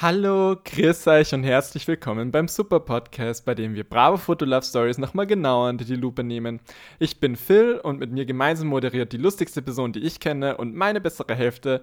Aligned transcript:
Hallo, 0.00 0.54
grüß 0.64 1.08
euch 1.08 1.34
und 1.34 1.42
herzlich 1.42 1.88
willkommen 1.88 2.30
beim 2.30 2.46
Super 2.46 2.78
Podcast, 2.78 3.44
bei 3.44 3.56
dem 3.56 3.74
wir 3.74 3.82
bravo 3.82 4.16
Foto 4.16 4.44
Love 4.44 4.64
Stories 4.64 4.96
nochmal 4.96 5.26
genauer 5.26 5.70
unter 5.70 5.84
die 5.84 5.96
Lupe 5.96 6.22
nehmen. 6.22 6.60
Ich 7.00 7.18
bin 7.18 7.34
Phil 7.34 7.80
und 7.82 7.98
mit 7.98 8.12
mir 8.12 8.24
gemeinsam 8.24 8.68
moderiert 8.68 9.12
die 9.12 9.16
lustigste 9.16 9.60
Person, 9.60 9.92
die 9.92 9.98
ich 9.98 10.20
kenne 10.20 10.56
und 10.56 10.76
meine 10.76 11.00
bessere 11.00 11.34
Hälfte, 11.34 11.82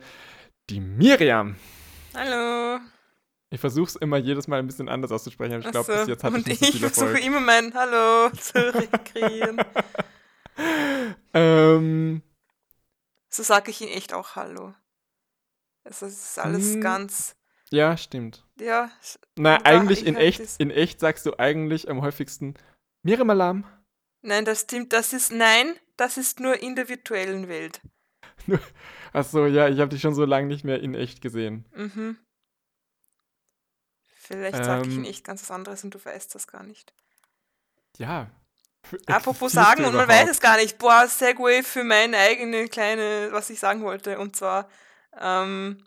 die 0.70 0.79
Miriam. 0.79 1.57
Hallo. 2.13 2.79
Ich 3.49 3.59
versuche 3.59 3.89
es 3.89 3.96
immer 3.97 4.16
jedes 4.16 4.47
Mal 4.47 4.59
ein 4.59 4.68
bisschen 4.68 4.88
anders 4.88 5.11
auszusprechen, 5.11 5.55
aber 5.55 5.66
ich 5.66 5.71
glaube, 5.71 5.91
so, 5.91 6.00
bis 6.00 6.07
jetzt 6.07 6.23
hatte 6.23 6.38
ich 6.38 6.45
nicht 6.45 6.59
so 6.59 6.71
viel 6.71 6.84
Erfolg. 6.86 6.91
Ich 6.93 7.16
versuche 7.18 7.27
immer 7.27 7.41
mein 7.41 7.73
Hallo 7.73 8.29
zu 8.29 8.75
rekreieren. 8.75 9.61
ähm, 11.34 12.21
so 13.27 13.43
sage 13.43 13.71
ich 13.71 13.82
ihn 13.82 13.89
echt 13.89 14.13
auch 14.13 14.38
Hallo. 14.38 14.73
Also 15.84 16.05
es 16.05 16.29
ist 16.29 16.39
alles 16.39 16.75
hm. 16.75 16.82
ganz 16.82 17.36
ja, 17.76 17.98
stimmt. 17.98 18.46
Ja. 18.60 18.89
Na, 19.36 19.57
eigentlich 19.64 20.06
in 20.06 20.16
echt, 20.16 20.42
in 20.60 20.71
echt 20.71 21.00
sagst 21.00 21.25
du 21.25 21.38
eigentlich 21.38 21.89
am 21.89 22.02
häufigsten 22.02 22.56
Miriam 23.04 23.29
Alarm. 23.29 23.66
Nein, 24.21 24.46
das 24.46 24.61
stimmt. 24.61 24.93
Das 24.93 25.14
ist 25.14 25.32
nein, 25.32 25.75
das 25.97 26.18
ist 26.18 26.39
nur 26.39 26.60
in 26.61 26.75
der 26.75 26.89
virtuellen 26.89 27.47
Welt. 27.47 27.82
Achso, 29.14 29.46
ja, 29.46 29.69
ich 29.69 29.80
habe 29.80 29.89
dich 29.89 30.02
schon 30.02 30.16
so 30.16 30.25
lange 30.25 30.47
nicht 30.47 30.64
mehr 30.64 30.82
in 30.82 30.96
echt 30.96 31.21
gesehen. 31.21 31.66
Mhm. 31.75 32.17
Vielleicht 34.16 34.58
ähm, 34.58 34.64
sage 34.64 34.88
ich 34.88 34.95
in 34.95 35.05
echt 35.05 35.23
ganz 35.23 35.42
was 35.42 35.52
anderes 35.52 35.83
und 35.83 35.94
du 35.94 36.03
weißt 36.03 36.33
das 36.33 36.47
gar 36.47 36.64
nicht. 36.64 36.94
Ja. 37.97 38.31
Apropos 39.08 39.52
sagen 39.52 39.86
und 39.86 39.95
man 39.95 40.08
weiß 40.08 40.30
es 40.30 40.39
gar 40.39 40.58
nicht. 40.58 40.78
Boah, 40.78 41.08
Segway 41.08 41.64
für 41.64 41.83
meine 41.83 42.17
eigene 42.17 42.67
kleine, 42.67 43.30
was 43.31 43.50
ich 43.50 43.59
sagen 43.59 43.83
wollte. 43.83 44.19
Und 44.19 44.36
zwar, 44.36 44.69
ähm, 45.19 45.83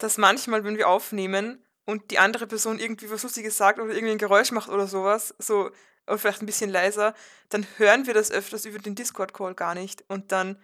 dass 0.00 0.18
manchmal, 0.18 0.64
wenn 0.64 0.78
wir 0.78 0.88
aufnehmen 0.88 1.64
und 1.84 2.10
die 2.10 2.18
andere 2.18 2.46
Person 2.46 2.78
irgendwie 2.78 3.10
was 3.10 3.22
Lustiges 3.22 3.56
sagt 3.56 3.78
oder 3.78 3.92
irgendwie 3.92 4.12
ein 4.12 4.18
Geräusch 4.18 4.50
macht 4.50 4.68
oder 4.68 4.86
sowas, 4.86 5.34
so, 5.38 5.70
oder 6.06 6.18
vielleicht 6.18 6.42
ein 6.42 6.46
bisschen 6.46 6.70
leiser, 6.70 7.14
dann 7.50 7.66
hören 7.76 8.06
wir 8.06 8.14
das 8.14 8.30
öfters 8.30 8.64
über 8.64 8.78
den 8.78 8.94
Discord-Call 8.94 9.54
gar 9.54 9.74
nicht. 9.74 10.04
Und 10.08 10.32
dann, 10.32 10.60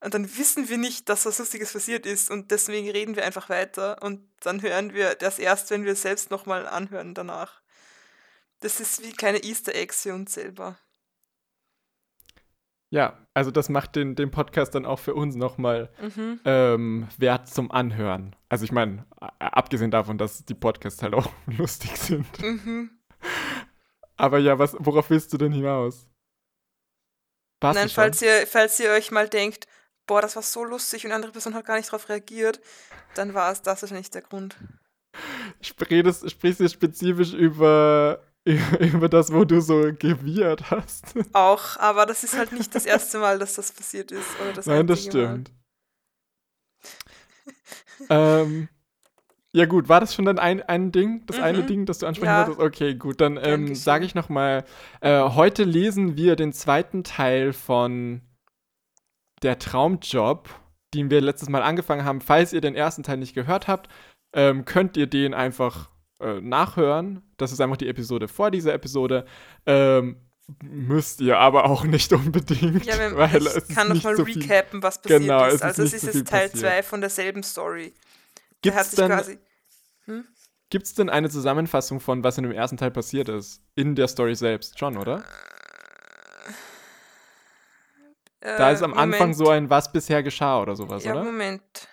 und 0.00 0.14
dann 0.14 0.36
wissen 0.36 0.68
wir 0.68 0.78
nicht, 0.78 1.08
dass 1.08 1.26
was 1.26 1.38
Lustiges 1.38 1.72
passiert 1.72 2.06
ist 2.06 2.30
und 2.30 2.50
deswegen 2.50 2.90
reden 2.90 3.16
wir 3.16 3.24
einfach 3.24 3.48
weiter 3.48 4.02
und 4.02 4.28
dann 4.40 4.62
hören 4.62 4.92
wir 4.92 5.14
das 5.14 5.38
erst, 5.38 5.70
wenn 5.70 5.84
wir 5.84 5.92
es 5.92 6.02
selbst 6.02 6.30
nochmal 6.30 6.68
anhören 6.68 7.14
danach. 7.14 7.62
Das 8.60 8.80
ist 8.80 9.02
wie 9.02 9.12
keine 9.12 9.42
Easter 9.42 9.74
Eggs 9.74 10.02
für 10.02 10.14
uns 10.14 10.34
selber. 10.34 10.78
Ja, 12.94 13.18
also 13.34 13.50
das 13.50 13.68
macht 13.70 13.96
den, 13.96 14.14
den 14.14 14.30
Podcast 14.30 14.76
dann 14.76 14.86
auch 14.86 15.00
für 15.00 15.14
uns 15.16 15.34
nochmal 15.34 15.90
mhm. 16.00 16.40
ähm, 16.44 17.08
wert 17.18 17.48
zum 17.48 17.72
Anhören. 17.72 18.36
Also 18.48 18.64
ich 18.64 18.70
meine, 18.70 19.04
abgesehen 19.40 19.90
davon, 19.90 20.16
dass 20.16 20.44
die 20.44 20.54
Podcasts 20.54 21.02
halt 21.02 21.12
auch 21.12 21.28
lustig 21.58 21.96
sind. 21.96 22.40
Mhm. 22.40 22.90
Aber 24.16 24.38
ja, 24.38 24.60
was, 24.60 24.76
worauf 24.78 25.10
willst 25.10 25.32
du 25.32 25.38
denn 25.38 25.50
hinaus? 25.50 26.08
Warst 27.60 27.80
Nein, 27.80 27.88
falls 27.88 28.22
ihr, 28.22 28.46
falls 28.46 28.78
ihr 28.78 28.90
euch 28.90 29.10
mal 29.10 29.28
denkt, 29.28 29.66
boah, 30.06 30.22
das 30.22 30.36
war 30.36 30.44
so 30.44 30.62
lustig 30.62 31.02
und 31.02 31.08
die 31.08 31.14
andere 31.14 31.32
Person 31.32 31.54
hat 31.54 31.66
gar 31.66 31.76
nicht 31.76 31.88
darauf 31.88 32.08
reagiert, 32.08 32.60
dann 33.16 33.34
war 33.34 33.50
es 33.50 33.60
das 33.60 33.82
wahrscheinlich 33.82 34.10
der 34.10 34.22
Grund. 34.22 34.56
Sprichst, 35.60 36.30
sprichst 36.30 36.60
du 36.60 36.68
spezifisch 36.68 37.32
über 37.32 38.22
über 38.78 39.08
das, 39.08 39.32
wo 39.32 39.44
du 39.44 39.60
so 39.60 39.90
gewirrt 39.98 40.70
hast. 40.70 41.14
Auch, 41.32 41.78
aber 41.78 42.04
das 42.04 42.24
ist 42.24 42.36
halt 42.36 42.52
nicht 42.52 42.74
das 42.74 42.84
erste 42.84 43.18
Mal, 43.18 43.38
dass 43.38 43.54
das 43.54 43.72
passiert 43.72 44.12
ist. 44.12 44.28
Das 44.54 44.66
Nein, 44.66 44.86
das 44.86 45.04
stimmt. 45.04 45.50
ähm, 48.10 48.68
ja 49.52 49.64
gut, 49.66 49.88
war 49.88 50.00
das 50.00 50.14
schon 50.14 50.26
dann 50.26 50.38
ein, 50.38 50.62
ein 50.62 50.92
Ding, 50.92 51.24
das 51.26 51.38
mhm. 51.38 51.42
eine 51.42 51.62
Ding, 51.62 51.86
das 51.86 51.98
du 51.98 52.06
ansprechen 52.06 52.32
ja. 52.32 52.46
wolltest? 52.48 52.60
Okay, 52.60 52.94
gut, 52.96 53.20
dann 53.20 53.38
ähm, 53.40 53.74
sage 53.74 54.04
ich 54.04 54.14
nochmal, 54.14 54.64
äh, 55.00 55.22
heute 55.22 55.64
lesen 55.64 56.16
wir 56.16 56.36
den 56.36 56.52
zweiten 56.52 57.02
Teil 57.02 57.52
von 57.54 58.20
Der 59.42 59.58
Traumjob, 59.58 60.50
den 60.92 61.08
wir 61.08 61.22
letztes 61.22 61.48
Mal 61.48 61.62
angefangen 61.62 62.04
haben. 62.04 62.20
Falls 62.20 62.52
ihr 62.52 62.60
den 62.60 62.74
ersten 62.74 63.04
Teil 63.04 63.16
nicht 63.16 63.34
gehört 63.34 63.68
habt, 63.68 63.88
ähm, 64.34 64.64
könnt 64.66 64.98
ihr 64.98 65.06
den 65.06 65.32
einfach 65.32 65.88
äh, 66.20 66.40
nachhören. 66.40 67.22
Das 67.36 67.52
ist 67.52 67.60
einfach 67.60 67.76
die 67.76 67.88
Episode 67.88 68.28
vor 68.28 68.50
dieser 68.50 68.74
Episode. 68.74 69.24
Ähm, 69.66 70.16
müsst 70.62 71.20
ihr 71.20 71.38
aber 71.38 71.64
auch 71.66 71.84
nicht 71.84 72.12
unbedingt. 72.12 72.84
Ja, 72.84 72.98
wenn, 72.98 73.16
weil 73.16 73.46
ich 73.46 73.74
kann 73.74 73.88
noch 73.88 74.02
mal 74.02 74.16
so 74.16 74.22
recappen, 74.22 74.82
was 74.82 75.00
passiert 75.00 75.22
genau, 75.22 75.46
ist. 75.46 75.62
Also 75.62 75.82
es 75.82 75.92
ist 75.92 76.02
jetzt 76.04 76.28
Teil 76.28 76.50
2 76.50 76.82
von 76.82 77.00
derselben 77.00 77.42
Story. 77.42 77.94
Gibt 78.62 78.76
es 78.76 78.90
denn, 78.92 79.38
hm? 80.06 80.24
denn 80.98 81.10
eine 81.10 81.30
Zusammenfassung 81.30 82.00
von, 82.00 82.24
was 82.24 82.38
in 82.38 82.44
dem 82.44 82.52
ersten 82.52 82.76
Teil 82.76 82.90
passiert 82.90 83.28
ist? 83.28 83.62
In 83.74 83.94
der 83.94 84.08
Story 84.08 84.34
selbst 84.34 84.78
schon, 84.78 84.96
oder? 84.96 85.24
Äh, 88.40 88.58
da 88.58 88.70
ist 88.70 88.82
am 88.82 88.90
Moment. 88.90 89.14
Anfang 89.14 89.34
so 89.34 89.48
ein 89.48 89.70
Was 89.70 89.90
bisher 89.92 90.22
geschah 90.22 90.60
oder 90.60 90.76
sowas, 90.76 91.04
ja, 91.04 91.12
oder? 91.12 91.24
Moment 91.24 91.88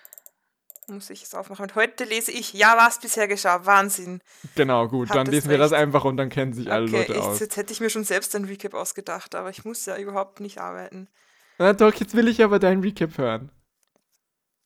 muss 0.92 1.10
ich 1.10 1.22
es 1.22 1.34
aufmachen. 1.34 1.64
Und 1.64 1.74
heute 1.74 2.04
lese 2.04 2.30
ich, 2.30 2.52
ja, 2.52 2.76
was 2.76 3.00
bisher 3.00 3.28
geschah. 3.28 3.66
Wahnsinn. 3.66 4.20
Genau, 4.54 4.88
gut. 4.88 5.10
Hat 5.10 5.16
dann 5.16 5.26
lesen 5.26 5.50
wir 5.50 5.58
das 5.58 5.72
einfach 5.72 6.04
und 6.04 6.16
dann 6.16 6.28
kennen 6.28 6.52
sich 6.52 6.70
alle 6.70 6.84
okay, 6.84 6.96
Leute 6.98 7.12
ich, 7.12 7.18
aus. 7.18 7.40
Jetzt 7.40 7.56
hätte 7.56 7.72
ich 7.72 7.80
mir 7.80 7.90
schon 7.90 8.04
selbst 8.04 8.34
ein 8.36 8.44
Recap 8.44 8.74
ausgedacht, 8.74 9.34
aber 9.34 9.50
ich 9.50 9.64
muss 9.64 9.86
ja 9.86 9.96
überhaupt 9.96 10.40
nicht 10.40 10.58
arbeiten. 10.58 11.08
Na 11.58 11.72
doch, 11.72 11.94
jetzt 11.94 12.14
will 12.16 12.28
ich 12.28 12.42
aber 12.42 12.58
deinen 12.58 12.82
Recap 12.82 13.18
hören. 13.18 13.50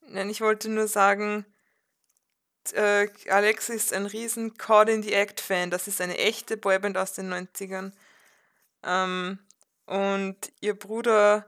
Nein, 0.08 0.30
ich 0.30 0.40
wollte 0.40 0.68
nur 0.68 0.88
sagen, 0.88 1.44
äh, 2.72 3.08
Alex 3.28 3.68
ist 3.68 3.92
ein 3.92 4.06
riesen 4.06 4.56
Caught 4.56 4.88
in 4.88 5.02
the 5.02 5.12
Act 5.12 5.40
Fan. 5.40 5.70
Das 5.70 5.88
ist 5.88 6.00
eine 6.00 6.18
echte 6.18 6.56
Boyband 6.56 6.96
aus 6.96 7.12
den 7.12 7.32
90ern. 7.32 7.92
Ähm, 8.82 9.38
und 9.86 10.36
ihr 10.60 10.74
Bruder 10.74 11.46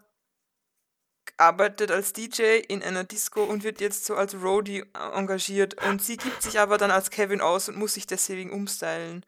arbeitet 1.39 1.91
als 1.91 2.13
DJ 2.13 2.59
in 2.69 2.83
einer 2.83 3.05
Disco 3.05 3.43
und 3.43 3.65
wird 3.65 3.81
jetzt 3.81 4.05
so 4.05 4.15
als 4.15 4.35
Roadie 4.35 4.85
engagiert. 5.15 5.77
Und 5.89 6.03
sie 6.03 6.17
gibt 6.17 6.43
sich 6.43 6.59
aber 6.59 6.79
dann 6.79 6.91
als 6.91 7.11
Kevin 7.11 7.41
aus 7.41 7.69
und 7.69 7.79
muss 7.79 7.95
sich 7.95 8.07
deswegen 8.07 8.53
umstylen. 8.53 9.25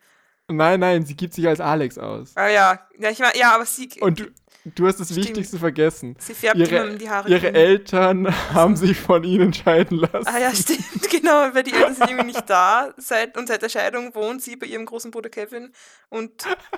Nein, 0.53 0.81
nein, 0.81 1.05
sie 1.07 1.15
gibt 1.15 1.35
sich 1.35 1.47
als 1.47 1.61
Alex 1.61 1.97
aus. 1.97 2.33
Ah 2.35 2.49
ja, 2.49 2.81
ja, 2.99 3.11
ich 3.11 3.19
mein, 3.21 3.31
ja 3.35 3.55
aber 3.55 3.65
sie. 3.65 3.89
Und 4.01 4.21
du, 4.21 4.25
du 4.65 4.87
hast 4.87 4.99
das 4.99 5.09
Stimmt. 5.09 5.29
Wichtigste 5.29 5.59
vergessen. 5.59 6.17
Sie 6.19 6.35
färbt 6.35 6.59
ihre, 6.59 6.97
die 6.97 7.09
Haare. 7.09 7.29
Ihre 7.29 7.55
Eltern 7.55 8.29
haben 8.53 8.77
sich 8.77 8.99
von 8.99 9.23
ihnen 9.23 9.55
scheiden 9.55 9.99
lassen. 9.99 10.27
Ah 10.27 10.39
ja, 10.39 10.53
stimmt, 10.53 11.09
genau, 11.11 11.51
weil 11.53 11.63
die 11.63 11.73
Eltern 11.73 11.95
sind 11.95 12.11
irgendwie 12.11 12.27
nicht 12.33 12.51
da. 12.51 12.93
Seit, 12.97 13.37
und 13.37 13.47
seit 13.47 13.63
der 13.63 13.69
Scheidung 13.69 14.15
wohnt 14.15 14.43
sie 14.43 14.57
bei 14.57 14.67
ihrem 14.67 14.87
großen 14.87 15.11
Bruder 15.13 15.31
Kevin. 15.31 15.73
Und, 16.09 16.33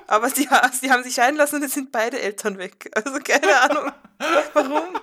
aber 0.07 0.29
sie, 0.29 0.47
sie 0.79 0.91
haben 0.91 1.03
sich 1.03 1.15
scheiden 1.15 1.37
lassen 1.37 1.55
und 1.55 1.63
jetzt 1.63 1.73
sind 1.73 1.91
beide 1.91 2.19
Eltern 2.19 2.57
weg. 2.59 2.91
Also 2.93 3.17
keine 3.23 3.59
Ahnung, 3.61 3.91
warum. 4.53 4.99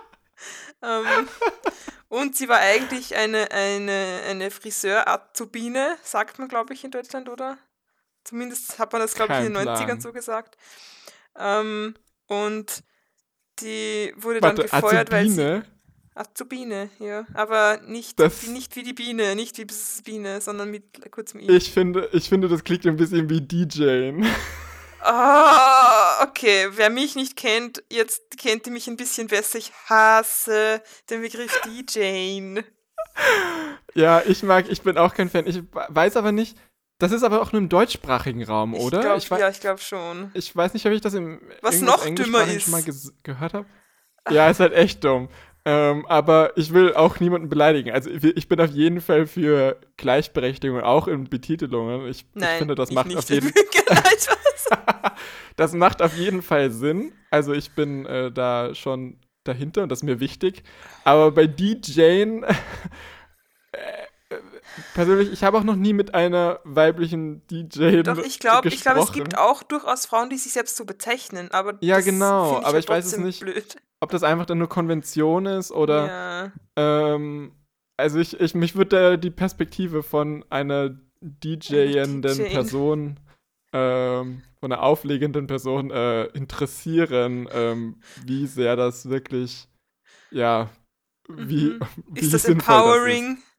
Ähm, 0.83 1.29
und 2.09 2.37
sie 2.37 2.49
war 2.49 2.59
eigentlich 2.59 3.17
eine, 3.17 3.51
eine, 3.51 4.21
eine 4.29 4.51
Friseur-Azubine, 4.51 5.97
sagt 6.03 6.39
man, 6.39 6.49
glaube 6.49 6.75
ich, 6.75 6.85
in 6.85 6.91
Deutschland, 6.91 7.29
oder? 7.29 7.59
Zumindest 8.25 8.79
hat 8.79 8.93
man 8.93 9.01
das, 9.01 9.15
glaube 9.15 9.35
ich, 9.35 9.47
in 9.47 9.55
den 9.55 9.63
Plan. 9.63 9.77
90ern 9.77 10.01
so 10.01 10.13
gesagt. 10.13 10.57
Ähm, 11.39 11.95
und 12.27 12.83
die 13.61 14.13
wurde 14.17 14.43
Warte, 14.43 14.63
dann 14.63 14.81
gefeuert, 14.81 15.13
Azubine? 15.13 15.53
weil 15.53 15.63
sie. 15.63 15.63
Azubine, 16.15 16.91
ja. 16.99 17.27
Aber 17.35 17.81
nicht, 17.87 18.19
das, 18.21 18.47
nicht 18.47 18.77
wie 18.77 18.83
die 18.83 18.93
Biene, 18.93 19.35
nicht 19.35 19.57
wie 19.59 19.67
Biene, 20.05 20.41
sondern 20.41 20.71
mit 20.71 21.11
kurzem 21.11 21.41
I. 21.41 21.51
Ich 21.51 21.73
finde, 21.73 22.09
ich 22.12 22.29
finde, 22.29 22.49
das 22.49 22.65
klingt 22.65 22.87
ein 22.87 22.97
bisschen 22.97 23.31
wie 23.31 23.41
DJing. 23.41 24.27
Oh, 25.05 26.22
okay. 26.22 26.69
Wer 26.72 26.91
mich 26.91 27.15
nicht 27.16 27.37
kennt, 27.37 27.83
jetzt 27.91 28.37
kennt 28.38 28.66
ihr 28.66 28.72
mich 28.72 28.87
ein 28.88 28.97
bisschen 28.97 29.28
besser. 29.28 29.59
Ich 29.59 29.72
hasse 29.88 30.83
den 31.09 31.22
Begriff 31.22 31.61
DJing. 31.62 32.65
Ja, 33.94 34.22
ich 34.27 34.43
mag, 34.43 34.69
ich 34.69 34.83
bin 34.83 34.97
auch 34.99 35.15
kein 35.15 35.31
Fan. 35.31 35.47
Ich 35.47 35.62
weiß 35.72 36.16
aber 36.16 36.33
nicht, 36.33 36.56
das 36.99 37.12
ist 37.12 37.23
aber 37.23 37.41
auch 37.41 37.52
nur 37.52 37.62
im 37.62 37.69
deutschsprachigen 37.69 38.44
Raum, 38.44 38.75
oder? 38.75 39.17
Ich 39.17 39.26
glaub, 39.26 39.38
ich 39.38 39.43
ja, 39.43 39.49
ich 39.49 39.61
glaube 39.61 39.81
schon. 39.81 40.31
Ich 40.35 40.55
weiß 40.55 40.75
nicht, 40.75 40.85
ob 40.87 40.93
ich 40.93 41.00
das 41.00 41.14
im 41.14 41.41
Was 41.62 41.81
noch 41.81 42.05
dümmer 42.05 42.44
ist. 42.44 42.64
schon 42.64 42.73
mal 42.73 42.85
gehört 43.23 43.55
habe. 43.55 43.67
Ja, 44.31 44.50
ist 44.50 44.61
halt 44.61 44.75
echt 44.75 45.02
dumm. 45.02 45.29
Ähm, 45.65 46.07
aber 46.07 46.57
ich 46.57 46.73
will 46.73 46.95
auch 46.95 47.21
niemanden 47.21 47.49
beleidigen. 47.49 47.91
Also 47.91 48.11
ich 48.11 48.49
bin 48.49 48.61
auf 48.61 48.71
jeden 48.71 49.01
Fall 49.01 49.27
für 49.27 49.79
Gleichberechtigung, 49.99 50.81
auch 50.81 51.07
in 51.07 51.25
Betitelungen. 51.25 52.07
Ich, 52.07 52.25
Nein, 52.35 52.49
ich 52.53 52.59
finde, 52.59 52.75
das 52.75 52.89
ich 52.89 52.95
macht 52.95 53.15
auf 53.15 53.29
jeden 53.29 53.53
Das 55.57 55.73
macht 55.73 56.01
auf 56.01 56.17
jeden 56.17 56.43
Fall 56.43 56.71
Sinn. 56.71 57.12
Also 57.31 57.53
ich 57.53 57.73
bin 57.73 58.07
äh, 58.07 58.33
da 58.33 58.75
schon 58.75 59.19
dahinter 59.45 59.83
und 59.83 59.91
das 59.91 60.01
ist 60.01 60.05
mir 60.05 60.21
wichtig. 60.21 60.62
Aber 61.05 61.31
bei 61.33 61.47
DJing 61.47 62.45
persönlich, 64.95 65.33
ich 65.33 65.45
habe 65.45 65.59
auch 65.59 65.65
noch 65.65 65.77
nie 65.77 65.93
mit 65.93 66.15
einer 66.15 66.61
weiblichen 66.65 67.47
DJ 67.49 68.03
Doch, 68.03 68.19
ich 68.19 68.39
glaube, 68.39 68.69
ich 68.69 68.81
glaube, 68.81 69.01
es 69.01 69.12
gibt 69.12 69.39
auch 69.39 69.62
durchaus 69.62 70.07
Frauen, 70.07 70.31
die 70.31 70.37
sich 70.37 70.53
selbst 70.53 70.77
so 70.77 70.85
bezeichnen, 70.85 71.51
aber 71.51 71.79
Ja, 71.81 72.01
genau, 72.01 72.62
aber 72.62 72.79
ich 72.79 72.89
weiß 72.89 73.07
es 73.07 73.19
nicht, 73.19 73.41
blöd. 73.41 73.77
ob 74.01 74.11
das 74.11 74.23
einfach 74.23 74.47
dann 74.47 74.59
nur 74.59 74.69
Konvention 74.69 75.47
ist 75.47 75.73
oder 75.73 76.07
ja. 76.07 76.53
ähm, 77.15 77.53
also 77.97 78.19
ich, 78.19 78.41
ich 78.41 78.55
mich 78.55 78.75
würde 78.77 79.19
die 79.19 79.31
Perspektive 79.31 80.03
von 80.03 80.45
einer 80.49 80.99
DJenden 81.21 82.39
DJ. 82.39 82.45
Person, 82.45 83.21
ähm, 83.73 84.43
von 84.59 84.73
einer 84.73 84.83
auflegenden 84.83 85.47
Person 85.47 85.91
äh, 85.91 86.25
interessieren, 86.27 87.49
ähm, 87.53 88.01
wie 88.25 88.47
sehr 88.47 88.77
das 88.77 89.09
wirklich, 89.09 89.69
ja, 90.31 90.71
wie, 91.29 91.65
mhm. 91.65 91.81
wie 92.09 92.21
ist 92.21 92.35
das 92.35 92.47
empowering? 92.47 93.35
Ist. 93.37 93.50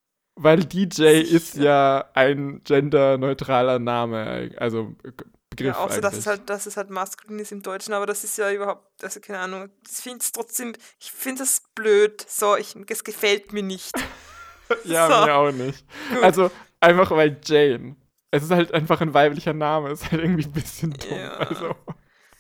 Weil 0.44 0.66
DJ 0.66 1.22
ist 1.22 1.56
ja 1.56 2.06
ein 2.14 2.64
genderneutraler 2.64 3.78
Name, 3.78 4.52
also 4.58 4.96
Begriff. 5.52 5.76
Ja, 5.76 5.90
so, 5.90 6.02
dass 6.02 6.18
es 6.18 6.26
halt, 6.26 6.50
dass 6.50 6.66
es 6.66 6.78
halt 6.78 6.90
maskulin 6.90 7.38
ist 7.40 7.52
im 7.52 7.62
Deutschen, 7.62 7.94
aber 7.94 8.06
das 8.06 8.24
ist 8.24 8.38
ja 8.38 8.52
überhaupt, 8.52 9.04
also 9.04 9.20
keine 9.20 9.40
Ahnung, 9.40 9.70
ich 9.88 9.98
finde 9.98 10.20
es 10.20 10.32
trotzdem, 10.32 10.74
ich 11.00 11.12
finde 11.12 11.44
es 11.44 11.62
blöd. 11.76 12.26
So, 12.28 12.56
ich, 12.56 12.74
es 12.88 13.04
gefällt 13.04 13.52
mir 13.52 13.62
nicht. 13.62 13.92
ja, 14.86 15.08
so. 15.08 15.26
mir 15.26 15.36
auch 15.36 15.52
nicht. 15.52 15.86
Gut. 16.10 16.24
Also 16.24 16.52
einfach 16.80 17.12
weil 17.12 17.40
Jane. 17.44 17.98
Es 18.32 18.44
ist 18.44 18.52
halt 18.52 18.74
einfach 18.74 19.02
ein 19.02 19.14
weiblicher 19.14 19.54
Name, 19.54 19.92
ist 19.92 20.10
halt 20.10 20.22
irgendwie 20.22 20.46
ein 20.46 20.54
bisschen 20.54 20.94
dumm. 20.94 21.18
Ja. 21.18 21.34
Also. 21.34 21.76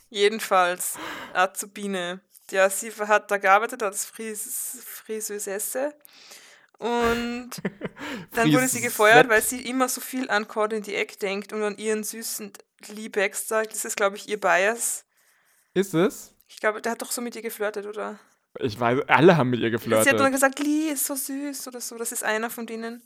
Jedenfalls, 0.09 0.98
Azubine. 1.33 2.21
Ja, 2.50 2.69
sie 2.69 2.92
hat 2.92 3.30
da 3.30 3.38
gearbeitet 3.38 3.83
als 3.83 4.06
Fris 4.06 4.81
Friseuse. 4.86 5.94
Und 6.81 7.51
dann 8.33 8.51
wurde 8.51 8.68
sie 8.68 8.81
gefeuert, 8.81 9.30
weil 9.30 9.44
sie 9.44 9.62
immer 9.62 9.88
so 9.88 10.01
viel 10.01 10.31
an 10.31 10.48
Cord 10.48 10.74
in 10.74 10.83
the 10.83 10.95
Egg 10.95 11.18
denkt 11.22 11.54
und 11.54 11.62
an 11.62 11.78
ihren 11.78 12.04
süßen 12.04 12.54
Lee 12.88 13.07
Baxter. 13.07 13.62
Das 13.63 13.86
ist, 13.86 13.95
glaube 13.95 14.16
ich, 14.16 14.28
ihr 14.28 14.39
Bias. 14.39 15.06
Ist 15.75 15.94
es? 15.94 16.33
Ich 16.48 16.60
glaube, 16.60 16.81
der 16.81 16.94
hat 16.94 17.01
doch 17.04 17.12
so 17.12 17.22
mit 17.22 17.36
ihr 17.36 17.44
geflirtet, 17.44 17.86
oder? 17.86 18.19
Ich 18.60 18.80
weiß, 18.80 19.01
alle 19.07 19.38
haben 19.38 19.51
mit 19.51 19.60
ihr 19.60 19.69
geflirtet. 19.69 20.06
Sie 20.06 20.10
hat 20.10 20.19
dann 20.19 20.31
gesagt, 20.31 20.57
Lee 20.57 20.89
ist 20.89 21.06
so 21.06 21.13
süß 21.13 21.68
oder 21.68 21.80
so. 21.80 22.00
Das 22.00 22.12
ist 22.12 22.24
einer 22.24 22.50
von 22.50 22.66
denen. 22.66 23.04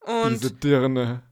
Und 0.00 0.42
Diese 0.42 0.54
Dirne. 0.54 1.22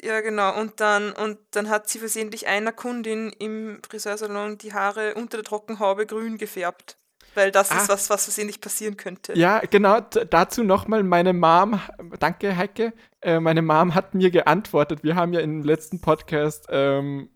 Ja, 0.00 0.22
genau. 0.22 0.58
Und 0.58 0.80
dann, 0.80 1.12
und 1.12 1.38
dann 1.50 1.68
hat 1.68 1.90
sie 1.90 1.98
versehentlich 1.98 2.46
einer 2.46 2.72
Kundin 2.72 3.30
im 3.38 3.82
Friseursalon 3.86 4.56
die 4.56 4.72
Haare 4.72 5.14
unter 5.16 5.36
der 5.36 5.44
Trockenhaube 5.44 6.06
grün 6.06 6.38
gefärbt. 6.38 6.96
Weil 7.34 7.50
das 7.50 7.70
ah. 7.70 7.76
ist 7.76 7.88
was, 7.88 8.10
was 8.10 8.24
versehentlich 8.24 8.60
passieren 8.60 8.96
könnte. 8.96 9.36
Ja, 9.38 9.60
genau. 9.60 10.00
Dazu 10.00 10.64
nochmal 10.64 11.02
meine 11.02 11.32
Mom, 11.32 11.80
danke 12.18 12.56
Heike, 12.56 12.92
äh, 13.20 13.40
meine 13.40 13.62
Mom 13.62 13.94
hat 13.94 14.14
mir 14.14 14.30
geantwortet. 14.30 15.02
Wir 15.02 15.14
haben 15.14 15.32
ja 15.32 15.40
im 15.40 15.62
letzten 15.62 16.00
Podcast 16.00 16.66
ähm, 16.70 17.30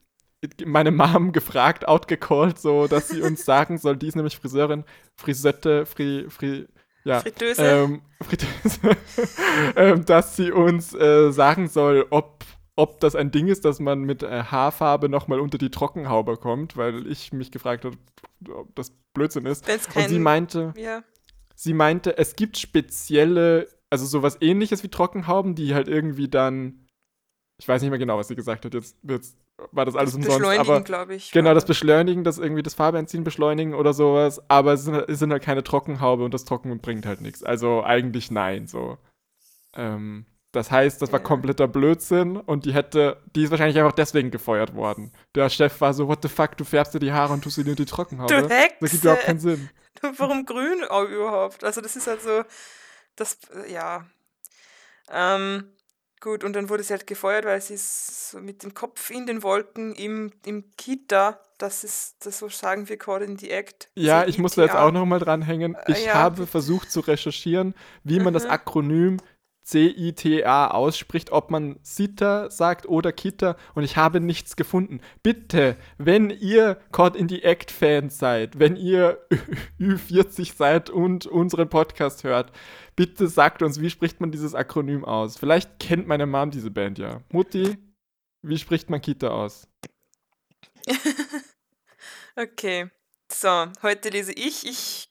meine 0.65 0.91
Mom 0.91 1.33
gefragt, 1.33 1.87
outgecallt, 1.89 2.59
so, 2.59 2.87
dass 2.87 3.09
sie 3.09 3.23
uns 3.23 3.45
sagen 3.45 3.79
soll, 3.79 3.97
die 3.97 4.09
ist 4.09 4.17
nämlich 4.17 4.37
Friseurin, 4.37 4.85
Frisette, 5.17 5.87
Fri, 5.87 6.27
Fri, 6.29 6.67
ja, 7.05 7.21
Fritteuse. 7.21 7.63
Ähm, 7.63 8.03
Fritteuse, 8.21 8.81
ähm, 9.77 10.05
dass 10.05 10.37
sie 10.37 10.53
uns 10.53 10.95
äh, 10.95 11.31
sagen 11.31 11.69
soll, 11.69 12.07
ob, 12.11 12.45
ob 12.77 13.01
das 13.01 13.15
ein 13.15 13.31
Ding 13.31 13.49
ist, 13.49 13.65
dass 13.65 13.79
man 13.79 14.01
mit 14.01 14.23
äh, 14.23 14.45
Haarfarbe 14.45 15.09
nochmal 15.09 15.41
unter 15.41 15.59
die 15.59 15.71
Trockenhaube 15.71 16.37
kommt, 16.37 16.77
weil 16.77 17.07
ich 17.07 17.33
mich 17.33 17.51
gefragt 17.51 17.85
habe, 17.85 17.97
ob 18.53 18.75
das 18.75 18.93
Blödsinn 19.15 19.47
ist. 19.47 19.67
Kein, 19.67 19.79
Und 20.05 20.09
sie 20.09 20.19
meinte, 20.19 20.75
ja. 20.77 21.03
sie 21.55 21.75
meinte, 21.75 22.19
es 22.19 22.35
gibt 22.35 22.59
spezielle, 22.59 23.69
also 23.91 24.07
sowas 24.07 24.39
ähnliches 24.41 24.83
wie 24.83 24.89
Trockenhauben, 24.89 25.55
die 25.55 25.75
halt 25.75 25.87
irgendwie 25.87 26.29
dann, 26.29 26.87
ich 27.61 27.69
weiß 27.69 27.81
nicht 27.81 27.91
mehr 27.91 28.01
genau, 28.01 28.19
was 28.19 28.29
sie 28.29 28.35
gesagt 28.35 28.65
hat, 28.65 28.75
jetzt, 28.75 28.99
jetzt 29.03 29.39
war 29.71 29.85
das 29.85 29.95
alles 29.95 30.11
das 30.11 30.17
umsonst. 30.17 30.39
Beschleunigen, 30.39 30.85
glaube 30.85 31.15
ich. 31.15 31.31
Genau, 31.31 31.55
das 31.55 31.65
Beschleunigen, 31.65 32.25
das 32.25 32.39
irgendwie 32.39 32.65
das 32.65 32.75
Farbeentziehen 32.75 33.23
beschleunigen 33.23 33.75
oder 33.75 33.95
sowas, 33.95 34.43
aber 34.51 34.73
es 34.73 34.83
sind, 34.83 34.97
es 34.97 35.21
sind 35.21 35.31
halt 35.31 35.45
keine 35.45 35.63
Trockenhaube 35.63 36.25
und 36.25 36.35
das 36.35 36.45
Trocken 36.45 36.77
bringt 36.81 37.07
halt 37.07 37.21
nichts. 37.21 37.45
Also 37.45 37.85
eigentlich 37.85 38.33
nein, 38.33 38.67
so. 38.67 38.99
Ähm, 39.77 40.27
das 40.55 40.71
heißt, 40.71 41.03
das 41.03 41.13
war 41.13 41.21
kompletter 41.21 41.67
Blödsinn 41.67 42.37
und 42.37 42.65
die 42.65 42.73
hätte, 42.73 43.21
die 43.35 43.45
ist 43.45 43.51
wahrscheinlich 43.51 43.79
einfach 43.79 43.93
deswegen 43.93 44.31
gefeuert 44.31 44.75
worden. 44.75 45.13
Der 45.35 45.49
Chef 45.51 45.81
war 45.81 45.93
so, 45.93 46.07
what 46.09 46.21
the 46.23 46.29
fuck, 46.29 46.57
du 46.57 46.65
färbst 46.65 46.95
dir 46.95 47.01
die 47.01 47.13
Haare 47.13 47.33
und 47.33 47.43
tust 47.43 47.57
sie 47.57 47.65
dir 47.65 47.71
in 47.71 47.77
die 47.77 47.85
Trockenhaube. 47.85 48.43
Du 48.43 48.49
Hexe. 48.49 48.77
Das 48.81 48.91
gibt 48.91 49.05
überhaupt 49.05 49.23
keinen 49.23 49.41
Sinn. 49.41 49.71
Warum 50.19 50.45
grün 50.47 50.83
überhaupt? 50.83 51.65
Also 51.65 51.81
das 51.81 51.97
ist 51.97 52.07
halt 52.07 52.23
so, 52.23 52.45
das, 53.17 53.39
ja. 53.69 54.07
Ähm, 55.11 55.75
Gut, 56.25 56.43
und 56.43 56.55
dann 56.55 56.71
wurde 56.71 56.83
sie 56.83 56.95
halt 56.95 57.07
gefeuert, 57.07 57.45
weil 57.45 57.61
sie 57.61 57.75
ist 57.75 58.31
so 58.31 58.39
mit 58.39 58.63
dem 58.63 58.73
Kopf 58.73 59.11
in 59.11 59.27
den 59.27 59.43
Wolken 59.43 59.95
im, 59.95 60.33
im 60.47 60.65
Kita, 60.79 61.39
das 61.59 61.85
ist, 61.85 62.25
das 62.25 62.39
so 62.39 62.49
sagen 62.49 62.89
wir 62.89 62.97
Caught 62.97 63.21
in 63.21 63.37
the 63.37 63.51
Act. 63.51 63.91
Ja, 63.95 64.25
ich 64.25 64.39
muss 64.39 64.55
da 64.55 64.63
jetzt 64.63 64.75
auch 64.75 64.91
nochmal 64.91 65.19
dranhängen. 65.19 65.77
Ich 65.87 66.07
ja. 66.07 66.15
habe 66.15 66.47
versucht 66.47 66.91
zu 66.91 67.01
recherchieren, 67.01 67.75
wie 68.05 68.21
man 68.21 68.33
das 68.33 68.45
mhm. 68.45 68.53
Akronym 68.53 69.17
C-I-T-A 69.65 70.69
ausspricht, 70.69 71.33
ob 71.33 71.51
man 71.51 71.79
Sita 71.83 72.51
sagt 72.51 72.87
oder 72.87 73.13
Kita 73.13 73.57
und 73.75 73.83
ich 73.83 73.97
habe 73.97 74.21
nichts 74.21 74.57
gefunden. 74.57 75.01
Bitte, 75.23 75.77
wenn 75.97 76.29
ihr 76.31 76.79
Caught 76.93 77.17
in 77.17 77.29
the 77.29 77.43
Act 77.43 77.71
Fans 77.71 78.19
seid, 78.19 78.59
wenn 78.59 78.77
ihr 78.77 79.19
Ü40 79.81 80.55
seid 80.55 80.91
und 80.91 81.27
unseren 81.27 81.71
Podcast 81.71 82.25
hört, 82.25 82.53
bitte 82.95 83.27
sagt 83.27 83.63
uns, 83.63 83.81
wie 83.81 83.91
spricht 83.91 84.21
man 84.21 84.31
dieses 84.31 84.55
Akronym 84.55 85.05
aus? 85.05 85.39
Vielleicht 85.39 85.79
kennt 85.79 86.07
meine 86.07 86.27
Mom 86.27 86.51
diese 86.51 86.71
Band 86.71 86.99
ja. 86.99 87.23
Mutti, 87.33 87.79
wie 88.43 88.59
spricht 88.59 88.91
man 88.91 89.01
Kita 89.01 89.29
aus? 89.29 89.67
okay, 92.37 92.91
so, 93.33 93.67
heute 93.83 94.11
lese 94.11 94.33
ich. 94.33 94.67
Ich 94.67 95.09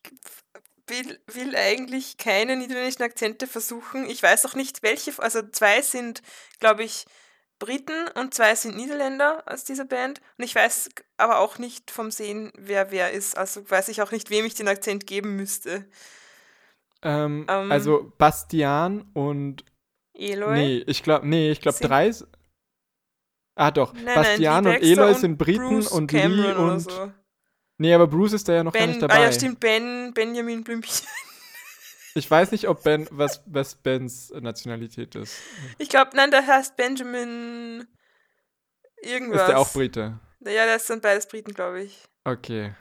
will, 0.94 1.20
will 1.34 1.56
eigentlich 1.56 2.18
keine 2.18 2.56
niederländischen 2.56 3.04
Akzente 3.04 3.48
versuchen. 3.48 4.10
Ich 4.10 4.22
weiß 4.22 4.46
auch 4.46 4.56
nicht, 4.56 4.84
welche, 4.84 5.12
also 5.22 5.42
zwei 5.42 5.82
sind, 5.82 6.22
glaube 6.60 6.84
ich, 6.84 7.06
Briten 7.60 8.08
und 8.16 8.34
zwei 8.34 8.56
sind 8.56 8.76
Niederländer 8.76 9.44
aus 9.46 9.64
dieser 9.64 9.86
Band. 9.86 10.22
Und 10.38 10.44
ich 10.46 10.54
weiß 10.54 10.90
aber 11.18 11.40
auch 11.40 11.58
nicht 11.58 11.92
vom 11.92 12.12
Sehen, 12.12 12.52
wer 12.58 12.92
wer 12.92 13.12
ist. 13.12 13.38
Also 13.38 13.70
weiß 13.70 13.90
ich 13.90 14.02
auch 14.02 14.12
nicht, 14.12 14.30
wem 14.30 14.46
ich 14.46 14.56
den 14.56 14.68
Akzent 14.68 15.08
geben 15.08 15.36
müsste. 15.36 15.86
Ähm, 17.02 17.46
ähm, 17.50 17.72
also 17.72 18.12
Bastian 18.18 19.10
und 19.14 19.64
Eloy? 20.14 20.54
Nee, 20.54 20.84
ich 20.88 21.04
glaube, 21.04 21.28
nee, 21.28 21.52
ich 21.52 21.62
glaube 21.62 21.78
drei. 21.80 22.12
Ah 23.56 23.72
doch, 23.72 23.94
nein, 23.94 24.16
Bastian 24.16 24.64
nein, 24.64 24.76
und 24.76 24.84
Eloy 24.84 25.14
sind 25.14 25.38
Briten 25.38 25.70
Bruce 25.70 25.92
und 25.92 26.08
Cameron 26.08 26.38
Lee 26.38 26.54
und. 26.54 26.80
So. 26.80 27.12
Nee, 27.78 27.94
aber 27.94 28.08
Bruce 28.08 28.34
ist 28.34 28.48
da 28.48 28.54
ja 28.54 28.64
noch 28.64 28.72
ben, 28.72 28.82
gar 28.82 28.88
nicht 28.88 29.02
dabei. 29.02 29.16
Ah 29.16 29.22
ja, 29.22 29.32
stimmt, 29.32 29.60
Ben, 29.60 30.14
Benjamin 30.14 30.64
Blümchen. 30.64 31.08
Ich 32.16 32.30
weiß 32.30 32.52
nicht, 32.52 32.68
ob 32.68 32.84
Ben, 32.84 33.08
was, 33.10 33.42
was 33.48 33.74
Bens 33.74 34.32
Nationalität 34.40 35.16
ist. 35.16 35.36
Ich 35.80 35.90
glaube, 35.90 36.12
nein, 36.16 36.30
der 36.30 36.46
heißt 36.46 36.76
Benjamin 36.76 37.88
irgendwas. 39.02 39.42
Ist 39.42 39.48
der 39.48 39.58
auch 39.58 39.74
Brite? 39.74 40.20
Ja, 40.42 40.68
das 40.68 40.86
sind 40.86 41.02
beides 41.02 41.28
Briten, 41.28 41.56
glaube 41.56 41.82
ich. 41.82 42.04
Okay. 42.24 42.76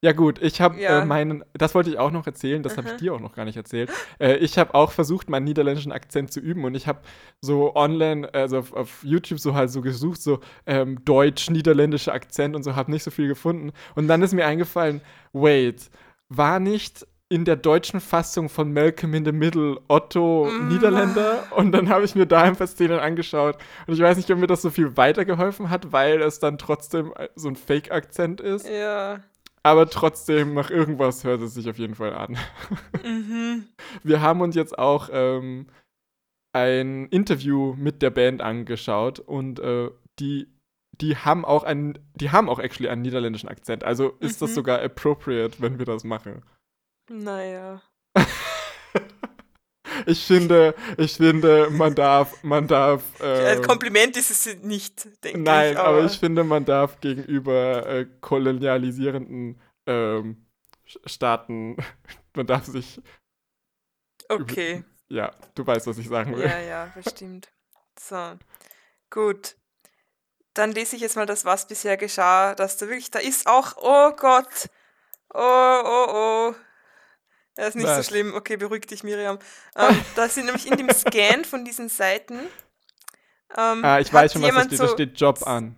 Ja 0.00 0.12
gut, 0.12 0.40
ich 0.40 0.60
habe 0.60 0.80
ja. 0.80 1.02
äh, 1.02 1.04
meinen, 1.04 1.44
das 1.54 1.74
wollte 1.74 1.90
ich 1.90 1.98
auch 1.98 2.12
noch 2.12 2.24
erzählen, 2.24 2.62
das 2.62 2.76
habe 2.76 2.88
ich 2.88 2.96
dir 2.98 3.12
auch 3.12 3.20
noch 3.20 3.34
gar 3.34 3.44
nicht 3.44 3.56
erzählt. 3.56 3.90
Äh, 4.20 4.36
ich 4.36 4.56
habe 4.56 4.74
auch 4.74 4.92
versucht, 4.92 5.28
meinen 5.28 5.44
niederländischen 5.44 5.90
Akzent 5.90 6.32
zu 6.32 6.38
üben 6.38 6.64
und 6.64 6.76
ich 6.76 6.86
habe 6.86 7.00
so 7.40 7.74
online, 7.74 8.32
also 8.32 8.58
auf, 8.58 8.72
auf, 8.72 9.02
YouTube 9.02 9.40
so 9.40 9.54
halt 9.54 9.70
so 9.70 9.80
gesucht, 9.80 10.22
so 10.22 10.38
ähm, 10.66 11.04
deutsch-niederländischer 11.04 12.12
Akzent 12.12 12.54
und 12.54 12.62
so, 12.62 12.76
habe 12.76 12.92
nicht 12.92 13.02
so 13.02 13.10
viel 13.10 13.26
gefunden. 13.26 13.72
Und 13.96 14.06
dann 14.06 14.22
ist 14.22 14.34
mir 14.34 14.46
eingefallen, 14.46 15.00
wait, 15.32 15.90
war 16.28 16.60
nicht 16.60 17.04
in 17.28 17.44
der 17.44 17.56
deutschen 17.56 18.00
Fassung 18.00 18.48
von 18.48 18.72
Malcolm 18.72 19.12
in 19.14 19.24
the 19.24 19.32
Middle 19.32 19.78
Otto 19.88 20.46
mm. 20.50 20.68
Niederländer 20.68 21.42
und 21.56 21.72
dann 21.72 21.88
habe 21.90 22.04
ich 22.04 22.14
mir 22.14 22.24
da 22.24 22.42
ein 22.42 22.56
paar 22.56 22.66
Szenen 22.66 23.00
angeschaut 23.00 23.58
und 23.86 23.94
ich 23.94 24.00
weiß 24.00 24.16
nicht, 24.16 24.30
ob 24.30 24.38
mir 24.38 24.46
das 24.46 24.62
so 24.62 24.70
viel 24.70 24.96
weitergeholfen 24.96 25.68
hat, 25.68 25.92
weil 25.92 26.22
es 26.22 26.38
dann 26.38 26.56
trotzdem 26.56 27.12
äh, 27.16 27.28
so 27.34 27.48
ein 27.48 27.56
Fake-Akzent 27.56 28.40
ist. 28.40 28.66
Ja. 28.66 29.20
Aber 29.68 29.90
trotzdem, 29.90 30.54
nach 30.54 30.70
irgendwas 30.70 31.24
hört 31.24 31.42
es 31.42 31.52
sich 31.52 31.68
auf 31.68 31.76
jeden 31.76 31.94
Fall 31.94 32.14
an. 32.14 32.38
Mhm. 33.04 33.68
Wir 34.02 34.22
haben 34.22 34.40
uns 34.40 34.54
jetzt 34.54 34.78
auch 34.78 35.10
ähm, 35.12 35.66
ein 36.54 37.04
Interview 37.08 37.74
mit 37.76 38.00
der 38.00 38.08
Band 38.08 38.40
angeschaut 38.40 39.20
und 39.20 39.60
äh, 39.60 39.90
die, 40.20 40.48
die 40.92 41.18
haben 41.18 41.44
auch 41.44 41.64
einen, 41.64 41.98
die 42.14 42.30
haben 42.30 42.48
auch 42.48 42.60
actually 42.60 42.88
einen 42.88 43.02
niederländischen 43.02 43.50
Akzent. 43.50 43.84
Also 43.84 44.12
ist 44.20 44.40
mhm. 44.40 44.46
das 44.46 44.54
sogar 44.54 44.80
appropriate, 44.80 45.60
wenn 45.60 45.78
wir 45.78 45.84
das 45.84 46.02
machen. 46.02 46.42
Naja. 47.10 47.82
ich 50.06 50.24
finde, 50.24 50.74
ich 50.96 51.16
finde, 51.16 51.68
man 51.70 51.94
darf, 51.94 52.42
man 52.42 52.66
darf. 52.66 53.02
Äh, 53.20 53.60
Kompliment 53.62 54.16
ist 54.16 54.30
es 54.30 54.62
nicht, 54.62 55.04
denke 55.24 55.38
ich. 55.38 55.44
Nein, 55.44 55.76
aber, 55.76 55.88
aber, 55.88 56.04
ich 56.04 56.18
finde, 56.18 56.44
man 56.44 56.64
darf 56.64 57.00
gegenüber 57.00 57.86
äh, 57.86 58.06
kolonialisierenden 58.20 59.60
ähm, 59.86 60.46
Staaten, 61.04 61.76
man 62.34 62.46
darf 62.46 62.64
sich. 62.66 63.00
Okay. 64.28 64.84
Ja, 65.08 65.32
du 65.54 65.66
weißt, 65.66 65.86
was 65.86 65.98
ich 65.98 66.08
sagen 66.08 66.36
will. 66.36 66.44
Ja, 66.44 66.60
ja, 66.60 66.92
bestimmt. 66.94 67.48
So, 67.98 68.34
gut. 69.10 69.56
Dann 70.54 70.72
lese 70.72 70.96
ich 70.96 71.02
jetzt 71.02 71.16
mal 71.16 71.26
das, 71.26 71.44
was 71.44 71.66
bisher 71.66 71.96
geschah, 71.96 72.54
dass 72.54 72.76
da 72.76 72.88
wirklich, 72.88 73.10
da 73.10 73.20
ist 73.20 73.46
auch, 73.46 73.76
oh 73.76 74.10
Gott, 74.16 74.68
oh, 75.32 75.82
oh, 75.84 76.06
oh, 76.10 76.54
Das 77.58 77.70
ist 77.70 77.74
nicht 77.74 77.88
Was? 77.88 77.96
so 77.96 78.02
schlimm. 78.04 78.34
Okay, 78.34 78.56
beruhig 78.56 78.86
dich, 78.86 79.02
Miriam. 79.02 79.36
Ähm, 79.74 80.04
da 80.14 80.28
sind 80.28 80.46
nämlich 80.46 80.70
in 80.70 80.76
dem 80.76 80.90
Scan 80.90 81.44
von 81.44 81.64
diesen 81.64 81.88
Seiten. 81.88 82.38
Ähm, 83.56 83.84
ah, 83.84 83.98
ich 83.98 84.12
weiß 84.12 84.32
schon, 84.32 84.42
was 84.42 84.54
da 84.54 84.62
steht. 84.62 84.78
So, 84.78 84.84
da 84.84 84.92
steht 84.92 85.20
Job 85.20 85.44
an. 85.44 85.76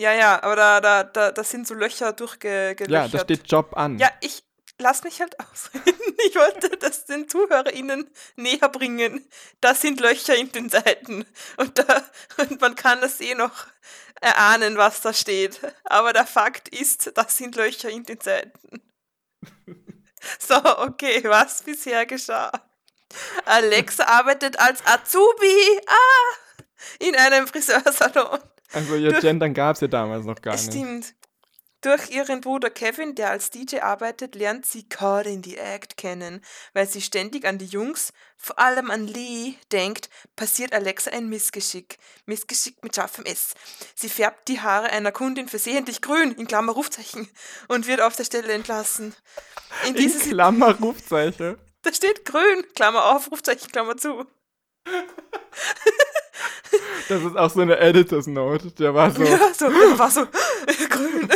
Ja, 0.00 0.14
ja, 0.14 0.42
aber 0.42 0.56
da, 0.56 0.80
da, 0.80 1.04
da, 1.04 1.30
da 1.30 1.44
sind 1.44 1.66
so 1.66 1.74
Löcher 1.74 2.14
durchgelöchert. 2.14 2.88
Ja, 2.88 3.06
da 3.06 3.18
steht 3.18 3.50
Job 3.50 3.76
an. 3.76 3.98
Ja, 3.98 4.10
ich 4.22 4.42
lass 4.78 5.04
mich 5.04 5.20
halt 5.20 5.38
ausreden. 5.52 6.14
Ich 6.26 6.36
wollte 6.36 6.70
das 6.78 7.04
den 7.04 7.28
ZuhörerInnen 7.28 8.08
näher 8.36 8.70
bringen. 8.70 9.28
Da 9.60 9.74
sind 9.74 10.00
Löcher 10.00 10.36
in 10.36 10.50
den 10.52 10.70
Seiten. 10.70 11.26
Und, 11.58 11.78
da, 11.78 12.02
und 12.38 12.62
man 12.62 12.76
kann 12.76 13.02
das 13.02 13.20
eh 13.20 13.34
noch 13.34 13.66
erahnen, 14.22 14.78
was 14.78 15.02
da 15.02 15.12
steht. 15.12 15.60
Aber 15.84 16.14
der 16.14 16.26
Fakt 16.26 16.70
ist, 16.70 17.12
das 17.14 17.36
sind 17.36 17.56
Löcher 17.56 17.90
in 17.90 18.04
den 18.04 18.20
Seiten. 18.20 18.80
So, 20.38 20.54
okay, 20.54 21.22
was 21.24 21.62
bisher 21.62 22.06
geschah? 22.06 22.50
Alexa 23.44 24.04
arbeitet 24.04 24.58
als 24.58 24.84
Azubi 24.86 25.80
ah, 25.86 26.34
in 26.98 27.16
einem 27.16 27.46
Friseursalon. 27.46 28.40
Also 28.72 28.96
ihr 28.96 29.12
Gendern 29.20 29.54
gab 29.54 29.76
es 29.76 29.80
ja 29.80 29.88
damals 29.88 30.26
noch 30.26 30.40
gar 30.42 30.52
nicht. 30.52 30.64
Stimmt. 30.64 31.14
Durch 31.80 32.10
ihren 32.10 32.40
Bruder 32.40 32.70
Kevin, 32.70 33.14
der 33.14 33.30
als 33.30 33.50
DJ 33.50 33.78
arbeitet, 33.78 34.34
lernt 34.34 34.66
sie 34.66 34.88
Caught 34.88 35.26
in 35.26 35.44
the 35.44 35.56
Act 35.58 35.96
kennen. 35.96 36.44
Weil 36.72 36.88
sie 36.88 37.00
ständig 37.00 37.44
an 37.44 37.58
die 37.58 37.66
Jungs, 37.66 38.12
vor 38.36 38.58
allem 38.58 38.90
an 38.90 39.06
Lee, 39.06 39.54
denkt, 39.70 40.10
passiert 40.34 40.72
Alexa 40.72 41.12
ein 41.12 41.28
Missgeschick. 41.28 41.98
Missgeschick 42.26 42.82
mit 42.82 42.96
scharfem 42.96 43.24
S. 43.26 43.54
Sie 43.94 44.08
färbt 44.08 44.48
die 44.48 44.60
Haare 44.60 44.90
einer 44.90 45.12
Kundin 45.12 45.48
versehentlich 45.48 46.02
grün, 46.02 46.32
in 46.32 46.48
Klammer 46.48 46.72
Rufzeichen, 46.72 47.28
und 47.68 47.86
wird 47.86 48.00
auf 48.00 48.16
der 48.16 48.24
Stelle 48.24 48.52
entlassen. 48.52 49.14
In, 49.86 49.94
in 49.94 50.18
Klammer 50.18 50.76
Rufzeichen? 50.80 51.58
Da 51.82 51.92
steht 51.92 52.24
grün, 52.24 52.64
Klammer 52.74 53.04
auf, 53.14 53.30
Rufzeichen, 53.30 53.70
Klammer 53.70 53.96
zu. 53.96 54.26
Das 57.08 57.22
ist 57.22 57.36
auch 57.36 57.50
so 57.50 57.60
eine 57.60 57.78
Editors 57.78 58.26
Note. 58.26 58.70
Der 58.72 58.94
war 58.94 59.10
so. 59.10 59.22
Ja, 59.24 59.54
so, 59.54 59.68
der 59.68 59.98
war 59.98 60.10
so 60.10 60.26
grün. 60.90 61.28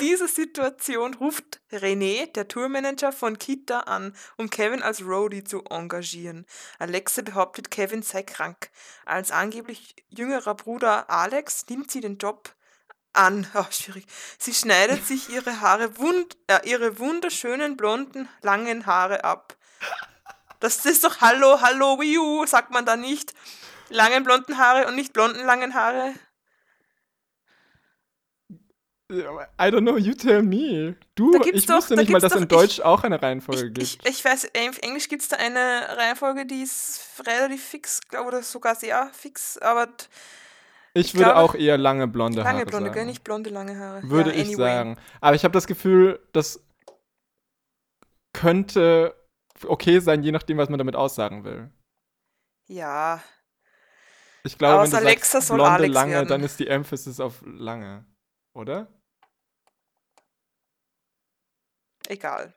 Dieser 0.00 0.28
Situation 0.28 1.14
ruft 1.14 1.60
René, 1.72 2.26
der 2.32 2.46
Tourmanager 2.46 3.10
von 3.10 3.36
Kita, 3.36 3.80
an, 3.80 4.14
um 4.36 4.48
Kevin 4.48 4.82
als 4.82 5.02
Roadie 5.02 5.42
zu 5.42 5.64
engagieren. 5.70 6.46
Alexa 6.78 7.22
behauptet, 7.22 7.70
Kevin 7.70 8.02
sei 8.02 8.22
krank. 8.22 8.70
Als 9.04 9.32
angeblich 9.32 9.96
jüngerer 10.08 10.54
Bruder 10.54 11.10
Alex 11.10 11.66
nimmt 11.68 11.90
sie 11.90 12.00
den 12.00 12.18
Job 12.18 12.54
an. 13.12 13.46
Oh, 13.54 13.64
schwierig. 13.70 14.06
Sie 14.38 14.54
schneidet 14.54 15.04
sich 15.04 15.30
ihre 15.30 15.60
Haare 15.60 15.98
wund 15.98 16.36
äh, 16.46 16.60
ihre 16.68 16.98
wunderschönen 16.98 17.76
blonden 17.76 18.28
langen 18.40 18.86
Haare 18.86 19.24
ab. 19.24 19.56
Das 20.60 20.84
ist 20.86 21.04
doch 21.04 21.20
Hallo, 21.20 21.60
Hallo, 21.60 22.00
Wiu, 22.00 22.46
sagt 22.46 22.70
man 22.70 22.86
da 22.86 22.96
nicht. 22.96 23.34
Langen 23.88 24.22
blonden 24.22 24.58
Haare 24.58 24.86
und 24.86 24.94
nicht 24.94 25.12
blonden 25.12 25.44
langen 25.44 25.74
Haare. 25.74 26.14
I 29.10 29.70
don't 29.70 29.80
know, 29.80 29.96
you 29.96 30.12
tell 30.12 30.42
me. 30.42 30.96
Du, 31.14 31.32
ich 31.42 31.64
doch, 31.64 31.76
wusste 31.76 31.96
nicht 31.96 32.10
mal, 32.10 32.20
dass 32.20 32.34
doch, 32.34 32.42
in 32.42 32.48
Deutsch 32.48 32.78
ich, 32.78 32.84
auch 32.84 33.04
eine 33.04 33.22
Reihenfolge 33.22 33.68
ich, 33.68 33.98
gibt. 33.98 34.06
Ich, 34.06 34.18
ich 34.18 34.24
weiß, 34.24 34.44
in 34.44 34.74
Englisch 34.82 35.08
gibt 35.08 35.22
es 35.22 35.28
da 35.28 35.36
eine 35.36 35.96
Reihenfolge, 35.96 36.44
die 36.44 36.60
ist 36.60 37.00
relativ 37.26 37.64
fix, 37.64 38.00
glaube 38.06 38.28
oder 38.28 38.42
sogar 38.42 38.74
sehr 38.74 39.10
fix, 39.14 39.56
aber 39.56 39.88
ich, 40.92 41.14
würde 41.14 41.24
glaube, 41.24 41.38
auch 41.38 41.54
eher 41.54 41.78
lange 41.78 42.06
blonde 42.06 42.44
Haare 42.44 42.52
Lange 42.52 42.66
blonde, 42.66 42.92
sagen. 42.92 43.06
nicht 43.06 43.24
blonde 43.24 43.48
lange 43.48 43.78
Haare. 43.78 44.02
Würde 44.02 44.30
ja, 44.30 44.36
ich 44.36 44.48
anyway. 44.48 44.56
sagen. 44.56 44.96
Aber 45.22 45.36
ich 45.36 45.44
habe 45.44 45.52
das 45.52 45.66
Gefühl, 45.66 46.20
das 46.32 46.62
könnte 48.34 49.14
okay 49.66 50.00
sein, 50.00 50.22
je 50.22 50.32
nachdem, 50.32 50.58
was 50.58 50.68
man 50.68 50.78
damit 50.78 50.96
aussagen 50.96 51.44
will. 51.44 51.70
Ja. 52.66 53.22
Ich 54.44 54.58
glaube, 54.58 54.84
wenn 54.84 54.90
du 54.90 54.96
Alexa 54.98 55.40
sagst 55.40 55.54
blonde 55.54 55.86
lange, 55.86 56.12
werden. 56.12 56.28
dann 56.28 56.42
ist 56.42 56.60
die 56.60 56.68
Emphasis 56.68 57.20
auf 57.20 57.42
lange, 57.46 58.04
oder? 58.52 58.86
Egal. 62.08 62.54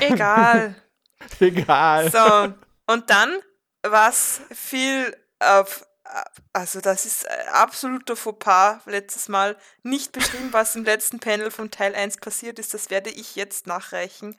Egal. 0.00 0.74
Egal. 1.40 2.10
So, 2.10 2.54
und 2.92 3.08
dann, 3.10 3.38
was 3.82 4.42
viel 4.52 5.16
auf 5.38 5.86
also 6.52 6.80
das 6.80 7.06
ist 7.06 7.26
absoluter 7.52 8.16
Fauxpas 8.16 8.80
letztes 8.86 9.28
Mal 9.28 9.56
nicht 9.84 10.10
beschrieben, 10.12 10.48
was 10.50 10.74
im 10.74 10.84
letzten 10.84 11.20
Panel 11.20 11.52
von 11.52 11.70
Teil 11.70 11.94
1 11.94 12.16
passiert 12.16 12.58
ist. 12.58 12.74
Das 12.74 12.90
werde 12.90 13.10
ich 13.10 13.36
jetzt 13.36 13.68
nachreichen. 13.68 14.34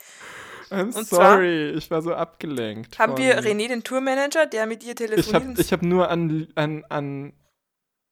I'm 0.70 0.94
Und 0.96 1.08
sorry, 1.08 1.70
ich 1.72 1.90
war 1.90 2.02
so 2.02 2.14
abgelenkt. 2.14 3.00
Haben 3.00 3.18
wir 3.18 3.40
René, 3.40 3.70
den 3.70 3.84
Tourmanager, 3.84 4.46
der 4.46 4.66
mit 4.66 4.84
ihr 4.84 4.96
telefoniert? 4.96 5.60
Ich 5.60 5.72
habe 5.72 5.82
hab 5.82 5.90
nur 5.90 6.10
an, 6.10 6.48
an, 6.56 6.84
an 6.90 7.34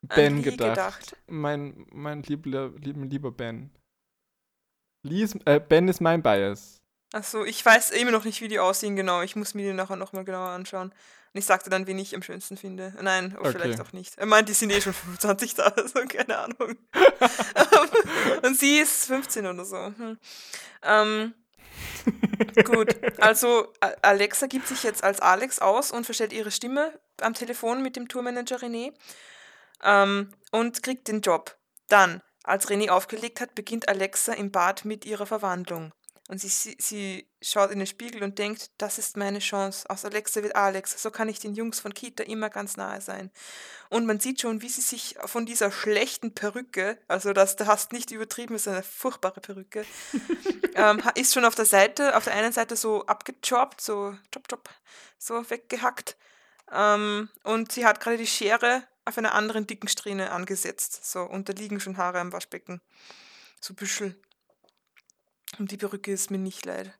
Ben 0.01 0.37
an 0.37 0.41
gedacht. 0.43 0.69
gedacht. 0.69 1.17
Mein, 1.27 1.85
mein 1.91 2.23
lieber, 2.23 2.71
lieber 2.79 3.31
Ben. 3.31 3.71
Lies, 5.03 5.35
äh, 5.45 5.59
ben 5.59 5.87
ist 5.87 6.01
mein 6.01 6.21
Bias. 6.21 6.81
Achso, 7.13 7.43
ich 7.43 7.65
weiß 7.65 7.91
immer 7.91 8.11
noch 8.11 8.25
nicht, 8.25 8.41
wie 8.41 8.47
die 8.47 8.59
aussehen 8.59 8.95
genau. 8.95 9.21
Ich 9.21 9.35
muss 9.35 9.53
mir 9.53 9.71
die 9.71 9.73
nachher 9.73 9.95
nochmal 9.95 10.25
genauer 10.25 10.49
anschauen. 10.49 10.93
Und 11.33 11.39
ich 11.39 11.45
sagte 11.45 11.69
dann, 11.69 11.85
wen 11.87 11.99
ich 11.99 12.15
am 12.15 12.23
schönsten 12.23 12.57
finde. 12.57 12.93
Nein, 13.01 13.35
okay. 13.37 13.51
vielleicht 13.51 13.81
auch 13.81 13.93
nicht. 13.93 14.17
Er 14.17 14.25
meint, 14.25 14.49
die 14.49 14.53
sind 14.53 14.71
eh 14.71 14.81
schon 14.81 14.93
25 15.21 15.55
da, 15.55 15.63
also 15.75 16.01
keine 16.07 16.37
Ahnung. 16.37 16.75
und 18.43 18.57
sie 18.57 18.79
ist 18.79 19.05
15 19.05 19.45
oder 19.45 19.65
so. 19.65 19.77
Hm. 19.77 20.17
Ähm, 20.83 21.33
gut, 22.63 22.95
also 23.19 23.73
Alexa 24.01 24.47
gibt 24.47 24.67
sich 24.67 24.83
jetzt 24.83 25.03
als 25.03 25.19
Alex 25.19 25.59
aus 25.59 25.91
und 25.91 26.05
verstellt 26.05 26.33
ihre 26.33 26.51
Stimme 26.51 26.99
am 27.21 27.33
Telefon 27.33 27.81
mit 27.83 27.95
dem 27.95 28.07
Tourmanager 28.07 28.57
René 28.57 28.93
ähm, 29.83 30.31
und 30.51 30.83
kriegt 30.83 31.07
den 31.07 31.21
Job. 31.21 31.57
Dann, 31.87 32.21
als 32.49 32.69
René 32.69 32.89
aufgelegt 32.89 33.41
hat, 33.41 33.55
beginnt 33.55 33.87
Alexa 33.87 34.33
im 34.33 34.51
Bad 34.51 34.85
mit 34.85 35.05
ihrer 35.05 35.25
Verwandlung. 35.25 35.93
Und 36.29 36.39
sie, 36.39 36.47
sie, 36.47 36.77
sie 36.79 37.27
schaut 37.41 37.71
in 37.71 37.79
den 37.79 37.87
Spiegel 37.87 38.21
und 38.21 38.37
denkt, 38.37 38.69
das 38.77 38.99
ist 38.99 39.17
meine 39.17 39.39
Chance. 39.39 39.89
Aus 39.89 40.05
Alexa 40.05 40.43
wird 40.43 40.55
Alex. 40.55 41.01
So 41.01 41.09
kann 41.09 41.27
ich 41.27 41.39
den 41.39 41.55
Jungs 41.55 41.79
von 41.79 41.91
Kita 41.91 42.23
immer 42.23 42.51
ganz 42.51 42.77
nahe 42.77 43.01
sein. 43.01 43.31
Und 43.89 44.05
man 44.05 44.19
sieht 44.19 44.39
schon, 44.39 44.61
wie 44.61 44.69
sie 44.69 44.81
sich 44.81 45.15
von 45.25 45.47
dieser 45.47 45.71
schlechten 45.71 46.35
Perücke, 46.35 46.99
also 47.07 47.33
das, 47.33 47.55
du 47.55 47.65
hast 47.65 47.93
nicht 47.93 48.11
übertrieben, 48.11 48.53
ist 48.53 48.67
eine 48.67 48.83
furchtbare 48.83 49.41
Perücke, 49.41 49.85
ähm, 50.75 51.01
ist 51.15 51.33
schon 51.33 51.45
auf 51.45 51.55
der 51.55 51.65
Seite, 51.65 52.15
auf 52.15 52.25
der 52.25 52.35
einen 52.35 52.53
Seite 52.53 52.75
so 52.75 53.07
abgechoppt, 53.07 53.81
so 53.81 54.15
chop 54.31 54.47
chop, 54.47 54.69
so 55.17 55.49
weggehackt. 55.49 56.15
Ähm, 56.71 57.29
und 57.41 57.71
sie 57.71 57.87
hat 57.87 57.99
gerade 57.99 58.17
die 58.17 58.27
Schere 58.27 58.83
auf 59.05 59.17
einer 59.17 59.33
anderen 59.33 59.67
dicken 59.67 59.87
Strähne 59.87 60.31
angesetzt. 60.31 61.11
So, 61.11 61.21
und 61.21 61.49
da 61.49 61.53
liegen 61.53 61.79
schon 61.79 61.97
Haare 61.97 62.19
am 62.19 62.31
Waschbecken. 62.31 62.81
So 63.59 63.73
Büschel. 63.73 64.15
Und 65.57 65.71
die 65.71 65.77
Perücke 65.77 66.11
ist 66.11 66.31
mir 66.31 66.37
nicht 66.37 66.65
leid. 66.65 66.93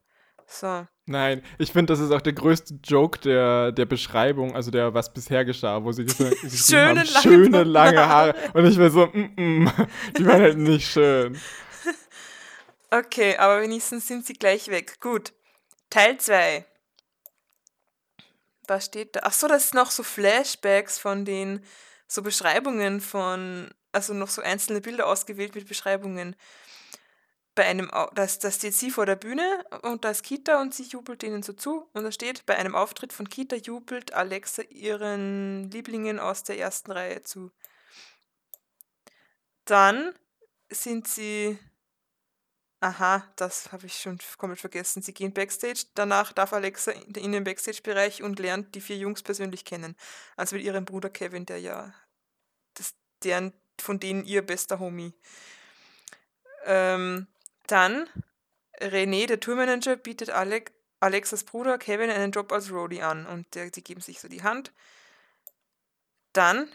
So. 0.47 0.87
Nein, 1.05 1.43
ich 1.59 1.71
finde, 1.71 1.93
das 1.93 1.99
ist 1.99 2.11
auch 2.11 2.21
der 2.21 2.33
größte 2.33 2.79
Joke 2.83 3.19
der, 3.19 3.71
der 3.71 3.85
Beschreibung, 3.85 4.55
also 4.55 4.71
der, 4.71 4.93
was 4.93 5.13
bisher 5.13 5.45
geschah, 5.45 5.83
wo 5.83 5.91
sie 5.91 6.05
diese 6.05 6.35
schöne, 6.49 6.87
haben, 6.87 6.95
lange, 6.95 7.21
schöne 7.21 7.63
lange 7.63 8.07
Haare. 8.07 8.35
Und 8.53 8.65
ich 8.65 8.79
war 8.79 8.89
so, 8.89 9.05
mm 9.05 9.33
-mm, 9.35 9.87
die 10.17 10.25
waren 10.25 10.41
halt 10.41 10.57
nicht 10.57 10.91
schön. 10.91 11.39
Okay, 12.91 13.37
aber 13.37 13.61
wenigstens 13.61 14.07
sind 14.07 14.25
sie 14.25 14.33
gleich 14.33 14.69
weg. 14.69 14.99
Gut. 14.99 15.31
Teil 15.91 16.17
2. 16.17 16.65
Was 18.67 18.85
steht 18.85 19.15
da? 19.15 19.19
Achso, 19.19 19.47
das 19.47 19.69
sind 19.69 19.75
noch 19.75 19.91
so 19.91 20.01
Flashbacks 20.01 20.97
von 20.97 21.23
den, 21.23 21.63
so 22.09 22.21
Beschreibungen 22.21 22.99
von, 22.99 23.69
also 23.93 24.13
noch 24.13 24.27
so 24.27 24.41
einzelne 24.41 24.81
Bilder 24.81 25.07
ausgewählt 25.07 25.55
mit 25.55 25.67
Beschreibungen 25.67 26.35
bei 27.59 27.65
einem, 27.65 27.89
da, 27.91 28.07
da 28.13 28.51
steht 28.51 28.73
sie 28.73 28.89
vor 28.89 29.05
der 29.05 29.17
Bühne 29.17 29.65
und 29.81 30.05
da 30.05 30.11
ist 30.11 30.23
Kita 30.23 30.61
und 30.61 30.73
sie 30.73 30.83
jubelt 30.83 31.23
ihnen 31.23 31.43
so 31.43 31.51
zu. 31.51 31.89
Und 31.91 32.05
da 32.05 32.11
steht, 32.13 32.45
bei 32.45 32.55
einem 32.55 32.73
Auftritt 32.73 33.11
von 33.11 33.27
Kita 33.27 33.57
jubelt 33.57 34.13
Alexa 34.13 34.61
ihren 34.69 35.69
Lieblingen 35.69 36.19
aus 36.19 36.45
der 36.45 36.57
ersten 36.57 36.91
Reihe 36.93 37.21
zu. 37.23 37.51
Dann 39.65 40.13
sind 40.69 41.09
sie, 41.09 41.59
aha, 42.81 43.27
das 43.35 43.71
habe 43.71 43.85
ich 43.87 43.95
schon 43.99 44.19
komplett 44.37 44.59
vergessen, 44.59 45.01
sie 45.01 45.13
gehen 45.13 45.33
Backstage. 45.33 45.85
Danach 45.95 46.31
darf 46.31 46.53
Alexa 46.53 46.91
in 46.91 47.31
den 47.31 47.43
Backstage-Bereich 47.43 48.23
und 48.23 48.39
lernt 48.39 48.75
die 48.75 48.81
vier 48.81 48.97
Jungs 48.97 49.21
persönlich 49.21 49.65
kennen. 49.65 49.95
Also 50.37 50.55
mit 50.55 50.65
ihrem 50.65 50.85
Bruder 50.85 51.09
Kevin, 51.09 51.45
der 51.45 51.59
ja, 51.59 51.93
das, 52.75 52.93
deren, 53.23 53.53
von 53.79 53.99
denen 53.99 54.23
ihr 54.23 54.41
bester 54.45 54.79
Homie. 54.79 55.13
Ähm, 56.65 57.27
dann, 57.67 58.09
René, 58.79 59.27
der 59.27 59.39
Tourmanager, 59.39 59.95
bietet 59.97 60.29
Alec, 60.29 60.71
Alexas 60.99 61.43
Bruder 61.43 61.77
Kevin 61.77 62.09
einen 62.09 62.31
Job 62.31 62.51
als 62.51 62.71
Roadie 62.71 63.01
an 63.01 63.25
und 63.25 63.53
der, 63.55 63.69
die 63.69 63.83
geben 63.83 64.01
sich 64.01 64.19
so 64.19 64.27
die 64.27 64.43
Hand. 64.43 64.73
Dann, 66.33 66.69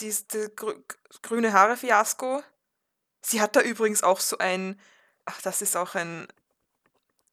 dies, 0.00 0.26
grü 0.56 0.82
grüne 1.22 1.52
Haare-Fiasko. 1.52 2.42
Sie 3.22 3.40
hat 3.40 3.56
da 3.56 3.60
übrigens 3.60 4.02
auch 4.02 4.20
so 4.20 4.38
ein, 4.38 4.80
ach, 5.26 5.40
das 5.42 5.62
ist 5.62 5.76
auch 5.76 5.94
ein, 5.94 6.26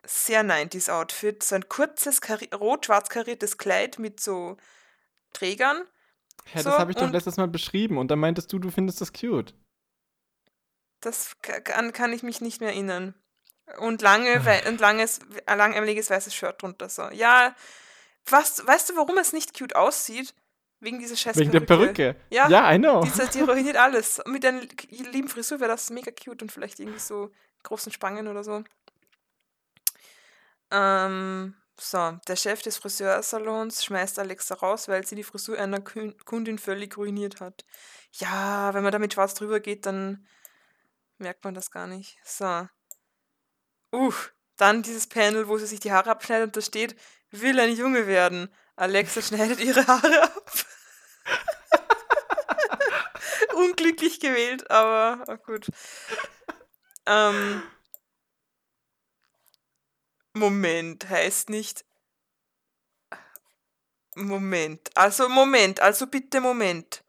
sehr 0.06 0.44
90s 0.44 0.90
Outfit. 0.90 1.44
So 1.44 1.56
ein 1.56 1.70
kurzes, 1.70 2.22
rot-schwarz 2.54 3.10
kariertes 3.10 3.58
Kleid 3.58 4.00
mit 4.00 4.20
so 4.20 4.58
Trägern. 5.34 5.84
Hä, 6.46 6.60
so, 6.60 6.70
das 6.70 6.80
habe 6.80 6.92
ich 6.92 6.98
doch 6.98 7.10
letztes 7.12 7.38
Mal 7.38 7.48
beschrieben 7.48 7.98
und 7.98 8.10
dann 8.10 8.20
meintest 8.20 8.52
du, 8.52 8.60
du 8.60 8.72
findest 8.72 9.00
das 9.02 9.14
cute. 9.14 9.54
das 11.02 11.38
ka- 11.42 11.60
kann, 11.62 11.94
kann 11.94 12.14
ich 12.14 12.24
mich 12.24 12.42
nicht 12.42 12.62
mehr 12.62 12.70
erinnern. 12.72 13.14
Und 13.80 14.02
lange, 14.02 14.46
wei- 14.46 14.68
und 14.68 14.80
langes, 14.82 15.20
langärmeliges 15.48 16.10
weißes 16.10 16.34
Shirt 16.36 16.62
drunter. 16.62 16.90
So. 16.90 17.10
Ja, 17.12 17.56
was, 18.26 18.66
weißt 18.66 18.90
du, 18.90 18.96
warum 18.98 19.18
es 19.18 19.34
nicht 19.34 19.58
cute 19.58 19.76
aussieht? 19.76 20.34
Wegen 20.82 21.00
dieser 21.00 21.16
scheiß 21.16 21.38
Wegen 21.38 21.52
der 21.52 21.60
Perücke. 21.62 22.16
Ja, 22.32 22.50
Ja, 22.50 22.74
I 22.74 22.78
know. 22.80 23.02
Diese, 23.04 23.28
die 23.28 23.42
ruiniert 23.42 23.76
alles. 23.78 24.20
Mit 24.26 24.44
einer 24.44 24.62
lieben 24.90 25.28
Frisur 25.28 25.60
wäre 25.60 25.72
das 25.72 25.92
mega 25.92 26.12
cute 26.12 26.42
und 26.42 26.52
vielleicht 26.52 26.80
irgendwie 26.80 27.00
so 27.00 27.32
großen 27.64 27.92
Spangen 27.92 28.28
oder 28.28 28.44
so. 28.44 28.64
Ähm, 30.72 31.56
so, 31.80 32.18
der 32.28 32.36
Chef 32.36 32.64
des 32.64 32.78
Friseursalons 32.78 33.86
schmeißt 33.86 34.18
Alexa 34.18 34.56
raus, 34.56 34.88
weil 34.88 35.06
sie 35.06 35.16
die 35.16 35.24
Frisur 35.24 35.58
einer 35.58 35.82
Kundin 35.82 36.58
völlig 36.58 36.98
ruiniert 36.98 37.42
hat. 37.42 37.64
Ja, 38.14 38.74
wenn 38.74 38.84
man 38.84 38.92
da 38.92 39.00
mit 39.00 39.14
schwarz 39.14 39.36
drüber 39.36 39.60
geht, 39.60 39.86
dann 39.86 40.28
merkt 41.20 41.44
man 41.44 41.54
das 41.54 41.70
gar 41.70 41.88
nicht. 41.88 42.18
So. 42.24 42.68
Uff, 43.92 44.34
dann 44.58 44.82
dieses 44.82 45.08
Panel, 45.08 45.48
wo 45.48 45.58
sie 45.58 45.68
sich 45.68 45.80
die 45.80 45.92
Haare 45.92 46.10
abschneidet 46.10 46.48
und 46.48 46.58
da 46.58 46.62
steht, 46.62 46.96
will 47.30 47.60
ein 47.60 47.76
Junge 47.76 48.08
werden. 48.08 48.54
Alexa 48.76 49.22
schneidet 49.22 49.60
ihre 49.60 49.86
Haare 49.86 50.24
ab. 50.24 50.52
Unglücklich 53.62 54.20
gewählt, 54.20 54.70
aber 54.72 55.24
oh 55.27 55.38
gut. 55.38 55.68
Ähm, 57.06 57.63
Moment, 60.34 61.10
heißt 61.10 61.50
nicht. 61.50 61.86
Moment, 64.15 64.96
also 64.96 65.30
Moment, 65.30 65.80
also 65.80 66.08
bitte 66.08 66.41
Moment. 66.41 67.03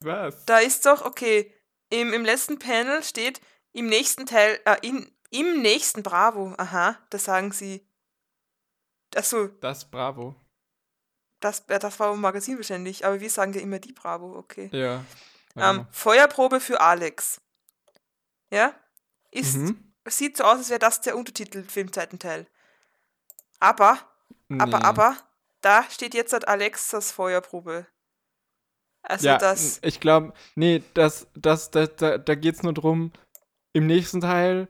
Was? 0.00 0.44
Da 0.46 0.58
ist 0.58 0.86
doch, 0.86 1.04
okay, 1.04 1.52
im, 1.90 2.12
im 2.12 2.24
letzten 2.24 2.58
Panel 2.58 3.02
steht, 3.02 3.40
im 3.72 3.86
nächsten 3.86 4.26
Teil, 4.26 4.60
äh, 4.64 4.76
in, 4.82 5.10
im 5.30 5.60
nächsten 5.60 6.02
Bravo, 6.02 6.54
aha, 6.56 6.98
da 7.10 7.18
sagen 7.18 7.52
sie, 7.52 7.86
achso, 9.14 9.48
Das 9.60 9.90
Bravo. 9.90 10.34
Das, 11.40 11.66
das 11.66 12.00
war 12.00 12.12
im 12.12 12.20
Magazin 12.20 12.56
wahrscheinlich, 12.56 13.04
aber 13.04 13.20
wir 13.20 13.30
sagen 13.30 13.52
ja 13.52 13.60
immer 13.60 13.78
die 13.78 13.92
Bravo, 13.92 14.36
okay. 14.36 14.70
Ja. 14.72 15.04
Ähm, 15.56 15.86
Feuerprobe 15.90 16.60
für 16.60 16.80
Alex. 16.80 17.40
Ja? 18.50 18.74
Ist, 19.30 19.56
mhm. 19.56 19.92
Sieht 20.06 20.36
so 20.38 20.44
aus, 20.44 20.58
als 20.58 20.70
wäre 20.70 20.78
das 20.78 21.00
der 21.02 21.16
Untertitel 21.16 21.64
Filmzeitenteil. 21.64 22.46
Aber, 23.60 23.98
aber, 24.58 24.78
Nee. 24.78 24.84
aber, 24.84 25.16
da 25.60 25.84
steht 25.90 26.14
jetzt 26.14 26.32
halt 26.32 26.48
Alexas 26.48 27.12
Feuerprobe. 27.12 27.86
Also 29.02 29.26
ja, 29.26 29.38
das. 29.38 29.80
ich 29.82 30.00
glaube, 30.00 30.32
nee, 30.54 30.82
das, 30.94 31.26
das, 31.34 31.70
das, 31.70 31.96
da, 31.96 32.18
da 32.18 32.34
geht 32.34 32.54
es 32.54 32.62
nur 32.62 32.72
drum, 32.72 33.12
im 33.72 33.86
nächsten 33.86 34.20
Teil, 34.20 34.68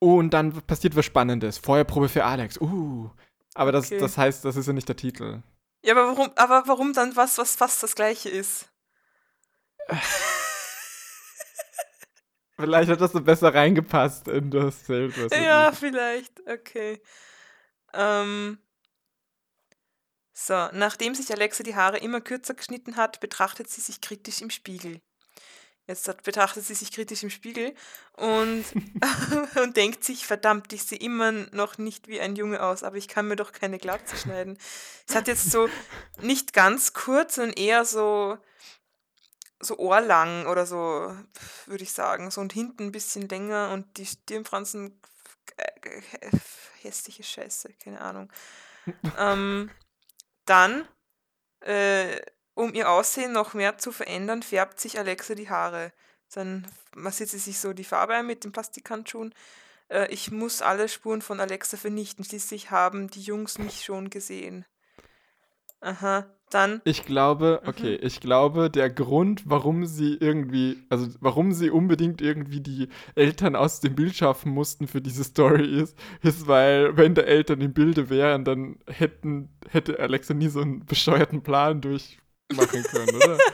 oh, 0.00 0.18
und 0.18 0.30
dann 0.30 0.52
passiert 0.62 0.96
was 0.96 1.04
Spannendes. 1.04 1.58
Feuerprobe 1.58 2.08
für 2.08 2.24
Alex, 2.24 2.60
uh. 2.60 3.10
Aber 3.54 3.72
das, 3.72 3.86
Okay. 3.86 3.98
das 3.98 4.18
heißt, 4.18 4.44
das 4.44 4.56
ist 4.56 4.66
ja 4.66 4.72
nicht 4.72 4.88
der 4.88 4.96
Titel. 4.96 5.42
Ja, 5.84 5.92
aber 5.94 6.08
warum, 6.08 6.30
aber 6.36 6.62
warum 6.66 6.92
dann 6.92 7.14
was, 7.16 7.38
was 7.38 7.56
fast 7.56 7.82
das 7.82 7.94
gleiche 7.94 8.28
ist? 8.28 8.68
Vielleicht 12.56 12.88
hat 12.90 13.00
das 13.00 13.12
so 13.12 13.20
besser 13.20 13.52
reingepasst 13.52 14.28
in 14.28 14.50
das 14.50 14.88
weiß 14.88 15.30
Ja, 15.32 15.70
ich. 15.72 15.78
vielleicht. 15.78 16.40
Okay. 16.48 17.02
Ähm. 17.92 18.58
So, 20.36 20.68
nachdem 20.72 21.14
sich 21.14 21.30
Alexa 21.32 21.62
die 21.62 21.76
Haare 21.76 21.98
immer 21.98 22.20
kürzer 22.20 22.54
geschnitten 22.54 22.96
hat, 22.96 23.20
betrachtet 23.20 23.68
sie 23.70 23.80
sich 23.80 24.00
kritisch 24.00 24.40
im 24.40 24.50
Spiegel. 24.50 25.00
Jetzt 25.86 26.22
betrachtet 26.22 26.64
sie 26.64 26.74
sich 26.74 26.92
kritisch 26.92 27.22
im 27.22 27.30
Spiegel 27.30 27.74
und, 28.12 28.64
und 29.62 29.76
denkt 29.76 30.02
sich, 30.02 30.26
verdammt, 30.26 30.72
ich 30.72 30.84
sehe 30.84 30.98
immer 30.98 31.32
noch 31.32 31.76
nicht 31.78 32.08
wie 32.08 32.20
ein 32.20 32.36
Junge 32.36 32.62
aus, 32.62 32.82
aber 32.82 32.96
ich 32.96 33.08
kann 33.08 33.28
mir 33.28 33.36
doch 33.36 33.52
keine 33.52 33.78
Glatze 33.78 34.16
schneiden. 34.16 34.58
Es 35.06 35.14
hat 35.14 35.28
jetzt 35.28 35.50
so 35.50 35.68
nicht 36.22 36.52
ganz 36.54 36.94
kurz, 36.94 37.34
sondern 37.34 37.56
eher 37.56 37.84
so, 37.84 38.38
so 39.60 39.76
ohrlang 39.78 40.46
oder 40.46 40.64
so, 40.64 41.14
würde 41.66 41.84
ich 41.84 41.92
sagen. 41.92 42.30
So 42.30 42.40
und 42.40 42.52
hinten 42.54 42.84
ein 42.84 42.92
bisschen 42.92 43.28
länger 43.28 43.70
und 43.72 43.98
die 43.98 44.06
Stirnfransen 44.06 44.98
äh, 45.56 45.88
äh, 45.88 46.30
hässliche 46.80 47.22
Scheiße, 47.22 47.74
keine 47.82 48.00
Ahnung. 48.00 48.32
ähm, 49.18 49.70
dann, 50.46 50.88
äh, 51.60 52.20
um 52.54 52.74
ihr 52.74 52.90
Aussehen 52.90 53.32
noch 53.32 53.54
mehr 53.54 53.78
zu 53.78 53.92
verändern, 53.92 54.42
färbt 54.42 54.80
sich 54.80 54.98
Alexa 54.98 55.34
die 55.34 55.48
Haare. 55.50 55.92
Dann 56.34 56.66
massiert 56.94 57.30
sie 57.30 57.38
sich 57.38 57.58
so 57.58 57.72
die 57.72 57.84
Farbe 57.84 58.14
ein 58.14 58.26
mit 58.26 58.44
den 58.44 58.52
Plastikhandschuhen. 58.52 59.34
Äh, 59.88 60.12
ich 60.12 60.30
muss 60.30 60.62
alle 60.62 60.88
Spuren 60.88 61.22
von 61.22 61.40
Alexa 61.40 61.76
vernichten. 61.76 62.24
Schließlich 62.24 62.70
haben 62.70 63.08
die 63.10 63.22
Jungs 63.22 63.58
mich 63.58 63.84
schon 63.84 64.10
gesehen. 64.10 64.64
Aha, 65.80 66.24
dann 66.50 66.80
Ich 66.84 67.04
glaube, 67.04 67.60
Mhm. 67.62 67.68
okay, 67.68 67.94
ich 67.96 68.20
glaube, 68.20 68.70
der 68.70 68.88
Grund, 68.88 69.42
warum 69.44 69.84
sie 69.84 70.14
irgendwie, 70.14 70.78
also 70.88 71.08
warum 71.20 71.52
sie 71.52 71.68
unbedingt 71.70 72.22
irgendwie 72.22 72.60
die 72.60 72.88
Eltern 73.14 73.54
aus 73.54 73.80
dem 73.80 73.94
Bild 73.94 74.14
schaffen 74.16 74.50
mussten 74.52 74.86
für 74.88 75.02
diese 75.02 75.24
Story 75.24 75.78
ist, 75.80 75.96
ist, 76.22 76.46
weil 76.46 76.96
wenn 76.96 77.14
da 77.14 77.22
Eltern 77.22 77.60
im 77.60 77.74
Bilde 77.74 78.08
wären, 78.08 78.44
dann 78.44 78.78
hätten, 78.86 79.50
hätte 79.68 79.98
Alexa 79.98 80.32
nie 80.32 80.48
so 80.48 80.60
einen 80.62 80.86
bescheuerten 80.86 81.42
Plan 81.42 81.82
durchmachen 82.56 82.82
können, 82.84 83.16
oder? 83.16 83.38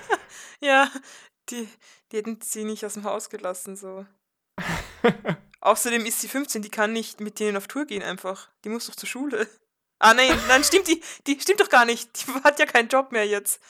Ja, 0.63 0.91
die, 1.49 1.67
die 2.13 2.17
hätten 2.19 2.39
sie 2.43 2.65
nicht 2.65 2.85
aus 2.85 2.93
dem 2.93 3.05
Haus 3.05 3.31
gelassen, 3.31 3.77
so. 3.77 4.05
Außerdem 5.63 6.05
ist 6.05 6.21
sie 6.21 6.29
15, 6.29 6.61
die 6.61 6.71
kann 6.71 6.93
nicht 6.93 7.21
mit 7.21 7.39
denen 7.41 7.57
auf 7.57 7.67
Tour 7.67 7.87
gehen 7.87 8.03
einfach. 8.03 8.51
Die 8.65 8.69
muss 8.69 8.87
doch 8.87 8.95
zur 8.95 9.09
Schule. 9.09 9.49
Ah, 9.99 10.13
nein, 10.13 10.39
nein, 10.49 10.65
stimmt, 10.65 10.89
die, 10.89 11.03
die 11.27 11.41
stimmt 11.41 11.61
doch 11.61 11.69
gar 11.69 11.85
nicht. 11.87 12.11
Die 12.27 12.33
hat 12.45 12.59
ja 12.59 12.67
keinen 12.67 12.89
Job 12.89 13.13
mehr 13.13 13.27
jetzt. 13.27 13.61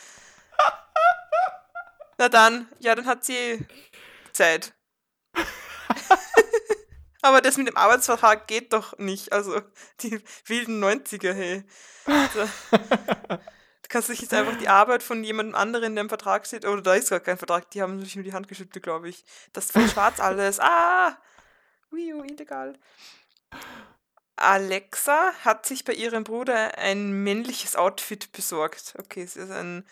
Na 2.19 2.29
dann, 2.29 2.69
ja, 2.81 2.95
dann 2.95 3.07
hat 3.07 3.25
sie 3.25 3.67
Zeit. 4.33 4.75
Aber 7.23 7.41
das 7.41 7.57
mit 7.57 7.69
dem 7.69 7.77
Arbeitsvertrag 7.77 8.47
geht 8.47 8.73
doch 8.73 8.99
nicht. 8.99 9.33
Also, 9.33 9.61
die 10.01 10.23
wilden 10.47 10.83
90er, 10.83 11.33
hey. 11.33 11.65
So. 12.35 12.49
Du 13.91 13.95
kannst 13.95 14.09
dich 14.09 14.21
jetzt 14.21 14.33
einfach 14.33 14.57
die 14.57 14.69
Arbeit 14.69 15.03
von 15.03 15.25
jemandem 15.25 15.57
anderen, 15.57 15.97
der 15.97 16.03
im 16.03 16.09
Vertrag 16.09 16.47
steht, 16.47 16.65
oder 16.65 16.81
da 16.81 16.95
ist 16.95 17.11
gar 17.11 17.19
kein 17.19 17.39
Vertrag, 17.39 17.69
die 17.73 17.83
haben 17.83 18.01
sich 18.01 18.15
nur 18.15 18.23
die 18.23 18.33
Hand 18.33 18.47
geschüttelt, 18.47 18.85
glaube 18.85 19.09
ich. 19.09 19.25
Das 19.53 19.65
ist 19.65 19.73
voll 19.73 19.89
schwarz 19.93 20.21
alles. 20.21 20.61
Ah! 20.61 21.19
Ui, 21.91 22.09
illegal. 22.09 22.79
Alexa 24.37 25.33
hat 25.45 25.67
sich 25.67 25.85
bei 25.85 25.93
ihrem 25.93 26.23
Bruder 26.23 26.79
ein 26.79 27.25
männliches 27.25 27.75
Outfit 27.75 28.31
besorgt. 28.31 28.95
Okay, 28.97 29.23
es 29.23 29.35
ist 29.35 29.51
ein 29.51 29.85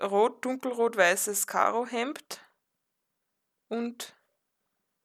rot, 0.00 0.42
dunkelrot-weißes 0.42 1.46
Karohemd. 1.46 2.40
Und 3.68 4.14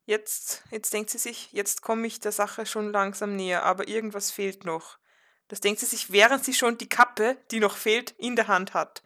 jetzt, 0.05 0.63
jetzt 0.71 0.93
denkt 0.93 1.09
sie 1.09 1.17
sich, 1.17 1.51
jetzt 1.51 1.81
komme 1.81 2.07
ich 2.07 2.21
der 2.21 2.31
Sache 2.31 2.65
schon 2.65 2.93
langsam 2.93 3.35
näher, 3.35 3.63
aber 3.63 3.89
irgendwas 3.89 4.31
fehlt 4.31 4.63
noch. 4.63 4.97
Das 5.47 5.61
denkt 5.61 5.79
sie 5.79 5.85
sich, 5.85 6.11
während 6.11 6.43
sie 6.43 6.53
schon 6.53 6.77
die 6.77 6.89
Kappe, 6.89 7.37
die 7.51 7.59
noch 7.59 7.77
fehlt, 7.77 8.11
in 8.11 8.35
der 8.35 8.47
Hand 8.47 8.73
hat. 8.73 9.03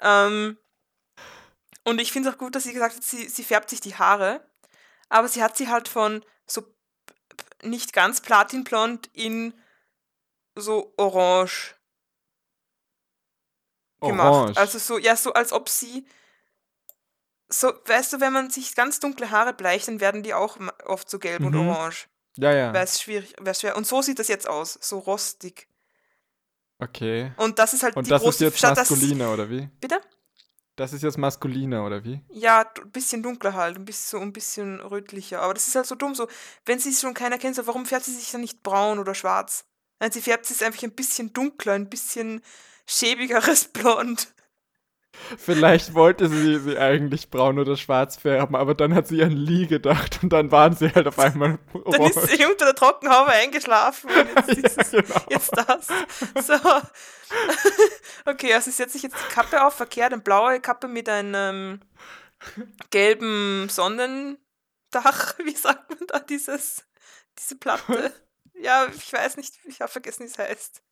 Ähm, 0.00 0.56
und 1.84 2.00
ich 2.00 2.12
finde 2.12 2.28
es 2.28 2.34
auch 2.34 2.38
gut, 2.38 2.54
dass 2.54 2.64
sie 2.64 2.72
gesagt 2.72 2.96
hat, 2.96 3.04
sie, 3.04 3.28
sie 3.28 3.44
färbt 3.44 3.70
sich 3.70 3.80
die 3.80 3.96
Haare, 3.96 4.46
aber 5.08 5.28
sie 5.28 5.42
hat 5.42 5.56
sie 5.56 5.68
halt 5.68 5.88
von 5.88 6.24
so 6.46 6.62
nicht 7.62 7.92
ganz 7.92 8.20
platinblond 8.20 9.08
in 9.12 9.54
so 10.54 10.92
orange 10.96 11.74
gemacht. 14.00 14.32
Orange. 14.34 14.58
Also 14.58 14.78
so, 14.78 14.98
ja, 14.98 15.16
so 15.16 15.32
als 15.32 15.52
ob 15.52 15.68
sie 15.68 16.06
so, 17.48 17.72
weißt 17.86 18.12
du, 18.12 18.20
wenn 18.20 18.32
man 18.32 18.50
sich 18.50 18.74
ganz 18.74 19.00
dunkle 19.00 19.30
Haare 19.30 19.54
bleicht, 19.54 19.88
dann 19.88 20.00
werden 20.00 20.22
die 20.22 20.34
auch 20.34 20.58
oft 20.84 21.08
so 21.08 21.18
gelb 21.18 21.42
und 21.42 21.54
Mhm. 21.54 21.68
orange. 21.68 22.08
Ja, 22.38 22.52
ja. 22.52 22.72
Weil 22.72 22.84
es 22.84 23.00
schwierig, 23.00 23.34
es 23.44 23.60
schwer. 23.60 23.76
Und 23.76 23.86
so 23.86 24.00
sieht 24.02 24.18
das 24.18 24.28
jetzt 24.28 24.48
aus, 24.48 24.78
so 24.80 24.98
rostig. 24.98 25.68
Okay. 26.78 27.32
Und 27.36 27.58
das 27.58 27.72
ist 27.74 27.82
halt 27.82 27.96
Und 27.96 28.06
die 28.06 28.10
das 28.10 28.22
ist 28.22 28.24
große 28.24 28.44
jetzt 28.44 28.58
statt 28.58 28.76
dass- 28.78 28.90
maskuliner, 28.90 29.32
oder 29.32 29.50
wie? 29.50 29.68
Bitte? 29.80 30.00
Das 30.76 30.92
ist 30.92 31.02
jetzt 31.02 31.18
maskuliner, 31.18 31.84
oder 31.84 32.04
wie? 32.04 32.20
Ja, 32.28 32.60
ein 32.80 32.90
bisschen 32.92 33.20
dunkler 33.20 33.54
halt, 33.54 33.76
ein 33.76 33.84
bisschen 33.84 34.18
so 34.20 34.22
ein 34.24 34.32
bisschen 34.32 34.78
rötlicher. 34.80 35.42
Aber 35.42 35.52
das 35.52 35.66
ist 35.66 35.74
halt 35.74 35.86
so 35.86 35.96
dumm, 35.96 36.14
so, 36.14 36.28
wenn 36.66 36.78
sie 36.78 36.90
es 36.90 37.00
schon 37.00 37.14
keiner 37.14 37.36
kennt, 37.38 37.56
so, 37.56 37.66
warum 37.66 37.84
färbt 37.84 38.04
sie 38.04 38.14
sich 38.14 38.30
dann 38.30 38.42
nicht 38.42 38.62
braun 38.62 39.00
oder 39.00 39.12
schwarz? 39.16 39.64
Nein, 39.98 40.12
sie 40.12 40.22
färbt 40.22 40.48
es 40.48 40.62
einfach 40.62 40.84
ein 40.84 40.92
bisschen 40.92 41.32
dunkler, 41.32 41.72
ein 41.72 41.88
bisschen 41.90 42.42
schäbigeres 42.86 43.64
Blond. 43.72 44.32
Vielleicht 45.36 45.94
wollte 45.94 46.28
sie 46.28 46.58
sie 46.58 46.78
eigentlich 46.78 47.30
braun 47.30 47.58
oder 47.58 47.76
schwarz 47.76 48.16
färben, 48.16 48.56
aber 48.56 48.74
dann 48.74 48.94
hat 48.94 49.06
sie 49.06 49.22
an 49.22 49.32
Lee 49.32 49.66
gedacht 49.66 50.20
und 50.22 50.32
dann 50.32 50.50
waren 50.50 50.74
sie 50.74 50.90
halt 50.90 51.06
auf 51.06 51.18
einmal 51.18 51.58
orange. 51.72 52.14
Dann 52.14 52.24
ist 52.24 52.36
sie 52.36 52.46
unter 52.46 52.64
der 52.66 52.74
Trockenhaube 52.74 53.30
eingeschlafen 53.30 54.10
und 54.10 54.56
jetzt, 54.62 54.92
ja, 54.92 55.00
genau. 55.00 55.20
jetzt 55.30 55.52
das. 55.56 55.88
So. 56.46 56.54
Okay, 58.24 58.54
also 58.54 58.70
setze 58.70 58.96
ich 58.96 59.02
jetzt 59.02 59.16
die 59.16 59.34
Kappe 59.34 59.64
auf, 59.64 59.74
verkehrt, 59.74 60.12
eine 60.12 60.22
blaue 60.22 60.60
Kappe 60.60 60.88
mit 60.88 61.08
einem 61.08 61.80
gelben 62.90 63.68
Sonnendach, 63.68 65.38
wie 65.44 65.56
sagt 65.56 65.90
man 65.90 66.06
da, 66.06 66.20
dieses, 66.20 66.84
diese 67.38 67.56
Platte. 67.56 68.12
Ja, 68.54 68.86
ich 68.94 69.12
weiß 69.12 69.36
nicht, 69.36 69.58
ich 69.64 69.80
habe 69.80 69.90
vergessen, 69.90 70.22
wie 70.24 70.28
es 70.28 70.38
heißt 70.38 70.82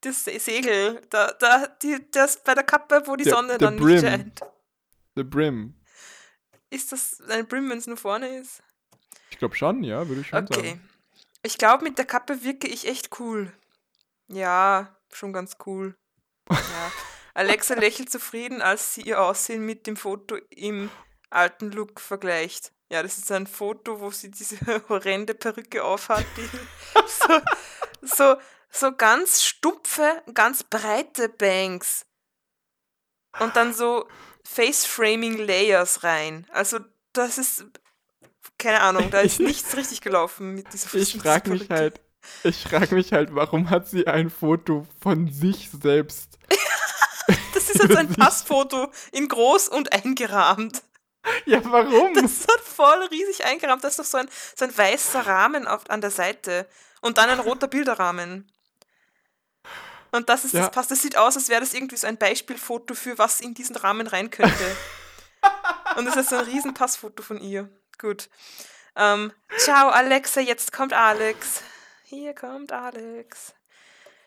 das 0.00 0.24
Segel, 0.24 1.02
da, 1.10 1.32
da, 1.32 1.66
die, 1.82 1.98
das 2.10 2.42
bei 2.42 2.54
der 2.54 2.64
Kappe, 2.64 3.02
wo 3.06 3.16
die 3.16 3.24
der, 3.24 3.34
Sonne 3.34 3.58
dann 3.58 3.76
brim. 3.76 3.88
nicht 3.88 4.00
scheint. 4.00 4.40
The 5.14 5.24
Brim. 5.24 5.74
Ist 6.70 6.92
das 6.92 7.20
ein 7.28 7.46
Brim, 7.46 7.70
wenn 7.70 7.78
es 7.78 7.86
nur 7.86 7.96
vorne 7.96 8.38
ist? 8.38 8.62
Ich 9.30 9.38
glaube 9.38 9.54
schon, 9.54 9.82
ja, 9.82 10.06
würde 10.08 10.20
ich 10.20 10.28
schon 10.28 10.44
okay. 10.44 10.54
sagen. 10.54 10.68
Okay. 10.68 10.80
Ich 11.42 11.58
glaube, 11.58 11.84
mit 11.84 11.98
der 11.98 12.04
Kappe 12.04 12.42
wirke 12.42 12.66
ich 12.66 12.86
echt 12.86 13.18
cool. 13.20 13.52
Ja, 14.28 14.96
schon 15.12 15.32
ganz 15.32 15.56
cool. 15.66 15.96
Ja. 16.50 16.56
Alexa 17.34 17.74
lächelt 17.74 18.10
zufrieden, 18.10 18.62
als 18.62 18.94
sie 18.94 19.02
ihr 19.02 19.20
Aussehen 19.20 19.64
mit 19.64 19.86
dem 19.86 19.96
Foto 19.96 20.36
im 20.50 20.90
alten 21.30 21.70
Look 21.70 22.00
vergleicht. 22.00 22.72
Ja, 22.90 23.02
das 23.02 23.18
ist 23.18 23.30
ein 23.32 23.46
Foto, 23.46 24.00
wo 24.00 24.10
sie 24.10 24.30
diese 24.30 24.56
horrende 24.88 25.34
Perücke 25.34 25.84
aufhat, 25.84 26.24
die 26.36 26.48
so, 27.06 27.40
so 28.02 28.36
so 28.76 28.92
ganz 28.92 29.42
stumpfe, 29.42 30.22
ganz 30.34 30.62
breite 30.62 31.28
Bangs. 31.28 32.06
Und 33.38 33.56
dann 33.56 33.74
so 33.74 34.08
Face-Framing-Layers 34.44 36.04
rein. 36.04 36.46
Also, 36.50 36.78
das 37.12 37.38
ist. 37.38 37.64
Keine 38.58 38.80
Ahnung, 38.80 39.10
da 39.10 39.20
ist 39.22 39.40
nichts 39.40 39.76
richtig 39.76 40.00
gelaufen 40.00 40.54
mit 40.54 40.72
dieser 40.72 40.94
Ich 40.94 41.18
frage 41.18 41.50
mich 41.50 41.68
halt, 41.68 42.00
ich 42.42 42.62
frage 42.62 42.94
mich 42.94 43.12
halt, 43.12 43.34
warum 43.34 43.70
hat 43.70 43.88
sie 43.88 44.06
ein 44.06 44.30
Foto 44.30 44.86
von 45.00 45.30
sich 45.30 45.70
selbst? 45.70 46.38
das 47.54 47.70
ist 47.70 47.82
jetzt 47.82 47.96
ein 47.96 48.08
Passfoto 48.14 48.90
in 49.12 49.28
groß 49.28 49.68
und 49.68 49.92
eingerahmt. 49.92 50.82
Ja, 51.44 51.60
warum? 51.64 52.14
Das 52.14 52.24
ist 52.24 52.48
halt 52.48 52.60
voll 52.60 53.02
riesig 53.10 53.44
eingerahmt. 53.44 53.82
Da 53.82 53.88
ist 53.88 53.98
doch 53.98 54.04
so 54.04 54.18
ein, 54.18 54.28
so 54.54 54.64
ein 54.64 54.76
weißer 54.76 55.26
Rahmen 55.26 55.66
auf, 55.66 55.88
an 55.90 56.00
der 56.00 56.10
Seite. 56.10 56.68
Und 57.00 57.18
dann 57.18 57.28
ein 57.28 57.40
roter 57.40 57.68
Bilderrahmen. 57.68 58.50
Und 60.16 60.28
das 60.28 60.44
ist 60.44 60.54
ja. 60.54 60.62
das 60.62 60.70
passt. 60.70 60.90
Das 60.90 61.02
sieht 61.02 61.16
aus, 61.16 61.36
als 61.36 61.48
wäre 61.48 61.60
das 61.60 61.74
irgendwie 61.74 61.96
so 61.96 62.06
ein 62.06 62.16
Beispielfoto 62.16 62.94
für 62.94 63.18
was 63.18 63.40
in 63.40 63.54
diesen 63.54 63.76
Rahmen 63.76 64.06
rein 64.06 64.30
könnte. 64.30 64.76
Und 65.96 66.06
das 66.06 66.16
ist 66.16 66.30
so 66.30 66.36
ein 66.36 66.44
riesen 66.44 66.74
Passfoto 66.74 67.22
von 67.22 67.40
ihr. 67.40 67.70
Gut. 67.98 68.28
Ähm, 68.96 69.32
ciao, 69.58 69.88
Alexa, 69.88 70.40
jetzt 70.40 70.72
kommt 70.72 70.92
Alex. 70.92 71.62
Hier 72.04 72.34
kommt 72.34 72.72
Alex. 72.72 73.54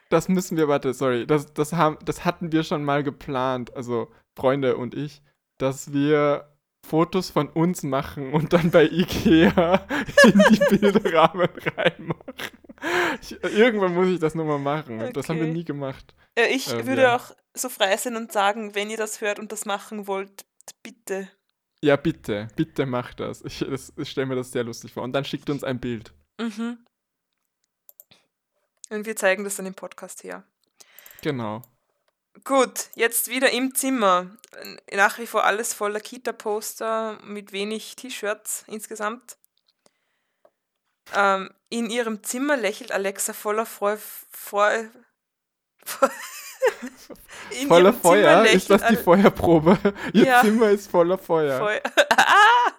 Das 0.10 0.28
müssen 0.28 0.58
wir, 0.58 0.67
warte, 0.67 0.93
sorry, 0.93 1.28
das, 1.28 1.54
das, 1.54 1.73
haben, 1.73 1.97
das 2.04 2.25
hatten 2.25 2.52
wir 2.52 2.63
schon 2.63 2.84
mal 2.84 3.04
geplant, 3.04 3.75
also 3.75 4.12
Freunde 4.36 4.75
und 4.75 4.95
ich, 4.95 5.21
dass 5.60 5.93
wir 5.93 6.52
Fotos 6.88 7.30
von 7.30 7.50
uns 7.50 7.84
machen 7.84 8.34
und 8.34 8.54
dann 8.54 8.72
bei 8.72 8.86
Ikea 8.86 9.88
in 10.24 10.44
die 10.52 10.78
Bilderrahmen 10.78 11.50
reinmachen. 11.78 12.58
Ich, 13.22 13.44
irgendwann 13.44 13.94
muss 13.94 14.08
ich 14.08 14.20
das 14.20 14.36
nochmal 14.36 14.60
machen. 14.60 15.02
Okay. 15.02 15.13
Das 15.13 15.30
haben 15.30 15.39
wir 15.39 15.48
nie 15.48 15.65
gemacht. 15.65 16.15
Ja, 16.38 16.46
ich 16.46 16.72
ähm, 16.72 16.88
würde 16.88 17.04
ja. 17.04 17.15
auch 17.15 17.32
so 17.54 17.70
frei 17.70 17.96
sein 17.98 18.15
und 18.15 18.32
sagen, 18.32 18.76
wenn 18.76 18.89
ihr 18.89 18.98
das 18.98 19.22
hört 19.22 19.39
und 19.39 19.52
das 19.52 19.65
machen 19.65 20.08
wollt, 20.08 20.46
bitte. 20.82 21.30
Ja, 21.84 21.96
bitte. 21.96 22.48
Bitte 22.56 22.86
macht 22.86 23.20
das. 23.20 23.42
Ich, 23.44 23.62
ich 23.62 24.10
stelle 24.10 24.28
mir 24.28 24.36
das 24.36 24.52
sehr 24.52 24.63
lustig 24.63 24.94
vor. 24.94 25.04
Und 25.04 25.13
dann 25.13 25.26
schickt 25.26 25.50
uns 25.50 25.63
ein 25.63 25.80
Bild. 25.80 26.13
Mhm. 26.39 26.80
Und 28.89 29.06
wir 29.06 29.15
zeigen 29.15 29.44
das 29.44 29.56
dann 29.56 29.65
im 29.65 29.76
Podcast 29.76 30.24
her. 30.24 30.44
Genau. 31.22 31.62
Gut, 32.44 32.89
jetzt 32.96 33.28
wieder 33.28 33.52
im 33.52 33.76
Zimmer. 33.76 34.28
Nach 34.94 35.18
wie 35.20 35.28
vor 35.28 35.46
alles 35.46 35.74
voller 35.74 36.00
Kita-Poster 36.00 37.20
mit 37.24 37.52
wenig 37.52 37.96
T-Shirts 37.96 38.63
insgesamt. 38.68 39.38
Ähm, 41.15 41.50
in 41.70 41.89
ihrem 41.89 42.24
Zimmer 42.24 42.58
lächelt 42.58 42.92
Alexa 42.92 43.34
voller 43.34 43.65
Freude. 43.65 44.00
Freu 44.32 44.84
voller 47.68 47.94
Feuer? 47.94 48.46
Ist 48.46 48.70
das 48.70 48.86
die 48.88 48.98
Feuerprobe? 48.98 49.78
Ihr 50.13 50.26
ja. 50.26 50.42
Zimmer 50.42 50.70
ist 50.70 50.89
voller 50.89 51.18
Feuer. 51.18 51.60
Feu 51.60 51.80
ah! 52.18 52.72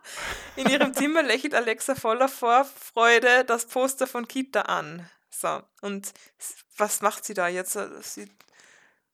In 0.57 0.69
ihrem 0.69 0.95
Zimmer 0.95 1.23
lächelt 1.23 1.55
Alexa 1.55 1.95
voller 1.95 2.29
Vorfreude 2.29 3.45
das 3.45 3.67
Poster 3.67 4.07
von 4.07 4.29
Kita 4.29 4.63
an. 4.63 5.09
So, 5.31 5.63
und 5.81 6.13
was 6.77 7.01
macht 7.01 7.25
sie 7.25 7.35
da 7.35 7.49
jetzt? 7.49 7.79
Sie 8.03 8.29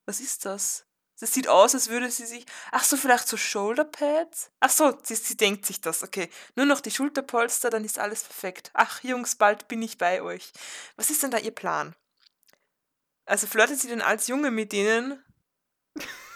was 0.07 0.21
ist 0.21 0.45
das? 0.45 0.87
Das 1.19 1.33
sieht 1.33 1.49
aus, 1.49 1.75
als 1.75 1.89
würde 1.89 2.11
sie 2.11 2.27
sich. 2.27 2.45
Ach 2.73 2.85
so, 2.85 2.97
vielleicht 2.97 3.27
so 3.27 3.37
Shoulderpads? 3.39 4.51
Ach 4.61 4.71
so, 4.71 4.99
sie, 5.03 5.15
sie 5.15 5.37
denkt 5.37 5.65
sich 5.65 5.81
das. 5.81 6.03
Okay, 6.03 6.29
nur 6.57 6.67
noch 6.67 6.81
die 6.81 6.91
Schulterpolster, 6.91 7.71
dann 7.71 7.85
ist 7.85 7.99
alles 7.99 8.23
perfekt. 8.23 8.71
Ach, 8.75 9.03
Jungs, 9.03 9.35
bald 9.37 9.67
bin 9.67 9.81
ich 9.81 9.97
bei 9.97 10.21
euch. 10.21 10.53
Was 10.97 11.09
ist 11.09 11.23
denn 11.23 11.31
da 11.31 11.39
ihr 11.39 11.55
Plan? 11.55 11.95
Also 13.25 13.47
flirtet 13.47 13.81
sie 13.81 13.89
denn 13.89 14.03
als 14.03 14.27
Junge 14.29 14.51
mit 14.51 14.75
ihnen? 14.75 15.23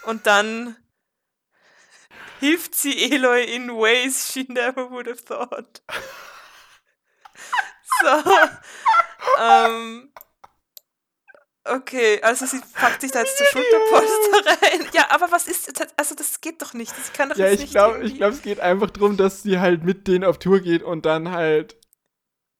Und 0.03 0.25
dann 0.25 0.75
hilft 2.39 2.73
sie 2.73 3.11
Eloy 3.11 3.43
in 3.43 3.69
ways 3.69 4.31
she 4.33 4.45
never 4.49 4.89
would 4.89 5.07
have 5.07 5.23
thought. 5.23 5.83
So. 8.01 8.23
ähm, 9.39 10.10
Okay, 11.73 12.21
also 12.21 12.45
sie 12.45 12.59
packt 12.73 13.01
sich 13.01 13.11
da 13.11 13.19
jetzt 13.19 13.37
zur 13.37 13.47
Schulterpolster 13.47 14.61
rein. 14.61 14.89
Ja, 14.93 15.07
aber 15.09 15.31
was 15.31 15.47
ist, 15.47 15.71
also 15.95 16.15
das 16.15 16.41
geht 16.41 16.61
doch 16.61 16.73
nicht. 16.73 16.91
Das 16.97 17.13
kann 17.13 17.29
doch 17.29 17.37
ja, 17.37 17.47
ich 17.47 17.61
nicht 17.61 17.71
glaube, 17.71 18.03
ich 18.03 18.15
glaube, 18.15 18.33
es 18.33 18.41
geht 18.41 18.59
einfach 18.59 18.89
darum, 18.89 19.15
dass 19.15 19.43
sie 19.43 19.59
halt 19.59 19.83
mit 19.83 20.07
denen 20.07 20.25
auf 20.25 20.37
Tour 20.37 20.59
geht 20.59 20.83
und 20.83 21.05
dann 21.05 21.31
halt 21.31 21.77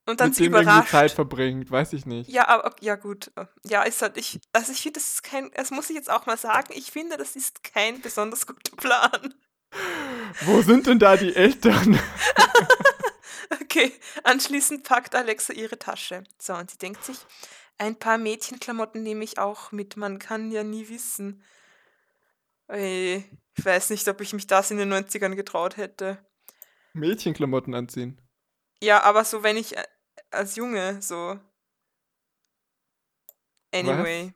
und 0.05 0.21
dann 0.21 0.29
mit 0.29 0.35
sie 0.37 0.45
überrascht. 0.45 0.91
Zeit 0.91 1.11
verbringt, 1.11 1.69
weiß 1.69 1.93
ich 1.93 2.05
nicht. 2.05 2.29
Ja, 2.29 2.47
aber 2.47 2.73
ja 2.79 2.95
gut. 2.95 3.31
Ja, 3.65 3.83
ist 3.83 4.01
halt 4.01 4.17
ich, 4.17 4.39
also 4.53 4.71
ich 4.71 4.81
finde, 4.81 4.99
das 4.99 5.07
ist 5.09 5.23
kein, 5.23 5.51
das 5.55 5.71
muss 5.71 5.89
ich 5.89 5.95
jetzt 5.95 6.09
auch 6.09 6.25
mal 6.25 6.37
sagen, 6.37 6.69
ich 6.73 6.91
finde, 6.91 7.17
das 7.17 7.35
ist 7.35 7.63
kein 7.63 8.01
besonders 8.01 8.47
guter 8.47 8.75
Plan. 8.77 9.33
Wo 10.41 10.61
sind 10.61 10.87
denn 10.87 10.99
da 10.99 11.17
die 11.17 11.35
Eltern? 11.35 11.99
okay, 13.61 13.91
anschließend 14.23 14.83
packt 14.83 15.15
Alexa 15.15 15.53
ihre 15.53 15.77
Tasche. 15.77 16.23
So, 16.39 16.53
und 16.53 16.71
sie 16.71 16.77
denkt 16.77 17.03
sich, 17.03 17.17
ein 17.81 17.95
paar 17.95 18.19
Mädchenklamotten 18.19 19.01
nehme 19.01 19.23
ich 19.23 19.39
auch 19.39 19.71
mit. 19.71 19.97
Man 19.97 20.19
kann 20.19 20.51
ja 20.51 20.63
nie 20.63 20.87
wissen. 20.87 21.43
Ey, 22.67 23.25
ich 23.57 23.65
weiß 23.65 23.89
nicht, 23.89 24.07
ob 24.07 24.21
ich 24.21 24.33
mich 24.33 24.45
das 24.45 24.69
in 24.69 24.77
den 24.77 24.93
90ern 24.93 25.33
getraut 25.35 25.77
hätte. 25.77 26.23
Mädchenklamotten 26.93 27.73
anziehen? 27.73 28.21
Ja, 28.83 29.01
aber 29.01 29.25
so, 29.25 29.41
wenn 29.41 29.57
ich 29.57 29.75
äh, 29.75 29.83
als 30.29 30.55
Junge 30.55 31.01
so. 31.01 31.39
Anyway. 33.73 34.33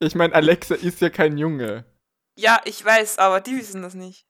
Was? 0.00 0.08
Ich 0.08 0.14
meine, 0.14 0.34
Alexa 0.34 0.74
ist 0.74 1.02
ja 1.02 1.10
kein 1.10 1.36
Junge. 1.36 1.84
Ja, 2.36 2.62
ich 2.64 2.82
weiß, 2.82 3.18
aber 3.18 3.40
die 3.40 3.58
wissen 3.58 3.82
das 3.82 3.94
nicht. 3.94 4.26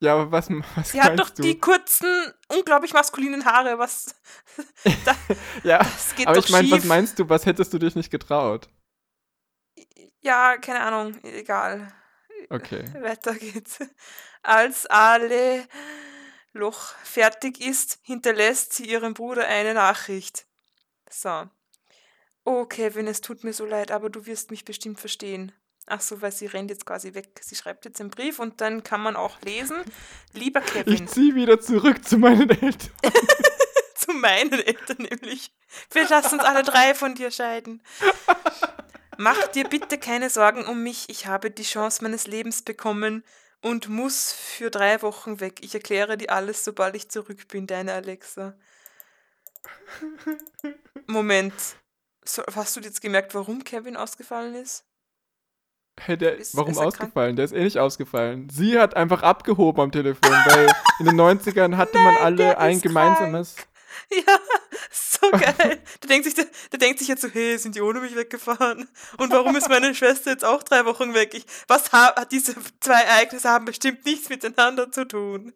Ja, 0.00 0.14
aber 0.14 0.32
was, 0.32 0.48
was 0.74 0.92
Sie 0.92 1.00
hat 1.00 1.18
doch 1.18 1.28
du? 1.28 1.42
die 1.42 1.58
kurzen, 1.58 2.08
unglaublich 2.48 2.94
maskulinen 2.94 3.44
Haare, 3.44 3.78
was. 3.78 4.14
da, 5.04 5.14
ja, 5.62 5.78
das 5.78 6.14
geht 6.16 6.26
aber 6.26 6.36
doch 6.36 6.44
ich 6.44 6.50
meine, 6.50 6.70
was 6.70 6.84
meinst 6.84 7.18
du, 7.18 7.28
was 7.28 7.44
hättest 7.44 7.72
du 7.74 7.78
dich 7.78 7.94
nicht 7.94 8.10
getraut? 8.10 8.70
Ja, 10.22 10.56
keine 10.56 10.80
Ahnung, 10.80 11.22
egal. 11.22 11.92
Okay. 12.48 12.84
Weiter 13.00 13.34
geht's. 13.34 13.78
Als 14.42 14.86
alle 14.86 15.66
Loch 16.52 16.94
fertig 17.04 17.60
ist, 17.60 17.98
hinterlässt 18.02 18.72
sie 18.72 18.86
ihrem 18.86 19.12
Bruder 19.12 19.46
eine 19.46 19.74
Nachricht. 19.74 20.46
So. 21.10 21.48
Oh, 22.44 22.64
Kevin, 22.64 23.06
es 23.06 23.20
tut 23.20 23.44
mir 23.44 23.52
so 23.52 23.66
leid, 23.66 23.90
aber 23.90 24.08
du 24.08 24.24
wirst 24.24 24.50
mich 24.50 24.64
bestimmt 24.64 24.98
verstehen. 24.98 25.52
Ach 25.86 26.00
so, 26.00 26.22
weil 26.22 26.32
sie 26.32 26.46
rennt 26.46 26.70
jetzt 26.70 26.86
quasi 26.86 27.14
weg. 27.14 27.40
Sie 27.40 27.56
schreibt 27.56 27.84
jetzt 27.84 28.00
einen 28.00 28.10
Brief 28.10 28.38
und 28.38 28.60
dann 28.60 28.84
kann 28.84 29.00
man 29.00 29.16
auch 29.16 29.40
lesen. 29.42 29.76
Lieber 30.32 30.60
Kevin. 30.60 30.92
Ich 30.92 31.06
ziehe 31.06 31.34
wieder 31.34 31.60
zurück 31.60 32.06
zu 32.06 32.18
meinen 32.18 32.50
Eltern. 32.50 32.90
zu 33.94 34.12
meinen 34.12 34.60
Eltern 34.60 34.98
nämlich. 34.98 35.52
Wir 35.90 36.08
lassen 36.08 36.36
uns 36.36 36.44
alle 36.44 36.62
drei 36.62 36.94
von 36.94 37.14
dir 37.14 37.30
scheiden. 37.30 37.82
Mach 39.16 39.48
dir 39.48 39.64
bitte 39.64 39.98
keine 39.98 40.30
Sorgen 40.30 40.64
um 40.64 40.82
mich. 40.82 41.08
Ich 41.08 41.26
habe 41.26 41.50
die 41.50 41.62
Chance 41.62 42.02
meines 42.02 42.26
Lebens 42.26 42.62
bekommen 42.62 43.24
und 43.60 43.88
muss 43.88 44.32
für 44.32 44.70
drei 44.70 45.02
Wochen 45.02 45.40
weg. 45.40 45.60
Ich 45.62 45.74
erkläre 45.74 46.16
dir 46.16 46.32
alles, 46.32 46.64
sobald 46.64 46.96
ich 46.96 47.10
zurück 47.10 47.48
bin, 47.48 47.66
deine 47.66 47.92
Alexa. 47.92 48.54
Moment. 51.06 51.52
So, 52.24 52.42
hast 52.54 52.76
du 52.76 52.80
jetzt 52.80 53.00
gemerkt, 53.00 53.34
warum 53.34 53.64
Kevin 53.64 53.96
ausgefallen 53.96 54.54
ist? 54.54 54.84
Hey, 56.02 56.16
der, 56.16 56.36
ist, 56.36 56.56
warum 56.56 56.72
ist 56.72 56.78
ausgefallen? 56.78 57.10
Krank? 57.12 57.36
Der 57.36 57.44
ist 57.44 57.52
eh 57.52 57.62
nicht 57.62 57.78
ausgefallen. 57.78 58.48
Sie 58.50 58.78
hat 58.78 58.96
einfach 58.96 59.22
abgehoben 59.22 59.80
am 59.80 59.92
Telefon, 59.92 60.30
weil 60.30 60.72
in 60.98 61.06
den 61.06 61.20
90ern 61.20 61.76
hatte 61.76 61.94
Nein, 61.94 62.04
man 62.04 62.16
alle 62.16 62.58
ein 62.58 62.80
gemeinsames. 62.80 63.56
Krank. 63.56 63.66
Ja, 64.12 64.38
so 64.90 65.30
geil. 65.30 65.82
Der 66.02 66.08
denkt, 66.08 66.24
sich, 66.24 66.34
der, 66.34 66.46
der, 66.72 66.78
denkt 66.78 66.98
sich 66.98 67.08
jetzt 67.08 67.22
so, 67.22 67.28
hey, 67.28 67.58
sind 67.58 67.74
die 67.74 67.80
ohne 67.80 68.00
mich 68.00 68.16
weggefahren? 68.16 68.88
Und 69.18 69.32
warum 69.32 69.54
ist 69.54 69.68
meine 69.68 69.94
Schwester 69.94 70.30
jetzt 70.30 70.44
auch 70.44 70.62
drei 70.62 70.84
Wochen 70.84 71.14
weg? 71.14 71.34
Ich, 71.34 71.44
was 71.68 71.92
hat 71.92 72.32
diese 72.32 72.54
zwei 72.80 73.00
Ereignisse 73.02 73.48
haben 73.48 73.66
bestimmt 73.66 74.04
nichts 74.06 74.28
miteinander 74.28 74.90
zu 74.90 75.06
tun. 75.06 75.52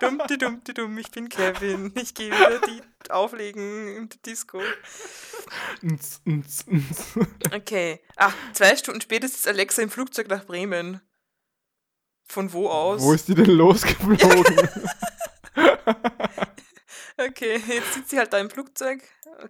Dummti, 0.00 0.38
dummti, 0.38 0.74
dumm, 0.74 0.98
ich 0.98 1.10
bin 1.10 1.28
Kevin. 1.28 1.92
Ich 1.96 2.14
gehe 2.14 2.30
wieder 2.30 2.60
die 2.60 3.10
auflegen 3.10 4.08
der 4.08 4.18
Disco. 4.24 4.60
Okay. 7.52 8.00
Ach, 8.16 8.34
zwei 8.52 8.76
Stunden 8.76 9.00
später 9.00 9.26
ist 9.26 9.48
Alexa 9.48 9.82
im 9.82 9.90
Flugzeug 9.90 10.28
nach 10.28 10.44
Bremen. 10.44 11.00
Von 12.24 12.52
wo 12.52 12.68
aus? 12.68 13.02
Wo 13.02 13.12
ist 13.12 13.28
die 13.28 13.34
denn 13.34 13.46
losgeflogen? 13.46 14.56
okay, 17.16 17.62
jetzt 17.68 17.94
sitzt 17.94 18.10
sie 18.10 18.18
halt 18.18 18.32
da 18.32 18.38
im 18.38 18.50
Flugzeug, 18.50 19.00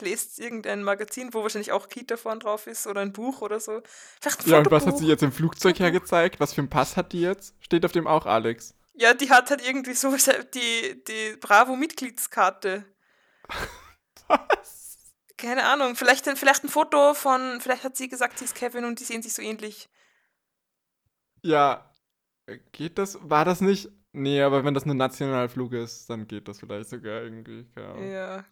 lest 0.01 0.39
irgendein 0.39 0.83
Magazin, 0.83 1.33
wo 1.33 1.43
wahrscheinlich 1.43 1.73
auch 1.73 1.89
Kita 1.89 2.19
vorn 2.19 2.41
drauf 2.41 2.67
ist 2.67 2.87
oder 2.87 3.01
ein 3.01 3.13
Buch 3.13 3.41
oder 3.41 3.61
so. 3.61 3.83
Vielleicht 4.21 4.45
ein 4.45 4.51
ja, 4.51 4.59
und 4.59 4.71
was 4.71 4.87
hat 4.87 4.99
sie 4.99 5.07
jetzt 5.07 5.23
im 5.23 5.33
Flugzeug 5.33 5.79
hergezeigt? 5.79 6.39
Was 6.39 6.53
für 6.53 6.61
ein 6.61 6.69
Pass 6.69 6.97
hat 6.97 7.13
die 7.13 7.23
jetzt? 7.23 7.55
Steht 7.61 7.85
auf 7.87 7.93
dem 7.93 8.07
auch 8.07 8.27
Alex. 8.27 8.76
Ja, 8.99 9.13
die 9.13 9.31
hat 9.31 9.51
halt 9.51 9.67
irgendwie 9.67 9.95
so 9.95 10.17
die, 10.55 11.05
die 11.05 11.37
Bravo-Mitgliedskarte. 11.37 12.85
Was? 14.29 14.99
Keine 15.37 15.65
Ahnung, 15.65 15.97
vielleicht, 15.97 16.27
vielleicht 16.27 16.65
ein 16.65 16.71
Foto 16.71 17.13
von, 17.13 17.61
vielleicht 17.61 17.85
hat 17.85 17.97
sie 17.97 18.09
gesagt, 18.09 18.39
sie 18.39 18.47
ist 18.47 18.55
Kevin 18.55 18.87
und 18.87 18.99
die 19.01 19.05
sehen 19.05 19.23
sich 19.23 19.35
so 19.35 19.43
ähnlich. 19.43 19.91
Ja, 21.43 21.93
geht 22.73 22.97
das? 22.97 23.19
War 23.21 23.45
das 23.45 23.61
nicht? 23.61 23.91
Nee, 24.13 24.41
aber 24.41 24.65
wenn 24.65 24.73
das 24.73 24.87
ein 24.87 24.97
Nationalflug 24.97 25.75
ist, 25.75 26.09
dann 26.09 26.27
geht 26.27 26.49
das 26.49 26.59
vielleicht 26.59 26.89
sogar 26.89 27.21
irgendwie. 27.21 27.67
Ja, 27.77 28.47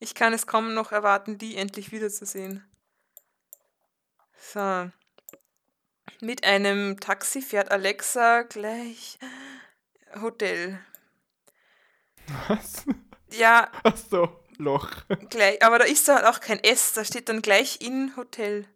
ich 0.00 0.14
kann 0.14 0.32
es 0.32 0.46
kaum 0.46 0.72
noch 0.72 0.92
erwarten, 0.92 1.36
die 1.36 1.56
endlich 1.56 1.92
wiederzusehen. 1.92 2.64
So. 4.36 4.90
Mit 6.22 6.44
einem 6.44 6.98
Taxi 7.00 7.42
fährt 7.42 7.70
Alexa 7.70 8.42
gleich 8.42 9.18
Hotel. 10.20 10.78
Was? 12.48 12.84
Ja. 13.32 13.70
Ach 13.82 13.96
so, 13.96 14.40
Loch. 14.58 14.90
Gleich, 15.30 15.62
aber 15.62 15.78
da 15.78 15.84
ist 15.84 16.08
da 16.08 16.16
halt 16.16 16.26
auch 16.26 16.40
kein 16.40 16.62
S, 16.62 16.92
da 16.92 17.04
steht 17.04 17.28
dann 17.28 17.42
gleich 17.42 17.80
in 17.80 18.16
Hotel. 18.16 18.66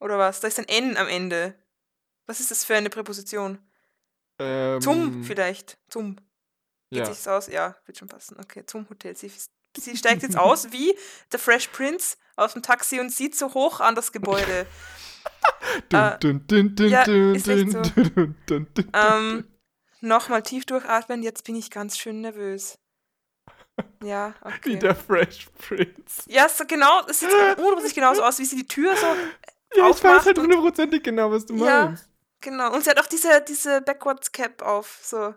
Oder 0.00 0.18
was? 0.18 0.40
Da 0.40 0.48
ist 0.48 0.58
ein 0.58 0.68
N 0.68 0.96
am 0.96 1.08
Ende. 1.08 1.54
Was 2.26 2.40
ist 2.40 2.50
das 2.50 2.64
für 2.64 2.76
eine 2.76 2.90
Präposition? 2.90 3.58
Ähm, 4.38 4.80
zum 4.80 5.24
vielleicht. 5.24 5.78
Zum. 5.88 6.16
Geht 6.90 7.00
ja. 7.00 7.06
sich's 7.06 7.28
aus? 7.28 7.48
Ja, 7.48 7.76
wird 7.86 7.98
schon 7.98 8.08
passen. 8.08 8.36
Okay, 8.40 8.64
zum 8.66 8.88
Hotel. 8.88 9.16
Sie, 9.16 9.30
sie 9.76 9.96
steigt 9.96 10.22
jetzt 10.22 10.36
aus 10.36 10.72
wie 10.72 10.94
der 11.32 11.38
Fresh 11.38 11.68
Prince 11.68 12.16
aus 12.36 12.52
dem 12.52 12.62
Taxi 12.62 13.00
und 13.00 13.10
sieht 13.12 13.36
so 13.36 13.54
hoch 13.54 13.80
an 13.80 13.94
das 13.94 14.12
Gebäude. 14.12 14.66
ähm, 18.92 19.46
Nochmal 20.04 20.42
tief 20.42 20.66
durchatmen, 20.66 21.22
jetzt 21.22 21.44
bin 21.44 21.56
ich 21.56 21.70
ganz 21.70 21.96
schön 21.96 22.20
nervös. 22.20 22.78
Ja, 24.02 24.34
okay. 24.42 24.58
Wie 24.64 24.78
der 24.78 24.94
Fresh 24.94 25.48
Prince. 25.66 26.24
Ja, 26.26 26.46
so 26.46 26.66
genau, 26.66 27.00
das 27.06 27.20
sieht 27.20 27.30
hundertprozentig 27.32 27.94
genauso 27.94 28.22
aus, 28.22 28.38
wie 28.38 28.44
sie 28.44 28.56
die 28.56 28.68
Tür 28.68 28.94
so 28.94 29.06
Ja, 29.74 29.88
ich 29.88 30.04
weiß 30.04 30.26
halt 30.26 30.38
hundertprozentig 30.38 31.02
genau, 31.02 31.30
was 31.30 31.46
du 31.46 31.56
ja, 31.56 31.86
meinst. 31.86 32.10
Genau, 32.42 32.74
und 32.74 32.84
sie 32.84 32.90
hat 32.90 33.00
auch 33.00 33.06
diese, 33.06 33.40
diese 33.48 33.80
Backwards 33.80 34.30
Cap 34.30 34.60
auf, 34.60 35.00
so. 35.02 35.34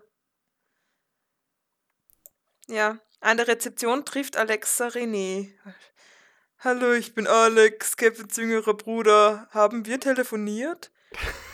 Ja, 2.66 2.98
an 3.20 3.38
der 3.38 3.48
Rezeption 3.48 4.04
trifft 4.04 4.36
Alexa 4.36 4.88
René. 4.88 5.50
Hallo, 6.58 6.92
ich 6.92 7.14
bin 7.14 7.26
Alex, 7.26 7.96
Kevins 7.96 8.36
jüngerer 8.36 8.74
Bruder. 8.74 9.48
Haben 9.50 9.86
wir 9.86 9.98
telefoniert? 9.98 10.92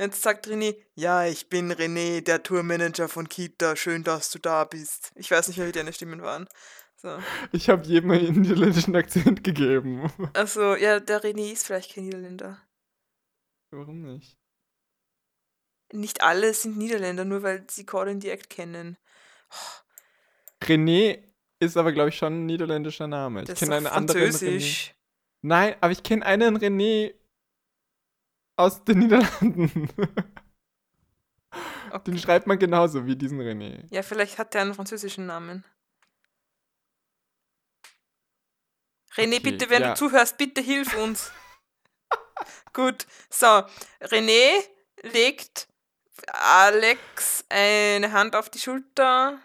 Jetzt 0.00 0.22
sagt 0.22 0.48
René, 0.48 0.76
ja, 0.94 1.26
ich 1.26 1.50
bin 1.50 1.70
René, 1.70 2.22
der 2.22 2.42
Tourmanager 2.42 3.06
von 3.06 3.28
Kita. 3.28 3.76
Schön, 3.76 4.02
dass 4.02 4.30
du 4.30 4.38
da 4.38 4.64
bist. 4.64 5.12
Ich 5.14 5.30
weiß 5.30 5.48
nicht 5.48 5.58
mehr, 5.58 5.66
wie 5.66 5.72
deine 5.72 5.92
Stimmen 5.92 6.22
waren. 6.22 6.48
So. 6.96 7.18
Ich 7.52 7.68
habe 7.68 7.84
jedem 7.84 8.10
einen 8.12 8.40
niederländischen 8.40 8.96
Akzent 8.96 9.44
gegeben. 9.44 10.10
Also 10.32 10.74
ja, 10.74 11.00
der 11.00 11.22
René 11.22 11.52
ist 11.52 11.66
vielleicht 11.66 11.94
kein 11.94 12.04
Niederländer. 12.04 12.62
Warum 13.72 14.00
nicht? 14.00 14.38
Nicht 15.92 16.22
alle 16.22 16.54
sind 16.54 16.78
Niederländer, 16.78 17.26
nur 17.26 17.42
weil 17.42 17.66
sie 17.70 17.84
Colin 17.84 18.20
direkt 18.20 18.48
kennen. 18.48 18.96
Oh. 19.50 20.64
René 20.64 21.22
ist 21.58 21.76
aber, 21.76 21.92
glaube 21.92 22.08
ich, 22.08 22.16
schon 22.16 22.32
ein 22.32 22.46
niederländischer 22.46 23.06
Name. 23.06 23.44
Das 23.44 23.52
ich 23.52 23.58
kenne 23.60 23.76
einen 23.76 23.86
anderen 23.86 24.30
René. 24.30 24.92
Nein, 25.42 25.74
aber 25.82 25.92
ich 25.92 26.02
kenne 26.02 26.24
einen 26.24 26.56
René 26.56 27.19
aus 28.60 28.84
den 28.84 28.98
Niederlanden. 29.00 29.88
Okay. 31.92 32.10
Den 32.12 32.18
schreibt 32.18 32.46
man 32.46 32.58
genauso 32.58 33.04
wie 33.06 33.16
diesen 33.16 33.40
René. 33.40 33.84
Ja, 33.90 34.02
vielleicht 34.02 34.38
hat 34.38 34.54
der 34.54 34.60
einen 34.60 34.74
französischen 34.74 35.26
Namen. 35.26 35.64
René, 39.16 39.38
okay, 39.38 39.40
bitte, 39.40 39.70
wenn 39.70 39.82
ja. 39.82 39.88
du 39.90 39.96
zuhörst, 39.96 40.38
bitte 40.38 40.60
hilf 40.60 40.96
uns. 40.96 41.32
Gut, 42.72 43.06
so. 43.28 43.64
René 44.00 44.62
legt 45.02 45.66
Alex 46.28 47.44
eine 47.48 48.12
Hand 48.12 48.36
auf 48.36 48.50
die 48.50 48.60
Schulter. 48.60 49.40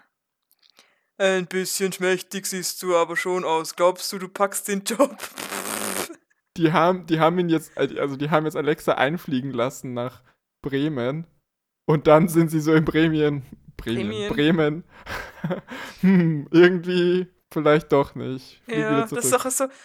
Ein 1.18 1.48
bisschen 1.48 1.94
schmächtig 1.94 2.46
siehst 2.46 2.84
du 2.84 2.96
aber 2.96 3.18
schon 3.18 3.44
aus. 3.44 3.76
Glaubst 3.76 4.12
du, 4.12 4.20
du 4.20 4.28
packst 4.28 4.68
den 4.68 4.84
Job? 4.84 5.18
Die 6.58 6.72
haben, 6.72 7.06
die 7.06 7.20
haben 7.20 7.38
ihn 7.40 7.50
jetzt, 7.50 7.78
also 7.78 8.16
die 8.16 8.30
haben 8.30 8.46
jetzt 8.46 8.56
Alexa 8.56 8.94
einfliegen 8.94 9.52
lassen 9.52 9.94
nach 9.94 10.22
Bremen. 10.62 11.28
Und 11.86 12.08
dann 12.08 12.28
sind 12.28 12.50
sie 12.50 12.62
so 12.62 12.74
in 12.74 12.86
Bremen. 12.86 13.46
Bremen. 13.78 14.30
Bremen. 14.30 14.84
hm, 16.02 16.48
irgendwie 16.52 17.28
vielleicht 17.52 17.92
doch 17.92 18.16
nicht. 18.16 18.62
Flieg 18.66 18.80
ja, 18.80 19.02
das 19.02 19.12
ist 19.12 19.34
doch 19.34 19.52
so. 19.52 19.68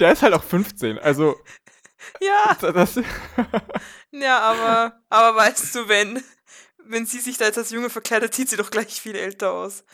Der 0.00 0.12
ist 0.12 0.22
halt 0.22 0.34
auch 0.34 0.42
15, 0.42 0.98
also. 0.98 1.36
Ja. 2.20 2.56
Das, 2.72 2.98
ja, 4.10 4.40
aber, 4.40 5.00
aber 5.08 5.36
weißt 5.36 5.72
du, 5.76 5.88
wenn, 5.88 6.20
wenn 6.84 7.06
sie 7.06 7.20
sich 7.20 7.38
da 7.38 7.44
jetzt 7.44 7.58
als 7.58 7.70
Junge 7.70 7.90
verkleidet, 7.90 8.34
sieht 8.34 8.48
sie 8.48 8.56
doch 8.56 8.72
gleich 8.72 9.00
viel 9.00 9.14
älter 9.14 9.52
aus. 9.52 9.84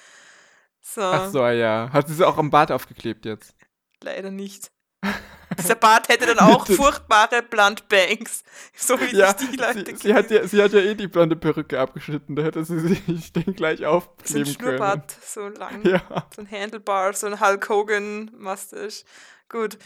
So. 0.95 1.03
Ach 1.03 1.31
so, 1.31 1.47
ja. 1.47 1.91
Hat 1.93 2.09
sie 2.09 2.15
sie 2.15 2.27
auch 2.27 2.39
am 2.39 2.51
Bart 2.51 2.73
aufgeklebt 2.73 3.27
jetzt? 3.27 3.55
Leider 4.03 4.31
nicht. 4.31 4.71
Dieser 5.59 5.75
Bart 5.75 6.09
hätte 6.09 6.27
dann 6.27 6.39
auch 6.39 6.67
furchtbare 6.67 7.43
Blunt 7.43 7.89
Bangs. 7.89 8.43
So 8.75 8.99
wie 9.01 9.15
ja, 9.15 9.33
die 9.33 9.57
Leute 9.57 9.85
sie, 9.85 9.97
sie, 9.97 10.15
hat 10.15 10.31
ja, 10.31 10.47
sie 10.47 10.63
hat 10.63 10.73
ja 10.73 10.81
eh 10.81 10.95
die 10.95 11.09
blonde 11.09 11.37
Perücke 11.37 11.79
abgeschnitten. 11.81 12.37
Da 12.37 12.43
hätte 12.43 12.65
sie 12.65 12.79
sich 13.07 13.33
den 13.33 13.55
gleich 13.55 13.85
aufkleben 13.85 14.45
so 14.45 14.51
ein 14.51 14.55
Schnurrbart, 14.55 15.17
so 15.23 15.49
lang. 15.49 15.85
Ja. 15.87 16.03
So 16.35 16.43
ein 16.43 16.51
Handlebar, 16.51 17.13
so 17.13 17.27
ein 17.27 17.41
Hulk 17.41 17.69
Hogan 17.69 18.31
Mustache. 18.39 19.05
Gut. 19.49 19.79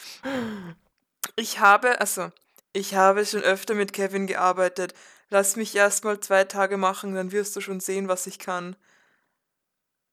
Ich 1.37 1.59
habe, 1.59 2.01
also, 2.01 2.31
ich 2.73 2.95
habe 2.95 3.25
schon 3.25 3.43
öfter 3.43 3.75
mit 3.75 3.93
Kevin 3.93 4.27
gearbeitet. 4.27 4.95
Lass 5.31 5.57
mich 5.57 5.75
erstmal 5.75 6.21
zwei 6.21 6.45
Tage 6.45 6.77
machen, 6.77 7.15
dann 7.15 7.33
wirst 7.33 7.57
du 7.57 7.61
schon 7.61 7.81
sehen, 7.81 8.09
was 8.09 8.27
ich 8.27 8.39
kann 8.39 8.77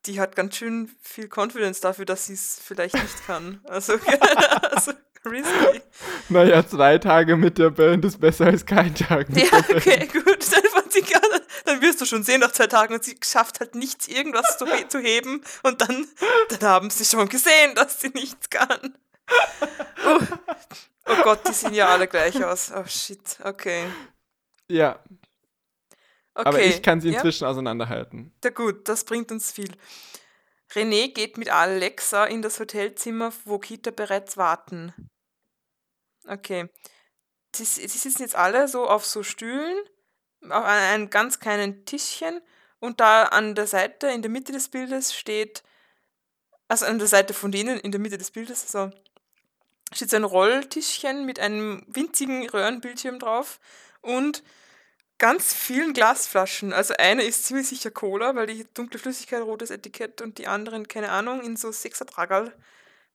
die 0.06 0.20
hat 0.20 0.36
ganz 0.36 0.56
schön 0.56 0.90
viel 1.02 1.30
Confidence 1.30 1.82
dafür, 1.82 2.06
dass 2.06 2.28
sie 2.28 2.34
es 2.34 2.60
vielleicht 2.64 2.96
nicht 2.96 3.26
kann. 3.26 3.62
Also, 3.66 3.94
also 4.72 4.94
risky. 5.26 5.82
Naja, 6.30 6.66
zwei 6.66 6.98
Tage 6.98 7.36
mit 7.36 7.58
der 7.58 7.72
Band 7.72 8.06
ist 8.06 8.20
besser 8.20 8.46
als 8.46 8.66
kein 8.66 8.96
Tag 8.96 9.30
mit 9.30 9.52
ja, 9.52 9.58
okay, 9.58 10.08
gut. 10.08 10.26
Dann, 11.32 11.42
dann 11.66 11.82
wirst 11.82 12.02
du 12.02 12.06
schon 12.06 12.24
sehen 12.24 12.42
nach 12.42 12.52
zwei 12.52 12.68
Tagen 12.68 12.94
und 12.94 13.04
sie 13.04 13.16
schafft 13.24 13.60
halt 13.60 13.76
nichts, 13.76 14.08
irgendwas 14.08 14.58
zu, 14.58 14.66
zu 14.88 15.00
heben 15.00 15.44
und 15.64 15.82
dann, 15.82 16.08
dann 16.50 16.70
haben 16.70 16.90
sie 16.90 17.06
schon 17.06 17.30
gesehen, 17.30 17.76
dass 17.76 18.02
sie 18.02 18.10
nichts 18.10 18.50
kann. 18.50 18.98
Oh. 20.06 20.20
oh 21.08 21.24
Gott, 21.24 21.48
die 21.48 21.54
sehen 21.54 21.74
ja 21.74 21.90
alle 21.90 22.08
gleich 22.08 22.44
aus. 22.44 22.72
Oh 22.76 22.86
shit, 22.88 23.38
okay. 23.44 23.86
Ja, 24.68 25.00
Okay. 26.40 26.48
Aber 26.48 26.62
ich 26.62 26.82
kann 26.82 27.02
sie 27.02 27.10
inzwischen 27.10 27.44
ja. 27.44 27.50
auseinanderhalten. 27.50 28.32
Ja 28.42 28.50
gut, 28.52 28.88
das 28.88 29.04
bringt 29.04 29.30
uns 29.30 29.52
viel. 29.52 29.76
René 30.72 31.14
geht 31.14 31.38
mit 31.38 31.50
Alexa 31.50 32.24
in 32.26 32.42
das 32.42 32.62
Hotelzimmer, 32.62 33.34
wo 33.44 33.60
Kita 33.60 33.92
bereits 33.92 34.38
warten. 34.38 34.94
Okay. 36.26 36.70
Sie, 37.54 37.66
sie 37.66 37.88
sitzen 37.88 38.22
jetzt 38.22 38.38
alle 38.38 38.70
so 38.70 38.88
auf 38.88 39.06
so 39.06 39.22
Stühlen, 39.22 39.78
auf 40.46 40.64
einem 40.64 41.10
ganz 41.10 41.42
kleinen 41.42 41.84
Tischchen 41.84 42.40
und 42.80 43.02
da 43.02 43.24
an 43.24 43.54
der 43.54 43.68
Seite, 43.68 44.08
in 44.08 44.22
der 44.22 44.32
Mitte 44.32 44.54
des 44.54 44.70
Bildes 44.70 45.14
steht, 45.14 45.64
also 46.70 46.86
an 46.86 47.00
der 47.00 47.08
Seite 47.10 47.34
von 47.34 47.52
denen, 47.52 47.82
in 47.82 47.92
der 47.92 48.00
Mitte 48.00 48.18
des 48.18 48.32
Bildes, 48.32 48.72
so, 48.72 48.92
steht 49.92 50.10
so 50.10 50.16
ein 50.16 50.24
Rolltischchen 50.24 51.26
mit 51.26 51.38
einem 51.38 51.84
winzigen 51.88 52.48
Röhrenbildschirm 52.48 53.20
drauf 53.20 53.60
und 54.00 54.42
ganz 55.20 55.54
vielen 55.54 55.94
Glasflaschen. 55.94 56.74
Also 56.74 56.96
eine 56.98 57.24
ist 57.24 57.46
ziemlich 57.46 57.68
sicher 57.68 57.92
Cola, 57.92 58.36
weil 58.36 58.48
die 58.48 58.66
dunkle 58.74 59.00
Flüssigkeit, 59.00 59.44
rotes 59.44 59.70
Etikett 59.70 60.22
und 60.22 60.38
die 60.38 60.48
anderen, 60.48 60.88
keine 60.88 61.12
Ahnung, 61.12 61.42
in 61.42 61.56
so 61.56 61.72
Sechser-Tragal, 61.72 62.56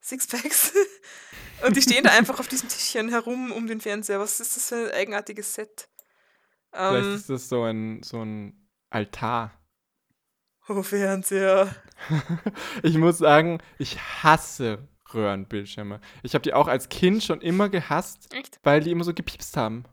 Sixpacks. 0.01 0.73
und 1.67 1.77
die 1.77 1.83
stehen 1.83 2.05
da 2.05 2.11
einfach 2.11 2.39
auf 2.39 2.47
diesem 2.47 2.69
Tischchen 2.69 3.09
herum 3.09 3.51
um 3.51 3.67
den 3.67 3.81
Fernseher. 3.81 4.21
Was 4.21 4.39
ist 4.39 4.57
das 4.57 4.69
für 4.69 4.77
ein 4.77 4.95
eigenartiges 4.95 5.55
Set? 5.55 5.89
Vielleicht 6.71 7.07
ähm, 7.07 7.15
ist 7.15 7.31
das 7.31 7.49
so 7.49 7.65
ein, 7.65 8.03
so 8.03 8.23
ein 8.23 8.69
Altar. 8.91 9.53
Oh, 10.69 10.83
Fernseher. 10.83 11.75
ich 12.83 12.97
muss 12.99 13.19
sagen, 13.19 13.61
ich 13.79 13.99
hasse 14.23 14.89
Röhrenbildschirme. 15.13 16.01
Ich 16.23 16.35
habe 16.35 16.43
die 16.43 16.55
auch 16.55 16.67
als 16.67 16.89
Kind 16.89 17.23
schon 17.23 17.41
immer 17.41 17.69
gehasst, 17.69 18.33
Echt? 18.35 18.59
weil 18.63 18.81
die 18.81 18.91
immer 18.91 19.05
so 19.05 19.15
gepiepst 19.15 19.57
haben. 19.57 19.85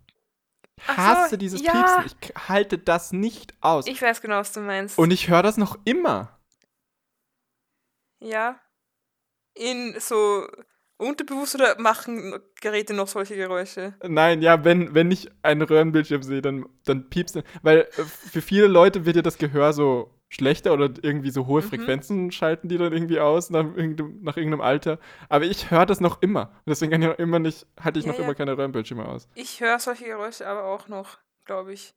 Ich 0.83 0.97
hasse 0.97 1.31
so, 1.31 1.37
dieses 1.37 1.61
ja. 1.61 1.71
Piepsen. 1.71 2.17
Ich 2.21 2.47
halte 2.47 2.77
das 2.77 3.11
nicht 3.11 3.53
aus. 3.61 3.87
Ich 3.87 4.01
weiß 4.01 4.21
genau, 4.21 4.37
was 4.37 4.51
du 4.51 4.61
meinst. 4.61 4.97
Und 4.97 5.11
ich 5.11 5.29
höre 5.29 5.43
das 5.43 5.57
noch 5.57 5.77
immer. 5.85 6.39
Ja. 8.19 8.59
In 9.53 9.99
so 9.99 10.47
unterbewusst 11.01 11.55
oder 11.55 11.79
machen 11.79 12.39
Geräte 12.61 12.93
noch 12.93 13.07
solche 13.07 13.35
Geräusche? 13.35 13.95
Nein, 14.07 14.41
ja, 14.41 14.63
wenn, 14.63 14.93
wenn 14.93 15.11
ich 15.11 15.29
einen 15.41 15.63
Röhrenbildschirm 15.63 16.23
sehe, 16.23 16.41
dann, 16.41 16.65
dann 16.85 17.09
piepst 17.09 17.41
Weil 17.63 17.79
äh, 17.79 18.03
für 18.03 18.41
viele 18.41 18.67
Leute 18.67 19.05
wird 19.05 19.15
ja 19.15 19.21
das 19.21 19.37
Gehör 19.37 19.73
so 19.73 20.20
schlechter 20.31 20.73
oder 20.73 20.89
irgendwie 21.01 21.29
so 21.29 21.45
hohe 21.45 21.61
mhm. 21.61 21.67
Frequenzen 21.67 22.31
schalten 22.31 22.69
die 22.69 22.77
dann 22.77 22.93
irgendwie 22.93 23.19
aus 23.19 23.49
nach 23.49 23.65
irgendeinem, 23.65 24.23
nach 24.23 24.37
irgendeinem 24.37 24.61
Alter. 24.61 24.97
Aber 25.29 25.45
ich 25.45 25.69
höre 25.69 25.85
das 25.85 25.99
noch 25.99 26.21
immer. 26.21 26.51
Deswegen 26.65 26.91
kann 26.91 27.01
ich 27.01 27.07
noch 27.09 27.19
immer 27.19 27.39
nicht, 27.39 27.67
halte 27.79 27.99
ich 27.99 28.05
ja, 28.05 28.11
noch 28.11 28.17
ja. 28.17 28.23
immer 28.23 28.33
keine 28.33 28.57
Röhrenbildschirme 28.57 29.05
aus. 29.05 29.27
Ich 29.35 29.59
höre 29.59 29.77
solche 29.77 30.05
Geräusche 30.05 30.47
aber 30.47 30.63
auch 30.63 30.87
noch, 30.87 31.19
glaube 31.45 31.73
ich. 31.73 31.93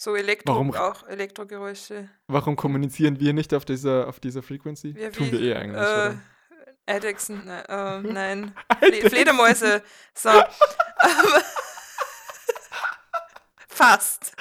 So 0.00 0.14
Elektro 0.14 0.52
warum, 0.52 0.72
auch 0.72 1.06
Elektrogeräusche. 1.08 2.08
Warum 2.28 2.54
kommunizieren 2.54 3.18
wir 3.18 3.32
nicht 3.32 3.52
auf 3.52 3.64
dieser, 3.64 4.06
auf 4.06 4.20
dieser 4.20 4.42
Frequency? 4.44 4.94
Ja, 4.96 5.10
Tun 5.10 5.32
wir 5.32 5.40
eh 5.40 5.54
eigentlich, 5.54 5.82
äh? 5.82 6.14
Eidechsen, 6.86 7.44
ne, 7.44 7.68
äh, 7.68 8.00
nein. 8.00 8.54
Fle 8.78 9.10
Fledermäuse. 9.10 9.82
So. 10.14 10.30
Fast. 13.78 14.32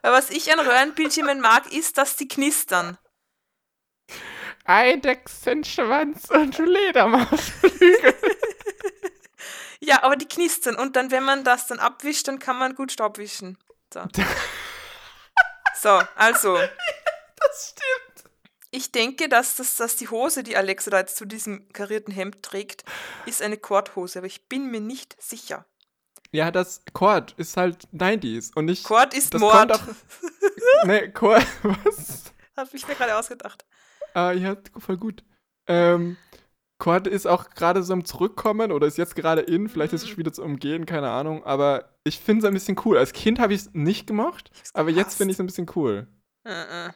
Was 0.00 0.30
ich 0.30 0.50
an 0.50 0.58
Röhrenbildschirmen 0.58 1.38
mag, 1.38 1.70
ist, 1.70 1.98
dass 1.98 2.16
die 2.16 2.28
knistern. 2.28 2.96
Eidechsenschwanz 4.64 6.30
und 6.30 6.54
Fledermausflügel. 6.54 8.14
ja, 9.80 10.02
aber 10.02 10.16
die 10.16 10.26
knistern. 10.26 10.76
Und 10.76 10.96
dann, 10.96 11.10
wenn 11.10 11.24
man 11.24 11.44
das 11.44 11.66
dann 11.66 11.78
abwischt, 11.78 12.26
dann 12.26 12.38
kann 12.38 12.58
man 12.58 12.74
gut 12.74 12.90
Staub 12.90 13.18
wischen. 13.18 13.58
So, 13.92 14.00
so 15.78 16.02
also. 16.16 16.56
Das 16.56 17.74
stimmt. 17.74 18.30
Ich 18.70 18.92
denke, 18.92 19.28
dass, 19.28 19.56
das, 19.56 19.76
dass 19.76 19.96
die 19.96 20.08
Hose, 20.08 20.42
die 20.42 20.56
Alexa 20.56 20.90
da 20.90 21.00
jetzt 21.00 21.18
zu 21.18 21.26
diesem 21.26 21.70
karierten 21.74 22.14
Hemd 22.14 22.42
trägt, 22.42 22.84
ist 23.26 23.42
eine 23.42 23.58
Kordhose, 23.58 24.20
aber 24.20 24.26
ich 24.26 24.48
bin 24.48 24.70
mir 24.70 24.80
nicht 24.80 25.20
sicher. 25.20 25.66
Ja, 26.32 26.50
das 26.50 26.84
Chord 26.92 27.34
ist 27.36 27.56
halt 27.56 27.88
90s 27.92 28.54
und 28.54 28.66
nicht. 28.66 28.84
Chord 28.84 29.14
ist 29.14 29.34
das 29.34 29.40
Mord. 29.40 29.72
Auch, 29.72 29.82
ne, 30.84 31.10
Chord, 31.12 31.46
was? 31.62 32.32
Hab 32.56 32.72
ich 32.72 32.86
mir 32.86 32.94
gerade 32.94 33.16
ausgedacht. 33.16 33.64
Ah, 34.14 34.32
ja, 34.32 34.56
voll 34.78 34.96
gut. 34.96 35.24
Ähm, 35.66 36.16
Chord 36.78 37.06
ist 37.06 37.26
auch 37.26 37.50
gerade 37.50 37.82
so 37.82 37.92
am 37.92 38.04
Zurückkommen 38.04 38.72
oder 38.72 38.86
ist 38.86 38.98
jetzt 38.98 39.16
gerade 39.16 39.42
in, 39.42 39.68
vielleicht 39.68 39.92
ist 39.92 40.04
es 40.04 40.12
mhm. 40.12 40.16
wieder 40.18 40.32
zu 40.32 40.42
umgehen, 40.42 40.86
keine 40.86 41.10
Ahnung, 41.10 41.44
aber 41.44 41.96
ich 42.04 42.18
finde 42.18 42.40
es 42.40 42.44
ein 42.46 42.54
bisschen 42.54 42.80
cool. 42.84 42.96
Als 42.96 43.12
Kind 43.12 43.38
habe 43.38 43.52
ich 43.52 43.62
es 43.62 43.70
nicht 43.74 44.06
gemocht, 44.06 44.50
aber 44.72 44.90
jetzt 44.90 45.16
finde 45.16 45.32
ich 45.32 45.36
es 45.36 45.40
ein 45.40 45.46
bisschen 45.46 45.70
cool. 45.74 46.08
Uh 46.44 46.50
-uh. 46.50 46.94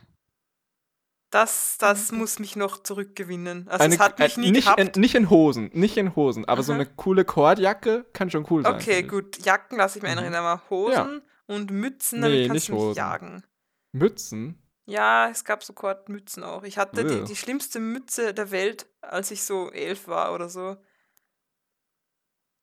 Das, 1.35 1.79
das 1.79 2.13
mhm. 2.13 2.19
muss 2.19 2.39
mich 2.39 2.55
noch 2.55 2.85
zurückgewinnen. 2.85 3.67
Also 3.67 3.83
eine, 3.83 3.95
es 3.95 4.01
hat 4.01 4.21
mich 4.21 4.37
nie 4.37 4.53
nicht, 4.53 4.69
in, 4.79 4.93
nicht 4.95 5.17
in 5.17 5.31
Hosen, 5.31 5.69
nicht 5.73 5.97
in 5.97 6.15
Hosen, 6.15 6.45
aber 6.45 6.61
Aha. 6.61 6.63
so 6.63 6.73
eine 6.73 6.87
coole 6.87 7.25
Kordjacke 7.25 8.07
kann 8.13 8.31
schon 8.31 8.47
cool 8.51 8.63
sein. 8.63 8.77
Okay, 8.77 9.03
gut. 9.03 9.45
Jacken 9.45 9.77
lasse 9.77 9.99
ich 9.99 10.05
mir 10.05 10.13
mhm. 10.13 10.19
einreden, 10.19 10.37
aber 10.37 10.63
Hosen 10.71 11.23
ja. 11.49 11.55
und 11.57 11.73
Mützen, 11.73 12.23
damit 12.23 12.39
nee, 12.39 12.47
kannst 12.47 12.69
nicht 12.69 12.81
du 12.81 12.87
mich 12.87 12.97
jagen. 12.97 13.43
Mützen? 13.91 14.63
Ja, 14.87 15.29
es 15.29 15.45
gab 15.45 15.65
so 15.65 15.73
Kordmützen 15.73 16.45
auch. 16.45 16.63
Ich 16.63 16.79
hatte 16.79 17.05
die, 17.05 17.25
die 17.25 17.35
schlimmste 17.35 17.81
Mütze 17.81 18.33
der 18.33 18.53
Welt, 18.53 18.87
als 19.01 19.33
ich 19.33 19.43
so 19.43 19.73
elf 19.73 20.07
war 20.07 20.35
oder 20.35 20.49
so. 20.49 20.77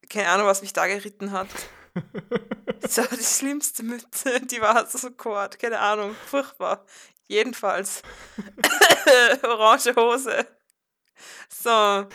Keine 0.10 0.30
Ahnung, 0.30 0.48
was 0.48 0.62
mich 0.62 0.72
da 0.72 0.88
geritten 0.88 1.34
hat. 1.34 1.50
Das 2.82 2.98
war 2.98 3.08
die 3.16 3.24
schlimmste 3.24 3.84
Mütze, 3.84 4.42
die 4.42 4.60
war 4.60 4.88
so 4.88 5.12
Kord, 5.12 5.60
keine 5.60 5.80
Ahnung, 5.80 6.16
furchtbar. 6.26 6.84
Jedenfalls. 7.32 8.02
Orange 9.44 9.96
Hose. 9.96 10.46
So. 11.48 12.06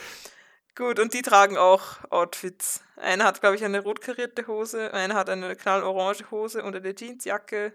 Gut, 0.75 0.99
und 0.99 1.15
die 1.15 1.23
tragen 1.23 1.57
auch 1.57 2.05
Outfits. 2.11 2.83
Einer 2.97 3.25
hat, 3.25 3.41
glaube 3.41 3.57
ich, 3.57 3.65
eine 3.65 3.81
rot 3.81 4.03
karierte 4.03 4.47
Hose, 4.47 4.93
einer 4.93 5.15
hat 5.15 5.31
eine 5.31 5.57
knallorange 5.57 6.31
Hose 6.31 6.63
und 6.63 6.77
eine 6.77 6.95
Jeansjacke. 6.95 7.73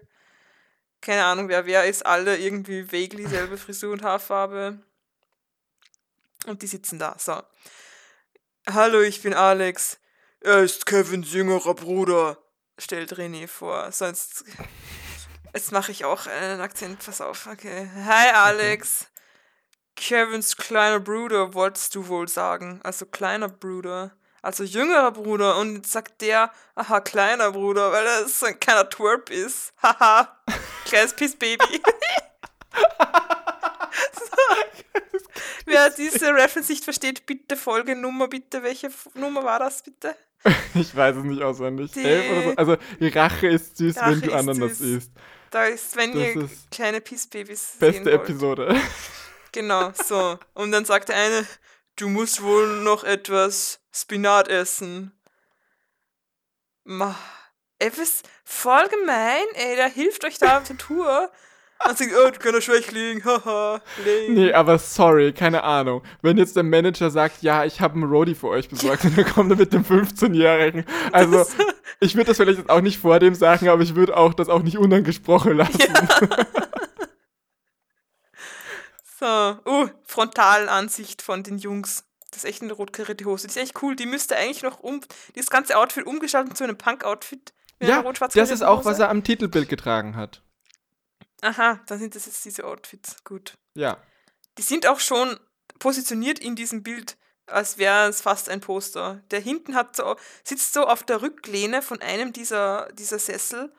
Keine 1.00 1.24
Ahnung, 1.24 1.48
wer 1.48 1.66
wer 1.66 1.84
ist. 1.84 2.06
Alle 2.06 2.38
irgendwie 2.38 2.92
vaguely 2.92 3.26
selbe 3.26 3.58
Frisur 3.58 3.92
und 3.92 4.04
Haarfarbe. 4.04 4.78
Und 6.46 6.62
die 6.62 6.68
sitzen 6.68 7.00
da. 7.00 7.16
So. 7.18 7.42
Hallo, 8.70 9.00
ich 9.00 9.20
bin 9.20 9.34
Alex. 9.34 9.98
Er 10.38 10.60
ist 10.62 10.86
Kevins 10.86 11.32
jüngerer 11.32 11.74
Bruder, 11.74 12.38
stellt 12.78 13.12
René 13.14 13.48
vor. 13.48 13.90
Sonst 13.90 14.44
Jetzt 15.54 15.70
mache 15.70 15.92
ich 15.92 16.04
auch 16.04 16.26
einen 16.26 16.60
Akzent, 16.60 17.04
pass 17.04 17.20
auf. 17.20 17.46
Okay. 17.46 17.88
Hi 18.06 18.30
Alex. 18.30 19.02
Okay. 19.02 19.08
Kevins 19.94 20.56
kleiner 20.56 21.00
Bruder, 21.00 21.52
wolltest 21.52 21.94
du 21.94 22.08
wohl 22.08 22.26
sagen. 22.26 22.80
Also 22.82 23.04
kleiner 23.04 23.50
Bruder. 23.50 24.12
Also 24.40 24.64
jüngerer 24.64 25.12
Bruder. 25.12 25.58
Und 25.58 25.76
jetzt 25.76 25.92
sagt 25.92 26.22
der, 26.22 26.50
aha, 26.74 27.00
kleiner 27.00 27.52
Bruder, 27.52 27.92
weil 27.92 28.06
er 28.06 28.26
so 28.26 28.46
ein 28.46 28.58
kleiner 28.58 28.88
Twerp 28.88 29.28
ist. 29.30 29.74
Haha. 29.82 30.36
Kleines 30.86 31.14
Pissbaby. 31.14 31.80
so. 34.14 34.36
Wer 35.66 35.90
diese 35.90 36.34
Reference 36.34 36.68
nicht 36.68 36.84
versteht, 36.84 37.24
bitte 37.24 37.56
Folgenummer, 37.56 38.26
bitte. 38.26 38.62
Welche 38.62 38.90
Nummer 39.14 39.44
war 39.44 39.60
das, 39.60 39.82
bitte? 39.82 40.16
Ich 40.74 40.94
weiß 40.94 41.16
es 41.16 41.24
nicht 41.24 41.42
auswendig. 41.42 41.92
Die 41.92 42.02
Elf 42.04 42.30
oder 42.30 42.42
so. 42.42 42.56
Also, 42.56 42.76
die 42.98 43.08
Rache 43.08 43.46
ist 43.46 43.76
süß, 43.76 43.96
Rache 43.96 44.10
wenn 44.10 44.20
du 44.22 44.32
Ananas 44.32 44.80
isst. 44.80 45.12
Da 45.52 45.66
ist, 45.66 45.94
wenn 45.96 46.14
das 46.14 46.22
ihr 46.22 46.44
ist 46.44 46.70
kleine 46.70 47.00
Pissbabys 47.00 47.76
Beste 47.78 48.10
Episode. 48.10 48.74
Genau, 49.54 49.92
so. 49.92 50.38
Und 50.54 50.72
dann 50.72 50.86
sagt 50.86 51.10
der 51.10 51.16
eine, 51.16 51.46
du 51.96 52.08
musst 52.08 52.42
wohl 52.42 52.80
noch 52.80 53.04
etwas 53.04 53.80
Spinat 53.92 54.48
essen. 54.48 55.12
Ma, 56.84 57.14
ey, 57.78 57.92
was 57.98 58.22
voll 58.46 58.88
gemein, 58.88 59.44
ey, 59.52 59.76
der 59.76 59.90
hilft 59.90 60.24
euch 60.24 60.38
da 60.38 60.56
auf 60.56 60.64
der 60.64 60.78
Tour. 60.78 61.30
Sagt, 61.84 62.12
oh, 62.14 62.30
du 62.30 62.38
kannst 62.38 62.64
Schwächling, 62.64 63.24
haha, 63.24 63.80
Nee, 64.28 64.52
aber 64.52 64.78
sorry, 64.78 65.32
keine 65.32 65.62
Ahnung. 65.64 66.02
Wenn 66.22 66.38
jetzt 66.38 66.56
der 66.56 66.62
Manager 66.62 67.10
sagt, 67.10 67.42
ja, 67.42 67.64
ich 67.64 67.80
habe 67.80 67.94
einen 67.94 68.04
Roadie 68.04 68.34
für 68.34 68.48
euch 68.48 68.68
besorgt 68.68 69.04
und 69.04 69.18
dann 69.18 69.26
kommt 69.26 69.50
er 69.50 69.56
mit 69.56 69.72
dem 69.72 69.84
15-Jährigen. 69.84 70.84
Also, 71.12 71.44
ich 72.00 72.14
würde 72.14 72.28
das 72.28 72.36
vielleicht 72.36 72.58
jetzt 72.58 72.70
auch 72.70 72.80
nicht 72.80 72.98
vor 72.98 73.18
dem 73.18 73.34
sagen, 73.34 73.68
aber 73.68 73.82
ich 73.82 73.94
würde 73.94 74.16
auch 74.16 74.34
das 74.34 74.48
auch 74.48 74.62
nicht 74.62 74.78
unangesprochen 74.78 75.56
lassen. 75.56 75.80
Ja. 75.80 76.46
so, 79.64 79.70
uh, 79.70 79.88
Frontalansicht 80.04 81.22
von 81.22 81.42
den 81.42 81.58
Jungs. 81.58 82.04
Das 82.30 82.44
ist 82.44 82.48
echt 82.48 82.62
eine 82.62 82.72
rotkarierte 82.72 83.24
Hose. 83.26 83.46
Die 83.46 83.50
ist 83.50 83.56
echt 83.58 83.82
cool. 83.82 83.94
Die 83.94 84.06
müsste 84.06 84.36
eigentlich 84.36 84.62
noch 84.62 84.80
um, 84.80 85.00
das 85.34 85.50
ganze 85.50 85.76
Outfit 85.76 86.06
umgestalten 86.06 86.54
zu 86.54 86.64
einem 86.64 86.78
Punk-Outfit. 86.78 87.52
Ja, 87.82 88.02
das 88.34 88.50
ist 88.50 88.62
auch, 88.62 88.84
was 88.84 89.00
er 89.00 89.10
am 89.10 89.24
Titelbild 89.24 89.68
getragen 89.68 90.16
hat. 90.16 90.40
Aha, 91.42 91.80
dann 91.86 91.98
sind 91.98 92.14
das 92.14 92.26
jetzt 92.26 92.44
diese 92.44 92.64
Outfits. 92.64 93.22
Gut. 93.24 93.54
Ja. 93.74 93.98
Die 94.56 94.62
sind 94.62 94.86
auch 94.86 95.00
schon 95.00 95.38
positioniert 95.78 96.38
in 96.38 96.56
diesem 96.56 96.82
Bild, 96.82 97.16
als 97.46 97.78
wäre 97.78 98.08
es 98.08 98.20
fast 98.20 98.48
ein 98.48 98.60
Poster. 98.60 99.22
Der 99.30 99.40
hinten 99.40 99.74
hat 99.74 99.96
so, 99.96 100.16
sitzt 100.44 100.72
so 100.72 100.86
auf 100.86 101.02
der 101.02 101.20
Rücklehne 101.20 101.82
von 101.82 102.00
einem 102.00 102.32
dieser, 102.32 102.88
dieser 102.92 103.18
Sessel 103.18 103.72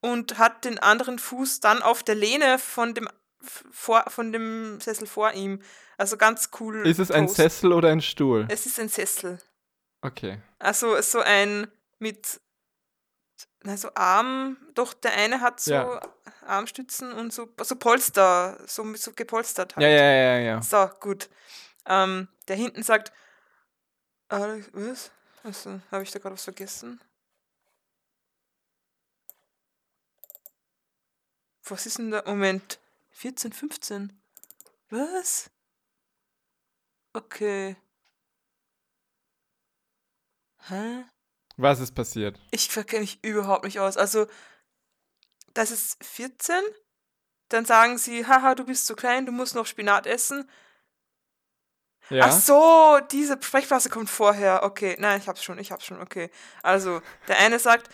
und 0.00 0.38
hat 0.38 0.64
den 0.64 0.78
anderen 0.78 1.18
Fuß 1.18 1.60
dann 1.60 1.82
auf 1.82 2.02
der 2.02 2.14
Lehne 2.14 2.58
von 2.58 2.94
dem, 2.94 3.08
vor, 3.40 4.04
von 4.08 4.30
dem 4.30 4.80
Sessel 4.80 5.06
vor 5.06 5.32
ihm. 5.32 5.62
Also 5.96 6.18
ganz 6.18 6.50
cool. 6.60 6.86
Ist 6.86 6.98
es 6.98 7.08
Post. 7.08 7.18
ein 7.18 7.28
Sessel 7.28 7.72
oder 7.72 7.88
ein 7.88 8.02
Stuhl? 8.02 8.46
Es 8.50 8.66
ist 8.66 8.78
ein 8.78 8.90
Sessel. 8.90 9.38
Okay. 10.02 10.40
Also 10.58 11.00
so 11.00 11.20
ein 11.20 11.68
mit 11.98 12.40
also 13.66 13.90
Arm, 13.94 14.56
doch 14.74 14.94
der 14.94 15.12
eine 15.12 15.40
hat 15.40 15.60
so 15.60 15.72
ja. 15.72 16.00
Armstützen 16.46 17.12
und 17.12 17.32
so, 17.32 17.48
so 17.62 17.76
Polster, 17.76 18.58
so, 18.66 18.94
so 18.94 19.12
gepolstert 19.12 19.76
halt. 19.76 19.84
Ja, 19.84 19.90
ja, 19.90 20.12
ja, 20.12 20.38
ja. 20.38 20.62
So, 20.62 20.88
gut. 21.00 21.28
Ähm, 21.86 22.28
der 22.48 22.56
hinten 22.56 22.82
sagt, 22.82 23.12
Alex, 24.28 24.70
was? 24.72 25.10
Also, 25.42 25.80
habe 25.90 26.02
ich 26.02 26.10
da 26.10 26.18
gerade 26.18 26.34
was 26.34 26.44
vergessen? 26.44 27.00
Was 31.64 31.86
ist 31.86 31.98
denn 31.98 32.10
da? 32.10 32.22
Moment. 32.26 32.80
14, 33.12 33.52
15. 33.52 34.12
Was? 34.88 35.50
Okay. 37.12 37.76
Hä? 40.68 41.04
Was 41.60 41.78
ist 41.80 41.94
passiert? 41.94 42.40
Ich 42.50 42.68
verkenne 42.70 43.02
mich 43.02 43.22
überhaupt 43.22 43.64
nicht 43.64 43.80
aus. 43.80 43.98
Also, 43.98 44.26
das 45.52 45.70
ist 45.70 46.02
14. 46.02 46.54
Dann 47.50 47.66
sagen 47.66 47.98
sie, 47.98 48.26
haha, 48.26 48.54
du 48.54 48.64
bist 48.64 48.86
zu 48.86 48.96
klein, 48.96 49.26
du 49.26 49.32
musst 49.32 49.54
noch 49.54 49.66
Spinat 49.66 50.06
essen. 50.06 50.48
Ja. 52.08 52.26
Ach 52.26 52.32
so, 52.32 52.98
diese 53.10 53.38
Sprechphase 53.40 53.90
kommt 53.90 54.08
vorher. 54.08 54.62
Okay, 54.62 54.96
nein, 54.98 55.20
ich 55.20 55.28
hab's 55.28 55.44
schon, 55.44 55.58
ich 55.58 55.70
hab's 55.70 55.84
schon, 55.84 56.00
okay. 56.00 56.30
Also, 56.62 57.02
der 57.28 57.38
eine 57.38 57.58
sagt, 57.58 57.90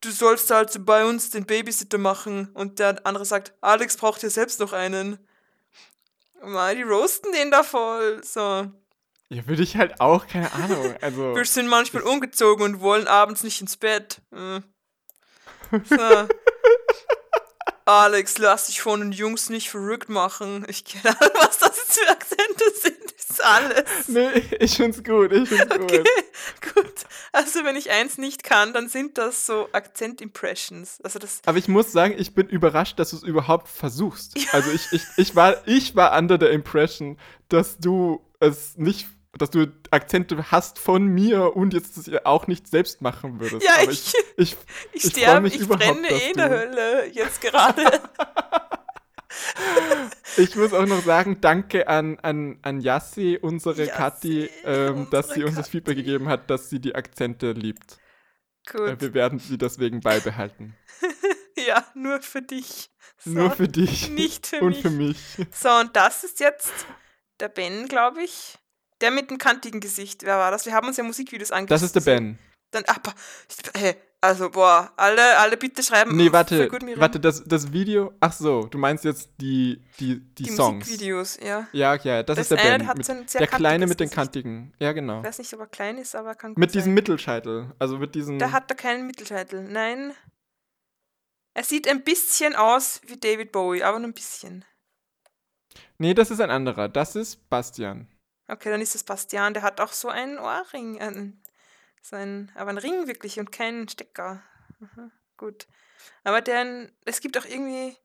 du 0.00 0.10
sollst 0.10 0.50
halt 0.50 0.84
bei 0.84 1.04
uns 1.04 1.30
den 1.30 1.46
Babysitter 1.46 1.98
machen 1.98 2.48
und 2.54 2.80
der 2.80 3.06
andere 3.06 3.24
sagt, 3.24 3.52
Alex 3.60 3.96
braucht 3.96 4.22
ja 4.22 4.30
selbst 4.30 4.58
noch 4.58 4.72
einen. 4.72 5.18
Mal, 6.42 6.74
die 6.74 6.82
roasten 6.82 7.32
den 7.32 7.50
da 7.50 7.62
voll. 7.62 8.22
So. 8.24 8.72
Ja, 9.30 9.46
würde 9.46 9.62
ich 9.62 9.76
halt 9.76 10.00
auch, 10.00 10.26
keine 10.26 10.52
Ahnung. 10.52 10.94
Also, 11.02 11.34
Wir 11.36 11.44
sind 11.44 11.68
manchmal 11.68 12.02
umgezogen 12.02 12.64
und 12.64 12.80
wollen 12.80 13.06
abends 13.06 13.42
nicht 13.42 13.60
ins 13.60 13.76
Bett. 13.76 14.22
Hm. 14.32 14.64
So. 15.84 15.96
Alex, 17.84 18.36
lass 18.36 18.66
dich 18.66 18.82
von 18.82 19.00
den 19.00 19.12
Jungs 19.12 19.48
nicht 19.48 19.70
verrückt 19.70 20.10
machen. 20.10 20.66
Ich 20.68 20.84
kenne 20.84 21.16
was 21.34 21.56
das 21.58 21.76
jetzt 21.76 21.98
für 21.98 22.10
Akzente 22.10 22.64
sind. 22.82 22.96
Das 23.16 23.30
ist 23.30 23.44
alles. 23.44 24.08
Nee, 24.08 24.42
ich 24.60 24.76
find's 24.76 25.02
gut, 25.02 25.32
ich 25.32 25.48
find's 25.48 25.74
okay, 25.74 25.98
gut. 25.98 26.74
gut. 26.74 26.94
Also 27.32 27.64
wenn 27.64 27.76
ich 27.76 27.90
eins 27.90 28.18
nicht 28.18 28.44
kann, 28.44 28.74
dann 28.74 28.90
sind 28.90 29.16
das 29.16 29.46
so 29.46 29.70
Akzent-Impressions. 29.72 31.00
Also 31.02 31.18
das 31.18 31.40
Aber 31.46 31.56
ich 31.56 31.68
muss 31.68 31.90
sagen, 31.90 32.14
ich 32.18 32.34
bin 32.34 32.46
überrascht, 32.48 32.98
dass 32.98 33.10
du 33.10 33.16
es 33.16 33.22
überhaupt 33.22 33.68
versuchst. 33.68 34.38
Ja. 34.38 34.48
Also 34.52 34.70
ich, 34.70 34.92
ich, 34.92 35.02
ich, 35.16 35.36
war, 35.36 35.66
ich 35.66 35.94
war 35.94 36.16
under 36.18 36.38
the 36.38 36.46
impression, 36.46 37.18
dass 37.48 37.78
du 37.78 38.20
es 38.40 38.76
nicht 38.76 39.06
dass 39.36 39.50
du 39.50 39.66
Akzente 39.90 40.50
hast 40.50 40.78
von 40.78 41.06
mir 41.06 41.56
und 41.56 41.74
jetzt 41.74 41.96
das 41.96 42.24
auch 42.24 42.46
nicht 42.46 42.66
selbst 42.66 43.02
machen 43.02 43.40
würdest. 43.40 43.62
Ja, 43.62 43.82
Aber 43.82 43.92
ich, 43.92 44.14
ich, 44.36 44.38
ich, 44.52 44.56
ich 44.92 45.12
sterbe, 45.12 45.48
ich 45.48 45.68
brenne 45.68 46.08
eh 46.08 46.30
in 46.30 46.36
der 46.36 46.50
Hölle 46.50 47.06
jetzt 47.12 47.40
gerade. 47.40 47.82
ich 50.36 50.56
muss 50.56 50.72
auch 50.72 50.86
noch 50.86 51.02
sagen, 51.02 51.40
danke 51.40 51.88
an, 51.88 52.18
an, 52.20 52.58
an 52.62 52.80
Yassi, 52.80 53.38
unsere 53.40 53.84
Yassi, 53.84 53.90
Kathi, 53.90 54.50
ähm, 54.64 54.96
unsere 54.96 55.10
dass 55.10 55.30
sie 55.30 55.44
uns 55.44 55.56
das 55.56 55.68
Feedback 55.68 55.96
gegeben 55.96 56.28
hat, 56.28 56.48
dass 56.50 56.70
sie 56.70 56.80
die 56.80 56.94
Akzente 56.94 57.52
liebt. 57.52 57.98
Gut. 58.70 58.80
Äh, 58.80 59.00
wir 59.00 59.14
werden 59.14 59.38
sie 59.38 59.58
deswegen 59.58 60.00
beibehalten. 60.00 60.76
ja, 61.66 61.84
nur 61.94 62.22
für 62.22 62.42
dich. 62.42 62.90
So, 63.18 63.30
nur 63.30 63.50
für 63.50 63.68
dich. 63.68 64.10
Nicht 64.10 64.46
für 64.46 64.60
und 64.60 64.70
mich. 64.70 64.82
für 64.82 64.90
mich. 64.90 65.18
So, 65.52 65.70
und 65.70 65.94
das 65.96 66.24
ist 66.24 66.40
jetzt 66.40 66.72
der 67.40 67.48
Ben, 67.48 67.88
glaube 67.88 68.22
ich. 68.22 68.57
Der 69.00 69.10
mit 69.10 69.30
dem 69.30 69.38
kantigen 69.38 69.80
Gesicht, 69.80 70.24
wer 70.24 70.38
war 70.38 70.50
das? 70.50 70.66
Wir 70.66 70.72
haben 70.74 70.88
uns 70.88 70.96
ja 70.96 71.04
Musikvideos 71.04 71.52
angeschaut. 71.52 71.70
Das 71.70 71.82
ist 71.82 71.94
der 71.94 72.00
Ben. 72.00 72.38
Dann, 72.70 72.84
aber, 72.86 73.14
hey, 73.74 73.96
also, 74.20 74.50
boah, 74.50 74.92
alle, 74.96 75.38
alle 75.38 75.56
bitte 75.56 75.82
schreiben. 75.82 76.16
Nee, 76.16 76.32
warte, 76.32 76.68
warte, 76.96 77.20
das, 77.20 77.44
das 77.44 77.72
Video, 77.72 78.12
ach 78.18 78.32
so, 78.32 78.64
du 78.64 78.76
meinst 78.76 79.04
jetzt 79.04 79.30
die, 79.40 79.80
die, 80.00 80.18
die, 80.34 80.42
die 80.42 80.50
Songs. 80.50 80.86
Musikvideos, 80.86 81.38
ja. 81.40 81.68
Ja, 81.72 81.94
ja, 81.94 82.24
das, 82.24 82.36
das 82.36 82.50
ist 82.50 82.50
der 82.50 82.78
Ben. 82.78 82.86
Mit, 82.96 83.06
so 83.06 83.38
der 83.38 83.46
Kleine 83.46 83.86
mit 83.86 84.00
den 84.00 84.10
kantigen, 84.10 84.74
ja, 84.80 84.92
genau. 84.92 85.20
Ich 85.20 85.26
weiß 85.26 85.38
nicht, 85.38 85.54
ob 85.54 85.60
er 85.60 85.66
klein 85.68 85.98
ist, 85.98 86.16
aber 86.16 86.34
kann 86.34 86.54
Mit 86.56 86.74
diesem 86.74 86.86
sein. 86.86 86.94
Mittelscheitel, 86.94 87.72
also 87.78 87.98
mit 87.98 88.16
diesem... 88.16 88.40
Der 88.40 88.50
hat 88.50 88.68
da 88.70 88.74
keinen 88.74 89.06
Mittelscheitel, 89.06 89.62
nein. 89.62 90.12
Er 91.54 91.62
sieht 91.62 91.86
ein 91.86 92.02
bisschen 92.02 92.56
aus 92.56 93.00
wie 93.06 93.18
David 93.18 93.52
Bowie, 93.52 93.84
aber 93.84 94.00
nur 94.00 94.08
ein 94.08 94.14
bisschen. 94.14 94.64
Nee, 95.98 96.14
das 96.14 96.32
ist 96.32 96.40
ein 96.40 96.50
anderer, 96.50 96.88
das 96.88 97.14
ist 97.14 97.48
Bastian. 97.48 98.08
Okay, 98.48 98.70
dann 98.70 98.80
ist 98.80 98.94
es 98.94 99.04
Bastian. 99.04 99.54
Der 99.54 99.62
hat 99.62 99.80
auch 99.80 99.92
so 99.92 100.08
einen 100.08 100.38
Ohrring. 100.38 100.96
Äh, 100.96 101.32
so 102.02 102.16
ein, 102.16 102.50
aber 102.54 102.70
ein 102.70 102.78
Ring 102.78 103.06
wirklich 103.06 103.38
und 103.38 103.52
keinen 103.52 103.88
Stecker. 103.88 104.42
Aha, 104.82 105.10
gut. 105.36 105.66
Aber 106.24 106.40
der, 106.40 106.90
es 107.04 107.20
gibt 107.20 107.38
auch 107.38 107.44
irgendwie. 107.44 107.96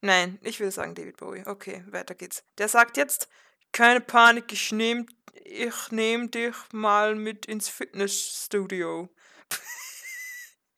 Nein, 0.00 0.38
ich 0.42 0.58
würde 0.58 0.72
sagen 0.72 0.94
David 0.96 1.16
Bowie. 1.16 1.44
Okay, 1.46 1.84
weiter 1.88 2.14
geht's. 2.14 2.44
Der 2.58 2.68
sagt 2.68 2.96
jetzt, 2.96 3.28
keine 3.70 4.00
Panik, 4.00 4.52
ich 4.52 4.72
nehme 4.72 5.06
ich 5.44 5.90
nehm 5.90 6.30
dich 6.30 6.54
mal 6.72 7.14
mit 7.14 7.46
ins 7.46 7.68
Fitnessstudio. 7.68 9.08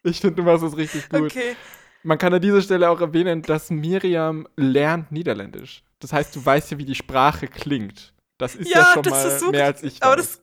ich 0.02 0.20
finde, 0.20 0.36
du 0.36 0.42
machst 0.42 0.64
das 0.64 0.76
richtig 0.76 1.08
gut. 1.08 1.22
Okay. 1.22 1.56
Man 2.02 2.18
kann 2.18 2.34
an 2.34 2.40
dieser 2.40 2.60
Stelle 2.60 2.90
auch 2.90 3.00
erwähnen, 3.00 3.42
dass 3.42 3.70
Miriam 3.70 4.46
lernt 4.56 5.10
Niederländisch. 5.10 5.82
Das 6.00 6.12
heißt, 6.12 6.36
du 6.36 6.44
weißt 6.44 6.72
ja, 6.72 6.78
wie 6.78 6.84
die 6.84 6.94
Sprache 6.94 7.48
klingt. 7.48 8.13
Das 8.38 8.54
ist 8.54 8.68
ja, 8.68 8.78
ja 8.80 8.92
schon 8.94 9.04
mal 9.04 9.20
versucht, 9.20 9.52
mehr 9.52 9.66
als 9.66 9.82
ich. 9.82 10.02
Aber 10.02 10.16
das 10.16 10.40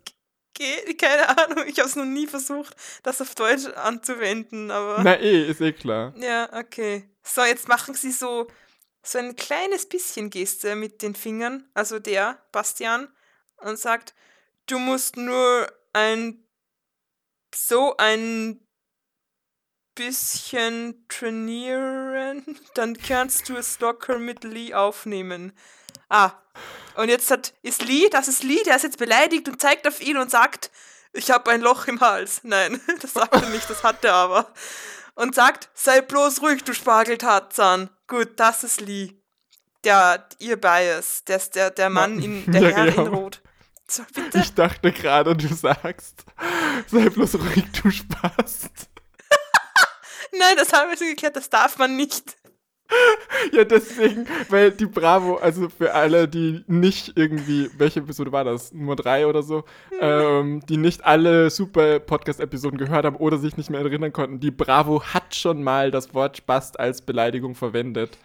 geht, 0.54 1.00
keine 1.00 1.28
Ahnung. 1.38 1.66
Ich 1.68 1.80
habe 1.80 1.90
es 1.90 1.96
noch 1.96 2.06
nie 2.06 2.28
versucht, 2.28 2.76
das 3.04 3.22
auf 3.22 3.36
Deutsch 3.36 3.66
anzuwenden. 3.76 4.72
Aber 4.72 5.04
Na 5.04 5.20
eh, 5.20 5.50
ist 5.50 5.62
eh 5.62 5.74
klar. 5.74 6.14
Ja, 6.18 6.50
okay. 6.54 7.10
So, 7.24 7.44
jetzt 7.44 7.68
machen 7.68 7.94
sie 7.94 8.12
so, 8.12 8.48
so 9.04 9.18
ein 9.18 9.36
kleines 9.36 9.88
bisschen 9.88 10.30
Geste 10.30 10.76
mit 10.76 11.02
den 11.02 11.16
Fingern, 11.16 11.70
also 11.74 12.00
der, 12.00 12.42
Bastian, 12.52 13.08
und 13.58 13.78
sagt, 13.78 14.14
du 14.68 14.80
musst 14.80 15.18
nur 15.18 15.72
ein 15.94 16.44
so 17.54 17.96
ein 17.98 18.66
bisschen 19.96 21.06
trainieren, 21.10 22.58
dann 22.76 22.98
kannst 22.98 23.50
du 23.50 23.58
es 23.58 23.80
locker 23.80 24.20
mit 24.20 24.44
Lee 24.44 24.74
aufnehmen. 24.74 25.54
Ah, 26.10 26.34
und 26.96 27.10
jetzt 27.10 27.32
hat, 27.32 27.54
ist 27.62 27.84
Lee, 27.84 28.10
das 28.10 28.28
ist 28.28 28.44
Lee, 28.44 28.64
der 28.66 28.76
ist 28.76 28.84
jetzt 28.84 28.98
beleidigt 28.98 29.48
und 29.48 29.62
zeigt 29.62 29.88
auf 29.88 30.02
ihn 30.02 30.18
und 30.18 30.32
sagt, 30.32 30.72
ich 31.14 31.30
habe 31.32 31.52
ein 31.52 31.62
Loch 31.62 31.88
im 31.88 32.00
Hals. 32.00 32.42
Nein, 32.44 32.80
das 33.02 33.14
sagt 33.14 33.34
er 33.36 33.50
nicht, 33.50 33.70
das 33.70 33.84
hat 33.84 34.04
er 34.04 34.14
aber. 34.14 34.54
Und 35.16 35.36
sagt, 35.36 35.70
sei 35.74 36.02
bloß 36.02 36.42
ruhig, 36.42 36.64
du 36.64 36.74
Spargeltarzan. 36.74 37.90
Gut, 38.08 38.40
das 38.40 38.64
ist 38.64 38.82
Lee. 38.82 39.14
Der, 39.84 40.28
ihr 40.40 40.58
Bias, 40.58 41.24
der 41.26 41.40
der, 41.40 41.72
der 41.72 41.90
Mann 41.90 42.22
in, 42.22 42.46
der 42.52 42.62
ja, 42.62 42.70
Herr 42.70 42.92
genau. 42.92 43.06
in 43.06 43.14
Rot. 43.14 43.42
So? 43.88 44.04
Ich 44.34 44.54
dachte 44.54 44.92
gerade, 44.94 45.36
du 45.36 45.54
sagst, 45.54 46.24
sei 46.88 47.10
bloß 47.10 47.36
ruhig, 47.36 47.66
du 47.82 47.92
Spast. 47.92 48.70
Nein, 50.40 50.56
das 50.56 50.72
haben 50.72 50.90
wir 50.90 50.98
schon 50.98 51.08
geklärt, 51.08 51.36
das 51.36 51.50
darf 51.50 51.78
man 51.78 51.98
nicht. 51.98 52.38
ja, 53.54 53.64
deswegen, 53.64 54.28
weil 54.50 54.72
die 54.72 54.86
Bravo, 54.86 55.36
also 55.36 55.70
für 55.70 55.94
alle, 55.94 56.28
die 56.28 56.64
nicht 56.68 57.14
irgendwie, 57.16 57.70
welche 57.78 58.00
Episode 58.00 58.32
war 58.32 58.44
das? 58.44 58.74
Nummer 58.74 58.96
drei 58.96 59.28
oder 59.28 59.44
so, 59.44 59.64
ähm, 60.00 60.62
die 60.68 60.78
nicht 60.78 61.06
alle 61.06 61.50
super 61.50 62.00
Podcast-Episoden 62.00 62.78
gehört 62.78 63.06
haben 63.06 63.16
oder 63.16 63.38
sich 63.38 63.58
nicht 63.58 63.70
mehr 63.70 63.82
erinnern 63.82 64.14
konnten, 64.14 64.40
die 64.40 64.52
Bravo 64.52 65.04
hat 65.04 65.36
schon 65.36 65.64
mal 65.64 65.92
das 65.92 66.14
Wort 66.14 66.38
Spast 66.38 66.80
als 66.80 67.02
Beleidigung 67.02 67.56
verwendet 67.56 68.18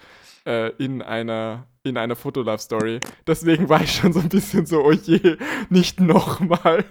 äh, 0.44 0.70
in 0.76 1.02
einer 1.02 1.66
in 1.82 1.96
einer 1.96 2.16
Fotolove-Story. 2.16 2.98
Deswegen 3.28 3.68
war 3.68 3.80
ich 3.80 3.94
schon 3.94 4.12
so 4.12 4.18
ein 4.18 4.28
bisschen 4.28 4.66
so, 4.66 4.82
oh 4.82 4.90
je, 4.90 5.36
nicht 5.70 6.00
nochmal. 6.00 6.84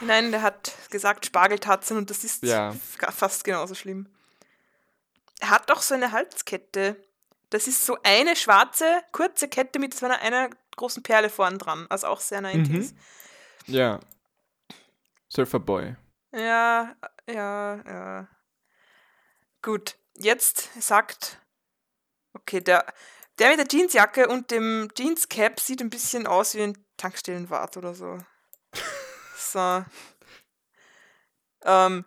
Nein, 0.00 0.32
der 0.32 0.42
hat 0.42 0.72
gesagt 0.90 1.26
Spargeltatzen 1.26 1.96
und 1.96 2.10
das 2.10 2.24
ist 2.24 2.42
ja. 2.42 2.72
fast 2.72 3.44
genauso 3.44 3.74
schlimm. 3.74 4.08
Er 5.40 5.50
hat 5.50 5.70
doch 5.70 5.82
so 5.82 5.94
eine 5.94 6.12
Halskette. 6.12 6.96
Das 7.50 7.66
ist 7.66 7.84
so 7.84 7.98
eine 8.02 8.36
schwarze, 8.36 9.02
kurze 9.12 9.48
Kette 9.48 9.78
mit 9.78 9.94
so 9.94 10.06
einer, 10.06 10.20
einer 10.20 10.50
großen 10.76 11.02
Perle 11.02 11.30
vorn 11.30 11.58
dran. 11.58 11.86
Also 11.88 12.06
auch 12.06 12.20
sehr 12.20 12.40
90s. 12.40 12.92
Mhm. 12.92 12.98
Ja. 13.66 14.00
Surferboy. 15.28 15.96
Ja, 16.32 16.94
ja, 17.28 17.82
ja. 17.84 18.28
Gut, 19.62 19.96
jetzt 20.14 20.70
sagt. 20.80 21.38
Okay, 22.32 22.60
der, 22.60 22.86
der 23.38 23.50
mit 23.50 23.58
der 23.58 23.66
Jeansjacke 23.68 24.28
und 24.28 24.50
dem 24.50 24.88
Jeanscap 24.96 25.58
sieht 25.60 25.80
ein 25.80 25.90
bisschen 25.90 26.26
aus 26.26 26.54
wie 26.54 26.62
ein 26.62 26.84
Tankstellenwart 26.96 27.76
oder 27.76 27.94
so. 27.94 28.18
so. 29.36 29.84
Ähm, 31.64 32.04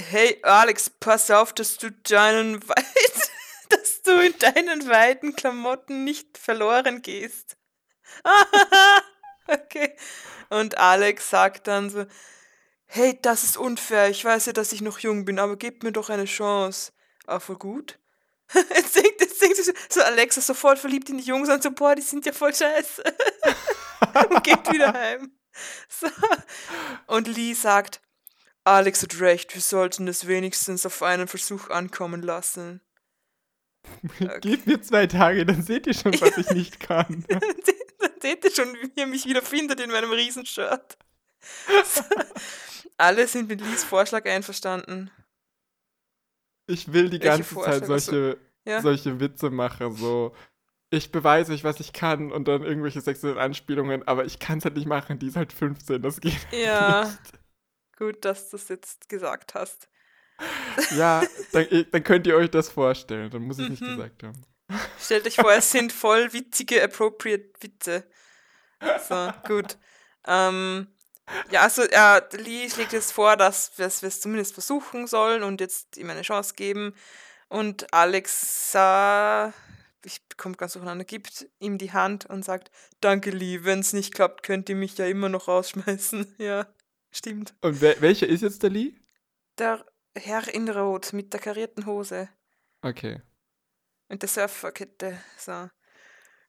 Hey 0.00 0.38
Alex, 0.42 0.90
pass 0.90 1.28
auf, 1.28 1.52
dass 1.52 1.76
du 1.76 1.90
deinen 1.90 2.66
weit, 2.68 3.30
dass 3.68 4.02
du 4.02 4.12
in 4.12 4.38
deinen 4.38 4.88
weiten 4.88 5.34
Klamotten 5.34 6.04
nicht 6.04 6.38
verloren 6.38 7.02
gehst. 7.02 7.56
okay. 9.48 9.96
Und 10.50 10.78
Alex 10.78 11.28
sagt 11.30 11.66
dann 11.66 11.90
so, 11.90 12.06
hey, 12.86 13.18
das 13.20 13.42
ist 13.42 13.56
unfair. 13.56 14.08
Ich 14.08 14.24
weiß 14.24 14.46
ja, 14.46 14.52
dass 14.52 14.70
ich 14.70 14.82
noch 14.82 15.00
jung 15.00 15.24
bin, 15.24 15.40
aber 15.40 15.56
gib 15.56 15.82
mir 15.82 15.92
doch 15.92 16.10
eine 16.10 16.26
Chance. 16.26 16.92
Ah, 17.26 17.40
voll 17.40 17.58
gut. 17.58 17.98
Jetzt 18.54 18.96
denkt, 18.96 19.20
jetzt 19.20 19.42
denkt 19.42 19.58
so, 19.90 20.00
Alexa 20.00 20.40
sofort 20.40 20.78
verliebt 20.78 21.10
in 21.10 21.18
die 21.18 21.24
Jungs 21.24 21.50
und 21.50 21.62
so, 21.62 21.70
boah, 21.70 21.94
die 21.94 22.00
sind 22.02 22.24
ja 22.24 22.32
voll 22.32 22.54
scheiße. 22.54 23.02
und 24.30 24.42
geht 24.42 24.72
wieder 24.72 24.94
heim. 24.94 25.32
So. 25.88 26.06
Und 27.08 27.28
Lee 27.28 27.52
sagt, 27.52 28.00
Alex 28.68 29.02
hat 29.02 29.18
recht, 29.20 29.54
wir 29.54 29.62
sollten 29.62 30.08
es 30.08 30.26
wenigstens 30.26 30.84
auf 30.84 31.02
einen 31.02 31.26
Versuch 31.28 31.70
ankommen 31.70 32.22
lassen. 32.22 32.80
Okay. 34.20 34.40
Gebt 34.40 34.66
mir 34.66 34.82
zwei 34.82 35.06
Tage, 35.06 35.46
dann 35.46 35.62
seht 35.62 35.86
ihr 35.86 35.94
schon, 35.94 36.12
was 36.20 36.36
ich 36.36 36.50
nicht 36.50 36.78
kann. 36.78 37.24
dann 37.28 37.40
seht 38.20 38.44
ihr 38.44 38.50
schon, 38.50 38.74
wie 38.74 38.92
ihr 39.00 39.06
mich 39.06 39.24
wieder 39.24 39.40
findet 39.40 39.80
in 39.80 39.90
meinem 39.90 40.10
Riesenshirt. 40.10 40.98
Alle 42.98 43.26
sind 43.26 43.48
mit 43.48 43.62
Lees 43.62 43.84
Vorschlag 43.84 44.26
einverstanden. 44.26 45.10
Ich 46.66 46.92
will 46.92 47.08
die 47.08 47.18
ganze 47.18 47.54
Zeit 47.54 47.86
solche, 47.86 48.36
ja? 48.66 48.82
solche 48.82 49.20
Witze 49.20 49.48
machen, 49.48 49.96
so 49.96 50.34
ich 50.90 51.10
beweise 51.10 51.52
euch, 51.52 51.64
was 51.64 51.80
ich 51.80 51.92
kann 51.92 52.32
und 52.32 52.48
dann 52.48 52.62
irgendwelche 52.62 53.00
sexuellen 53.00 53.38
Anspielungen, 53.38 54.06
aber 54.06 54.24
ich 54.24 54.38
kann 54.38 54.58
es 54.58 54.64
halt 54.64 54.76
nicht 54.76 54.86
machen, 54.86 55.18
die 55.18 55.28
ist 55.28 55.36
halt 55.36 55.52
15, 55.52 56.02
das 56.02 56.20
geht 56.20 56.46
ja. 56.52 57.04
nicht. 57.04 57.38
Gut, 57.98 58.24
dass 58.24 58.50
du 58.50 58.56
es 58.56 58.68
jetzt 58.68 59.08
gesagt 59.08 59.54
hast. 59.54 59.88
Ja, 60.96 61.20
dann, 61.52 61.66
dann, 61.90 62.04
könnt 62.04 62.28
ihr 62.28 62.36
euch 62.36 62.50
das 62.50 62.68
vorstellen, 62.68 63.28
dann 63.30 63.42
muss 63.42 63.58
ich 63.58 63.64
mhm. 63.64 63.70
nicht 63.72 63.82
gesagt 63.82 64.22
haben. 64.22 64.40
Stellt 65.00 65.26
euch 65.26 65.34
vor, 65.34 65.52
es 65.52 65.72
sind 65.72 65.92
voll 66.04 66.32
witzige, 66.32 66.82
appropriate 66.82 67.50
Witze. 67.60 68.04
So, 69.08 69.32
gut. 69.48 69.76
Ähm, 70.26 70.86
ja, 71.50 71.62
also 71.62 71.82
ja, 71.90 72.22
Lee 72.32 72.70
schlägt 72.70 72.92
jetzt 72.92 73.12
vor, 73.12 73.36
dass 73.36 73.76
wir 73.76 73.86
es 73.86 74.20
zumindest 74.20 74.54
versuchen 74.54 75.08
sollen 75.08 75.42
und 75.42 75.60
jetzt 75.60 75.96
ihm 75.96 76.08
eine 76.10 76.22
Chance 76.22 76.54
geben. 76.54 76.94
Und 77.48 77.92
Alexa, 77.92 79.52
ich 80.04 80.24
bekomme 80.28 80.54
ganz 80.54 80.74
durcheinander, 80.74 81.04
gibt 81.04 81.48
ihm 81.58 81.78
die 81.78 81.92
Hand 81.92 82.26
und 82.26 82.44
sagt, 82.44 82.70
danke 83.00 83.30
Lee, 83.30 83.64
wenn 83.64 83.80
es 83.80 83.92
nicht 83.92 84.14
klappt, 84.14 84.44
könnt 84.44 84.68
ihr 84.68 84.76
mich 84.76 84.96
ja 84.98 85.06
immer 85.06 85.28
noch 85.28 85.48
rausschmeißen. 85.48 86.36
Ja, 86.38 86.66
stimmt. 87.18 87.54
Und 87.60 87.80
wer, 87.80 88.00
welcher 88.00 88.26
ist 88.26 88.42
jetzt 88.42 88.62
der 88.62 88.70
Lee? 88.70 88.94
Der 89.58 89.84
Herr 90.16 90.52
in 90.52 90.68
Rot 90.68 91.12
mit 91.12 91.32
der 91.32 91.40
karierten 91.40 91.84
Hose. 91.84 92.28
Okay. 92.80 93.20
Und 94.08 94.22
der 94.22 94.28
Surferkette. 94.28 95.20
So. 95.36 95.68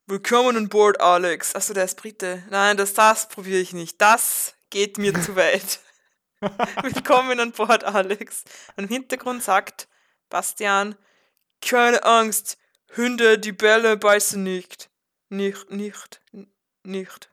Willkommen 0.06 0.56
an 0.56 0.70
Bord, 0.70 1.02
Alex. 1.02 1.56
Achso, 1.56 1.74
der 1.74 1.86
ist 1.86 2.00
Brite. 2.02 2.44
Nein, 2.50 2.78
das, 2.78 2.94
das 2.94 3.28
probiere 3.28 3.60
ich 3.60 3.74
nicht. 3.74 4.00
Das 4.00 4.56
geht 4.70 4.98
mir 4.98 5.14
zu 5.14 5.36
weit. 5.36 5.80
Willkommen 6.40 7.40
an 7.40 7.52
Bord, 7.52 7.84
Alex. 7.84 8.44
Und 8.78 8.86
im 8.86 8.90
Hintergrund 8.90 9.44
sagt 9.44 9.88
Bastian, 10.30 10.96
keine 11.62 12.04
Angst, 12.04 12.58
Hunde, 12.96 13.38
die 13.38 13.52
Bälle 13.52 13.98
beißen 13.98 14.42
nicht. 14.42 14.90
Nicht, 15.30 15.70
nicht, 15.70 16.22
nicht. 16.84 17.30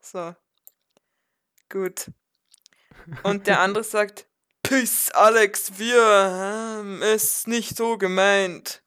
So. 0.00 0.34
Gut. 1.68 2.10
Und 3.22 3.46
der 3.46 3.60
andere 3.60 3.84
sagt, 3.84 4.26
Peace, 4.62 5.10
Alex, 5.12 5.78
wir 5.78 6.02
haben 6.02 7.02
es 7.02 7.46
nicht 7.46 7.76
so 7.76 7.96
gemeint. 7.96 8.82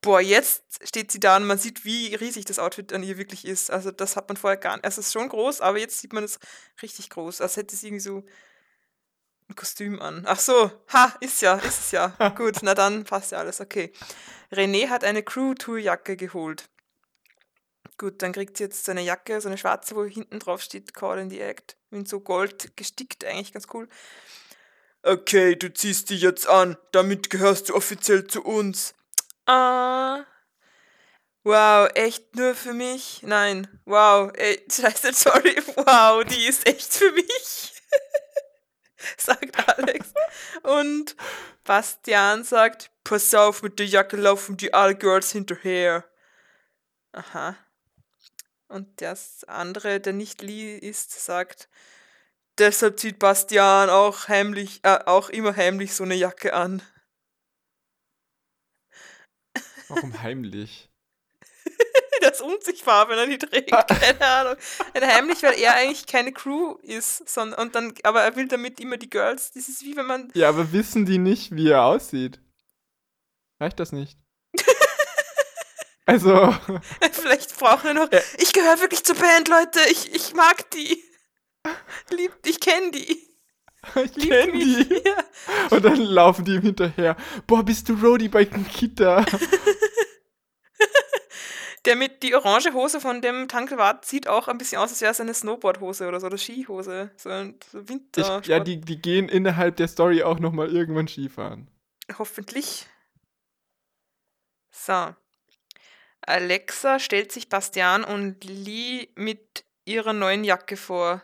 Boah, 0.00 0.20
jetzt 0.20 0.62
steht 0.86 1.10
sie 1.10 1.18
da 1.18 1.36
und 1.36 1.46
man 1.46 1.58
sieht, 1.58 1.84
wie 1.84 2.14
riesig 2.14 2.44
das 2.44 2.60
Outfit 2.60 2.92
an 2.92 3.02
ihr 3.02 3.18
wirklich 3.18 3.44
ist. 3.44 3.70
Also 3.70 3.90
das 3.90 4.14
hat 4.14 4.28
man 4.28 4.36
vorher 4.36 4.56
gar 4.58 4.76
nicht. 4.76 4.86
Es 4.86 4.98
ist 4.98 5.12
schon 5.12 5.28
groß, 5.28 5.60
aber 5.60 5.78
jetzt 5.78 5.98
sieht 5.98 6.12
man 6.12 6.22
es 6.22 6.38
richtig 6.82 7.10
groß. 7.10 7.40
Als 7.40 7.56
hätte 7.56 7.74
sie 7.74 7.88
irgendwie 7.88 8.00
so 8.00 8.24
ein 9.48 9.56
Kostüm 9.56 10.00
an. 10.00 10.22
Ach 10.26 10.38
so, 10.38 10.70
ha, 10.92 11.12
ist 11.20 11.42
ja, 11.42 11.56
ist 11.56 11.80
es 11.80 11.90
ja. 11.90 12.08
Gut, 12.36 12.58
na 12.62 12.74
dann 12.74 13.04
passt 13.04 13.32
ja 13.32 13.38
alles, 13.38 13.60
okay. 13.60 13.92
René 14.52 14.88
hat 14.88 15.02
eine 15.02 15.22
Crew-Tour-Jacke 15.22 16.16
geholt. 16.16 16.68
Gut, 17.98 18.20
dann 18.20 18.32
kriegt 18.32 18.56
sie 18.56 18.64
jetzt 18.64 18.84
so 18.84 18.92
eine 18.92 19.02
Jacke, 19.02 19.40
so 19.40 19.48
eine 19.48 19.56
schwarze, 19.56 19.96
wo 19.96 20.04
hinten 20.04 20.38
drauf 20.38 20.60
steht 20.60 20.92
Call 20.92 21.18
in 21.18 21.30
the 21.30 21.40
Act. 21.40 21.76
In 21.90 22.04
so 22.04 22.20
Gold 22.20 22.76
gestickt, 22.76 23.24
eigentlich 23.24 23.52
ganz 23.52 23.66
cool. 23.72 23.88
Okay, 25.02 25.56
du 25.56 25.72
ziehst 25.72 26.10
die 26.10 26.18
jetzt 26.18 26.48
an, 26.48 26.76
damit 26.92 27.30
gehörst 27.30 27.68
du 27.68 27.74
offiziell 27.74 28.26
zu 28.26 28.42
uns. 28.42 28.94
Ah. 29.46 30.24
Wow, 31.44 31.88
echt 31.94 32.34
nur 32.34 32.54
für 32.54 32.74
mich? 32.74 33.22
Nein. 33.22 33.68
Wow, 33.84 34.32
ey, 34.34 34.62
scheiße, 34.70 35.12
sorry. 35.12 35.56
Wow, 35.76 36.24
die 36.24 36.46
ist 36.46 36.66
echt 36.66 36.92
für 36.92 37.12
mich. 37.12 37.72
sagt 39.16 39.68
Alex. 39.78 40.12
Und 40.64 41.16
Bastian 41.64 42.44
sagt, 42.44 42.90
pass 43.04 43.32
auf, 43.32 43.62
mit 43.62 43.78
der 43.78 43.86
Jacke 43.86 44.16
laufen 44.16 44.56
die 44.56 44.74
All 44.74 44.94
Girls 44.94 45.32
hinterher. 45.32 46.04
Aha. 47.12 47.56
Und 48.68 49.00
das 49.00 49.44
andere, 49.44 50.00
der 50.00 50.12
nicht 50.12 50.42
Lee 50.42 50.76
ist, 50.76 51.24
sagt, 51.24 51.68
deshalb 52.58 52.98
zieht 52.98 53.18
Bastian 53.18 53.90
auch 53.90 54.28
heimlich, 54.28 54.80
äh, 54.82 54.98
auch 55.06 55.28
immer 55.28 55.54
heimlich 55.54 55.94
so 55.94 56.04
eine 56.04 56.14
Jacke 56.14 56.52
an. 56.52 56.82
Warum 59.88 60.20
heimlich? 60.22 60.90
das 62.20 62.40
unsichtbar, 62.40 63.08
wenn 63.08 63.18
er 63.18 63.26
die 63.26 63.38
trägt. 63.38 63.70
Keine 63.70 64.20
Ahnung. 64.26 64.56
Heimlich, 64.94 65.42
weil 65.42 65.58
er 65.58 65.74
eigentlich 65.74 66.06
keine 66.06 66.32
Crew 66.32 66.76
ist, 66.82 67.28
sondern 67.28 67.60
und 67.60 67.74
dann, 67.74 67.94
aber 68.02 68.22
er 68.22 68.34
will 68.36 68.48
damit 68.48 68.80
immer 68.80 68.96
die 68.96 69.10
Girls. 69.10 69.52
Das 69.52 69.68
ist 69.68 69.84
wie 69.84 69.96
wenn 69.96 70.06
man. 70.06 70.30
Ja, 70.34 70.48
aber 70.48 70.72
wissen 70.72 71.06
die 71.06 71.18
nicht, 71.18 71.54
wie 71.54 71.68
er 71.68 71.84
aussieht? 71.84 72.40
Reicht 73.60 73.78
das 73.78 73.92
nicht? 73.92 74.18
Also. 76.06 76.54
Vielleicht 77.12 77.58
brauchen 77.58 77.84
wir 77.84 77.94
noch. 77.94 78.12
Ja. 78.12 78.20
Ich 78.38 78.52
gehöre 78.52 78.80
wirklich 78.80 79.04
zur 79.04 79.16
Band, 79.16 79.48
Leute. 79.48 79.80
Ich, 79.90 80.14
ich 80.14 80.34
mag 80.34 80.70
die. 80.70 81.02
Liebt, 82.10 82.46
ich 82.46 82.60
kenne 82.60 82.92
die. 82.92 83.26
Ich 83.94 84.28
kenne 84.28 84.52
die. 84.52 85.02
Ja. 85.04 85.24
Und 85.70 85.84
dann 85.84 86.00
laufen 86.00 86.44
die 86.44 86.54
ihm 86.54 86.62
hinterher. 86.62 87.16
Boah, 87.46 87.62
bist 87.62 87.88
du 87.88 87.94
Rody 87.94 88.28
bei 88.28 88.44
Kita? 88.44 89.24
Der 91.84 91.94
mit 91.94 92.24
die 92.24 92.34
orange 92.34 92.72
Hose 92.72 93.00
von 93.00 93.22
dem 93.22 93.46
Tankelwart 93.46 94.04
sieht 94.04 94.26
auch 94.26 94.48
ein 94.48 94.58
bisschen 94.58 94.78
aus, 94.78 94.90
als 94.90 95.00
wäre 95.00 95.12
es 95.12 95.20
eine 95.20 95.34
Snowboardhose 95.34 96.08
oder 96.08 96.18
so, 96.18 96.26
oder 96.26 96.36
Skihose. 96.36 97.12
So 97.16 97.28
ein 97.28 97.54
so 97.70 97.88
Winter. 97.88 98.40
Ich, 98.40 98.48
ja, 98.48 98.58
die, 98.58 98.80
die 98.80 99.00
gehen 99.00 99.28
innerhalb 99.28 99.76
der 99.76 99.86
Story 99.86 100.24
auch 100.24 100.40
nochmal 100.40 100.68
irgendwann 100.68 101.06
Skifahren. 101.06 101.68
Hoffentlich. 102.18 102.86
So. 104.72 105.14
Alexa 106.26 106.98
stellt 106.98 107.32
sich 107.32 107.48
Bastian 107.48 108.04
und 108.04 108.44
Lee 108.44 109.08
mit 109.14 109.64
ihrer 109.84 110.12
neuen 110.12 110.44
Jacke 110.44 110.76
vor. 110.76 111.22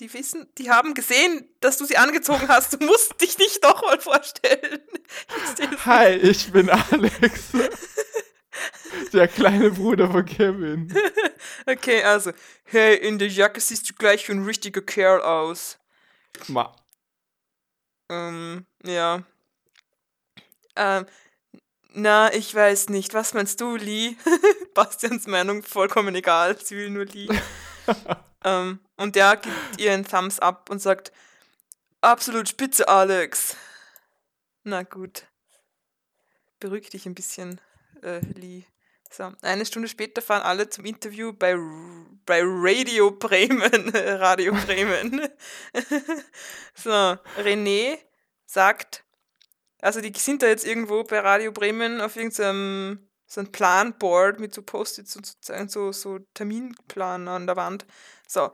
Die 0.00 0.12
wissen, 0.12 0.52
die 0.58 0.70
haben 0.70 0.94
gesehen, 0.94 1.48
dass 1.60 1.78
du 1.78 1.84
sie 1.84 1.96
angezogen 1.96 2.48
hast. 2.48 2.72
Du 2.72 2.84
musst 2.84 3.20
dich 3.20 3.38
nicht 3.38 3.62
nochmal 3.62 4.00
vorstellen. 4.00 4.80
Hi, 5.84 6.16
ich 6.16 6.50
bin 6.50 6.68
Alex. 6.68 7.52
Der 9.12 9.28
kleine 9.28 9.70
Bruder 9.70 10.10
von 10.10 10.24
Kevin. 10.24 10.92
Okay, 11.66 12.02
also, 12.02 12.32
hey, 12.64 12.96
in 12.96 13.18
der 13.18 13.28
Jacke 13.28 13.60
siehst 13.60 13.88
du 13.88 13.94
gleich 13.94 14.28
wie 14.28 14.32
ein 14.32 14.44
richtiger 14.44 14.80
Kerl 14.80 15.20
aus. 15.20 15.78
Ma. 16.48 16.74
Ähm, 18.10 18.66
ja. 18.84 19.22
Ähm, 20.76 21.06
na, 21.94 22.32
ich 22.32 22.54
weiß 22.54 22.88
nicht. 22.88 23.14
Was 23.14 23.34
meinst 23.34 23.60
du, 23.60 23.76
Lee? 23.76 24.16
Bastians 24.74 25.26
Meinung 25.26 25.62
vollkommen 25.62 26.14
egal. 26.14 26.58
Sie 26.58 26.76
will 26.76 26.90
nur 26.90 27.04
Lee. 27.04 27.28
ähm, 28.44 28.80
und 28.96 29.16
der 29.16 29.36
gibt 29.36 29.54
ihr 29.78 29.92
einen 29.92 30.06
Thumbs 30.06 30.38
up 30.38 30.70
und 30.70 30.80
sagt, 30.80 31.12
absolut 32.00 32.48
spitze, 32.48 32.88
Alex. 32.88 33.56
Na 34.64 34.82
gut. 34.82 35.24
Beruhig 36.60 36.88
dich 36.90 37.06
ein 37.06 37.14
bisschen, 37.14 37.60
äh, 38.02 38.20
Lee. 38.34 38.64
So, 39.10 39.30
eine 39.42 39.66
Stunde 39.66 39.88
später 39.88 40.22
fahren 40.22 40.40
alle 40.42 40.70
zum 40.70 40.86
Interview 40.86 41.34
bei, 41.34 41.54
bei 42.24 42.40
Radio 42.42 43.10
Bremen. 43.10 43.90
Radio 43.94 44.54
Bremen. 44.54 45.28
so, 46.74 46.90
René 47.36 47.98
sagt, 48.46 49.04
also 49.82 50.00
die 50.00 50.12
sind 50.18 50.42
da 50.42 50.46
jetzt 50.46 50.64
irgendwo 50.64 51.04
bei 51.04 51.18
Radio 51.18 51.52
Bremen 51.52 52.00
auf 52.00 52.16
irgendeinem 52.16 53.06
so 53.26 53.40
ein 53.40 53.50
Planboard 53.50 54.40
mit 54.40 54.54
so 54.54 54.62
Post-its 54.62 55.16
und 55.16 55.70
so, 55.70 55.92
so 55.92 56.18
Terminplan 56.34 57.28
an 57.28 57.46
der 57.46 57.56
Wand. 57.56 57.86
So, 58.28 58.52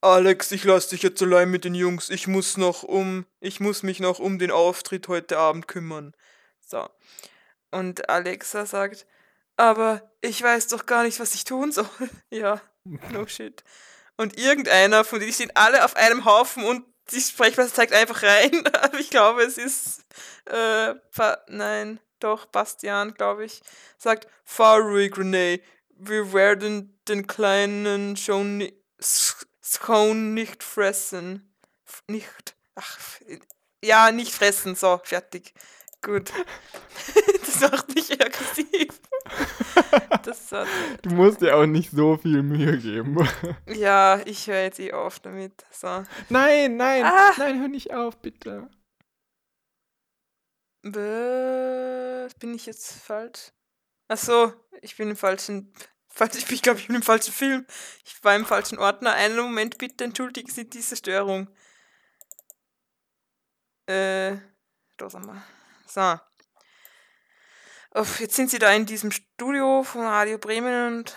Alex, 0.00 0.52
ich 0.52 0.64
lass 0.64 0.88
dich 0.88 1.02
jetzt 1.02 1.20
allein 1.20 1.50
mit 1.50 1.64
den 1.64 1.74
Jungs. 1.74 2.08
Ich 2.10 2.26
muss 2.26 2.56
noch 2.56 2.82
um, 2.82 3.26
ich 3.40 3.60
muss 3.60 3.82
mich 3.82 4.00
noch 4.00 4.18
um 4.18 4.38
den 4.38 4.50
Auftritt 4.50 5.08
heute 5.08 5.36
Abend 5.36 5.68
kümmern. 5.68 6.14
So. 6.60 6.88
Und 7.70 8.08
Alexa 8.08 8.66
sagt, 8.66 9.06
aber 9.56 10.10
ich 10.22 10.42
weiß 10.42 10.68
doch 10.68 10.86
gar 10.86 11.02
nicht, 11.02 11.20
was 11.20 11.34
ich 11.34 11.44
tun 11.44 11.70
soll. 11.70 11.88
ja, 12.30 12.62
no 12.84 13.26
shit. 13.26 13.62
Und 14.16 14.38
irgendeiner 14.38 15.04
von 15.04 15.20
denen 15.20 15.32
stehen 15.32 15.52
alle 15.54 15.84
auf 15.84 15.96
einem 15.96 16.24
Haufen 16.24 16.64
und 16.64 16.84
die 17.12 17.20
Sprechblase 17.20 17.72
zeigt 17.72 17.92
einfach 17.92 18.22
rein. 18.22 18.64
Ich 18.98 19.10
glaube, 19.10 19.42
es 19.42 19.58
ist, 19.58 20.04
äh, 20.46 20.94
nein, 21.48 22.00
doch, 22.18 22.46
Bastian, 22.46 23.14
glaube 23.14 23.44
ich, 23.44 23.60
sagt, 23.98 24.28
fahr 24.44 24.80
ruhig, 24.80 25.14
René, 25.14 25.60
wir 25.88 26.32
werden 26.32 27.00
den 27.08 27.26
kleinen 27.26 28.16
schon 28.16 28.70
nicht 30.34 30.62
fressen. 30.62 31.54
Nicht, 32.08 32.56
ach, 32.74 32.98
ja, 33.82 34.10
nicht 34.10 34.32
fressen, 34.32 34.74
so, 34.74 35.00
fertig. 35.04 35.54
Gut. 36.02 36.32
das 37.44 37.60
macht 37.60 37.94
mich 37.94 38.10
aggressiv. 38.12 39.00
Das 40.24 40.50
hat, 40.52 40.66
du 41.02 41.10
musst 41.10 41.42
dir 41.42 41.56
auch 41.56 41.66
nicht 41.66 41.90
so 41.90 42.16
viel 42.16 42.42
Mühe 42.42 42.78
geben. 42.78 43.28
ja, 43.66 44.20
ich 44.24 44.46
höre 44.46 44.62
jetzt 44.62 44.80
eh 44.80 44.92
auf 44.92 45.20
damit. 45.20 45.64
So. 45.70 46.04
Nein, 46.28 46.76
nein, 46.76 47.04
ah. 47.04 47.32
nein, 47.36 47.60
hör 47.60 47.68
nicht 47.68 47.92
auf, 47.92 48.16
bitte. 48.18 48.68
bin 50.82 52.54
ich 52.54 52.66
jetzt 52.66 52.92
falsch? 53.02 53.52
Ach 54.08 54.18
so, 54.18 54.52
ich 54.80 54.96
bin 54.96 55.10
im 55.10 55.16
falschen. 55.16 55.72
Falsch, 56.08 56.36
ich 56.36 56.46
bin, 56.46 56.58
glaube 56.58 56.80
ich, 56.80 56.86
bin 56.86 56.96
im 56.96 57.02
falschen 57.02 57.32
Film. 57.32 57.66
Ich 58.04 58.24
war 58.24 58.34
im 58.34 58.46
falschen 58.46 58.78
Ordner. 58.78 59.12
Einen 59.12 59.36
Moment 59.36 59.78
bitte, 59.78 60.04
entschuldigen 60.04 60.50
Sie 60.50 60.68
diese 60.68 60.96
Störung. 60.96 61.48
Äh, 63.86 64.38
da 64.96 65.10
sind 65.10 65.26
wir. 65.26 65.42
So. 65.90 66.20
Jetzt 68.20 68.36
sind 68.36 68.50
sie 68.50 68.60
da 68.60 68.72
in 68.72 68.86
diesem 68.86 69.10
Studio 69.10 69.82
von 69.82 70.02
Radio 70.02 70.38
Bremen 70.38 70.98
und 70.98 71.16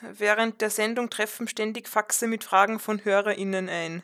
während 0.00 0.62
der 0.62 0.70
Sendung 0.70 1.10
treffen 1.10 1.46
ständig 1.48 1.86
Faxe 1.88 2.26
mit 2.26 2.42
Fragen 2.42 2.78
von 2.78 3.04
HörerInnen 3.04 3.68
ein. 3.68 4.02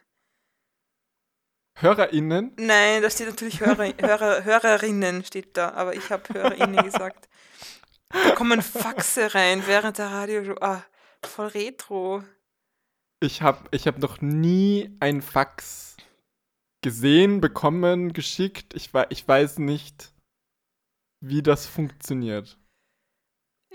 HörerInnen? 1.77 2.53
Nein, 2.59 3.01
da 3.01 3.09
steht 3.09 3.29
natürlich 3.29 3.61
Hörer, 3.61 3.95
Hörer, 3.99 4.45
Hörerinnen 4.45 5.25
steht 5.25 5.57
da, 5.57 5.71
aber 5.71 5.95
ich 5.95 6.11
habe 6.11 6.35
HörerInnen 6.35 6.85
gesagt. 6.85 7.31
Da 8.11 8.33
kommen 8.33 8.61
Faxe 8.61 9.35
rein 9.35 9.67
während 9.67 9.97
der 9.97 10.11
Radio. 10.11 10.55
Ah, 10.61 10.83
voll 11.25 11.47
retro. 11.47 12.23
Ich 13.21 13.41
habe 13.41 13.67
ich 13.71 13.87
hab 13.87 13.97
noch 13.99 14.21
nie 14.21 14.95
ein 15.01 15.23
Fax 15.23 15.92
gesehen, 16.83 17.41
bekommen, 17.41 18.13
geschickt. 18.13 18.75
Ich, 18.75 18.91
ich 19.09 19.27
weiß 19.27 19.59
nicht, 19.59 20.13
wie 21.21 21.43
das 21.43 21.67
funktioniert. 21.67 22.59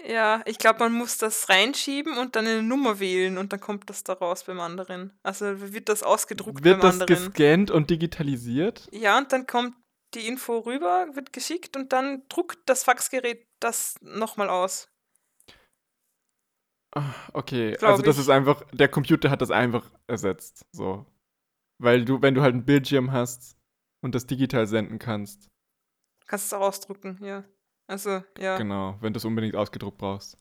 Ja, 0.06 0.42
ich 0.46 0.60
glaube, 0.60 0.80
man 0.80 0.94
muss 0.94 1.18
das 1.18 1.50
reinschieben 1.50 2.18
und 2.18 2.36
dann 2.36 2.46
eine 2.46 2.62
Nummer 2.62 3.00
wählen 3.00 3.38
und 3.38 3.52
dann 3.52 3.60
kommt 3.60 3.90
das 3.90 4.04
da 4.04 4.14
raus 4.14 4.44
beim 4.44 4.60
anderen. 4.60 5.18
Also 5.24 5.74
wird 5.74 5.90
das 5.90 6.04
ausgedruckt 6.04 6.64
wird 6.64 6.80
beim 6.80 6.92
anderen. 6.92 7.10
Wird 7.10 7.20
das 7.20 7.34
gescannt 7.34 7.72
und 7.72 7.90
digitalisiert? 7.90 8.88
Ja, 8.92 9.18
und 9.18 9.32
dann 9.34 9.48
kommt 9.48 9.76
die 10.14 10.28
Info 10.28 10.60
rüber, 10.60 11.08
wird 11.14 11.34
geschickt 11.34 11.76
und 11.76 11.92
dann 11.94 12.24
druckt 12.30 12.60
das 12.68 12.84
Faxgerät 12.84 13.46
das 13.60 13.96
nochmal 14.02 14.50
aus. 14.50 14.88
Ah, 16.96 17.14
okay, 17.34 17.74
Glaub 17.74 17.92
also 17.92 18.04
das 18.04 18.16
ich. 18.16 18.22
ist 18.22 18.30
einfach, 18.30 18.64
der 18.72 18.88
Computer 18.88 19.30
hat 19.30 19.42
das 19.42 19.52
einfach 19.52 19.92
ersetzt, 20.08 20.66
so. 20.72 21.06
Weil 21.80 22.06
du, 22.06 22.22
wenn 22.22 22.34
du 22.34 22.42
halt 22.42 22.56
ein 22.56 22.66
Bildschirm 22.66 23.12
hast 23.12 23.56
und 24.02 24.16
das 24.16 24.26
digital 24.26 24.68
senden 24.68 25.00
kannst. 25.00 25.50
Kannst 26.26 26.52
du 26.52 26.56
es 26.56 26.62
auch 26.62 26.68
ausdrucken, 26.68 27.20
ja. 27.22 27.44
Also, 27.88 28.24
ja. 28.38 28.58
Genau, 28.58 28.98
wenn 29.02 29.14
du 29.14 29.18
es 29.18 29.26
unbedingt 29.26 29.56
ausgedruckt 29.56 29.98
brauchst. 29.98 30.38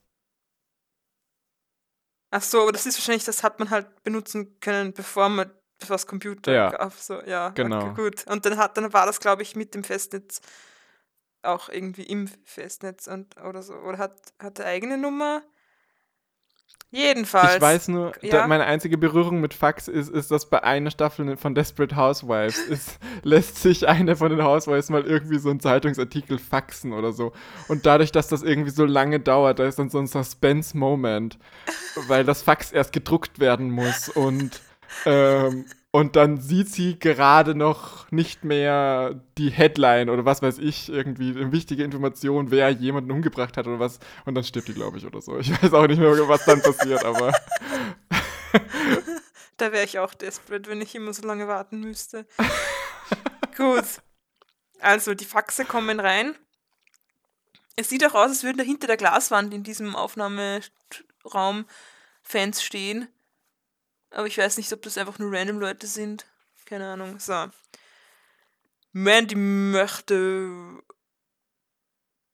Ach 2.30 2.42
so, 2.42 2.62
aber 2.62 2.72
das 2.72 2.86
ist 2.86 2.98
wahrscheinlich, 2.98 3.24
das 3.24 3.42
hat 3.42 3.58
man 3.58 3.70
halt 3.70 4.02
benutzen 4.02 4.58
können, 4.60 4.92
bevor 4.92 5.28
man 5.28 5.50
bevor 5.78 5.94
das 5.94 6.06
Computer 6.06 6.52
ja. 6.52 6.70
gab. 6.70 6.92
So, 6.94 7.22
ja, 7.22 7.50
genau. 7.50 7.90
Okay, 7.90 8.02
gut. 8.02 8.26
Und 8.26 8.44
dann 8.46 8.56
hat, 8.56 8.76
dann 8.76 8.92
war 8.92 9.06
das, 9.06 9.20
glaube 9.20 9.42
ich, 9.42 9.56
mit 9.56 9.74
dem 9.74 9.84
Festnetz 9.84 10.40
auch 11.42 11.68
irgendwie 11.68 12.02
im 12.02 12.28
Festnetz 12.44 13.06
und 13.06 13.36
oder 13.36 13.62
so. 13.62 13.74
Oder 13.74 13.98
hat, 13.98 14.32
hat 14.38 14.58
er 14.58 14.66
eigene 14.66 14.98
Nummer? 14.98 15.42
Jedenfalls. 16.90 17.56
Ich 17.56 17.60
weiß 17.60 17.88
nur, 17.88 18.12
ja? 18.22 18.46
meine 18.46 18.64
einzige 18.64 18.96
Berührung 18.96 19.40
mit 19.40 19.54
Fax 19.54 19.88
ist, 19.88 20.08
ist, 20.08 20.30
dass 20.30 20.48
bei 20.48 20.62
einer 20.62 20.90
Staffel 20.90 21.36
von 21.36 21.54
Desperate 21.54 21.96
Housewives 21.96 22.58
ist, 22.68 22.98
lässt 23.22 23.60
sich 23.60 23.88
eine 23.88 24.16
von 24.16 24.30
den 24.30 24.42
Housewives 24.42 24.88
mal 24.88 25.04
irgendwie 25.04 25.38
so 25.38 25.50
einen 25.50 25.60
Zeitungsartikel 25.60 26.38
faxen 26.38 26.92
oder 26.92 27.12
so. 27.12 27.32
Und 27.68 27.86
dadurch, 27.86 28.12
dass 28.12 28.28
das 28.28 28.42
irgendwie 28.42 28.70
so 28.70 28.84
lange 28.84 29.20
dauert, 29.20 29.58
da 29.58 29.66
ist 29.66 29.78
dann 29.78 29.90
so 29.90 29.98
ein 29.98 30.06
Suspense-Moment, 30.06 31.38
weil 32.06 32.24
das 32.24 32.42
Fax 32.42 32.72
erst 32.72 32.92
gedruckt 32.92 33.40
werden 33.40 33.70
muss 33.70 34.08
und 34.08 34.60
ähm, 35.04 35.66
und 35.96 36.14
dann 36.14 36.38
sieht 36.42 36.68
sie 36.68 36.98
gerade 36.98 37.54
noch 37.54 38.12
nicht 38.12 38.44
mehr 38.44 39.18
die 39.38 39.48
Headline 39.48 40.10
oder 40.10 40.26
was 40.26 40.42
weiß 40.42 40.58
ich, 40.58 40.90
irgendwie 40.90 41.30
eine 41.30 41.52
wichtige 41.52 41.84
Information, 41.84 42.50
wer 42.50 42.68
jemanden 42.68 43.10
umgebracht 43.10 43.56
hat 43.56 43.66
oder 43.66 43.80
was. 43.80 43.98
Und 44.26 44.34
dann 44.34 44.44
stirbt 44.44 44.68
die, 44.68 44.74
glaube 44.74 44.98
ich, 44.98 45.06
oder 45.06 45.22
so. 45.22 45.38
Ich 45.38 45.50
weiß 45.50 45.72
auch 45.72 45.86
nicht 45.86 45.98
mehr, 45.98 46.10
was 46.28 46.44
dann 46.44 46.60
passiert, 46.60 47.02
aber. 47.02 47.32
da 49.56 49.72
wäre 49.72 49.86
ich 49.86 49.98
auch 49.98 50.12
desperate, 50.12 50.68
wenn 50.68 50.82
ich 50.82 50.94
immer 50.94 51.14
so 51.14 51.26
lange 51.26 51.48
warten 51.48 51.80
müsste. 51.80 52.26
Gut. 53.56 53.86
Also, 54.80 55.14
die 55.14 55.24
Faxe 55.24 55.64
kommen 55.64 55.98
rein. 55.98 56.34
Es 57.74 57.88
sieht 57.88 58.04
auch 58.04 58.14
aus, 58.14 58.28
als 58.28 58.44
würden 58.44 58.58
da 58.58 58.64
hinter 58.64 58.86
der 58.86 58.98
Glaswand 58.98 59.54
in 59.54 59.62
diesem 59.62 59.96
Aufnahmeraum 59.96 61.64
Fans 62.22 62.62
stehen 62.62 63.08
aber 64.16 64.26
ich 64.26 64.38
weiß 64.38 64.56
nicht, 64.56 64.72
ob 64.72 64.80
das 64.80 64.96
einfach 64.96 65.18
nur 65.18 65.30
random 65.30 65.60
Leute 65.60 65.86
sind. 65.86 66.26
Keine 66.64 66.88
Ahnung. 66.88 67.18
So. 67.18 67.48
Mandy 68.92 69.34
möchte 69.34 70.82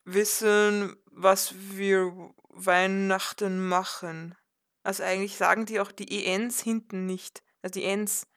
wissen, 0.04 0.96
was 1.06 1.54
wir 1.56 2.32
Weihnachten 2.50 3.66
machen. 3.66 4.36
Also 4.84 5.02
eigentlich 5.02 5.36
sagen 5.36 5.66
die 5.66 5.80
auch 5.80 5.90
die 5.90 6.24
ENs 6.24 6.60
hinten 6.60 7.04
nicht. 7.04 7.42
Also 7.62 7.72
die 7.80 7.84
Ens, 7.84 8.28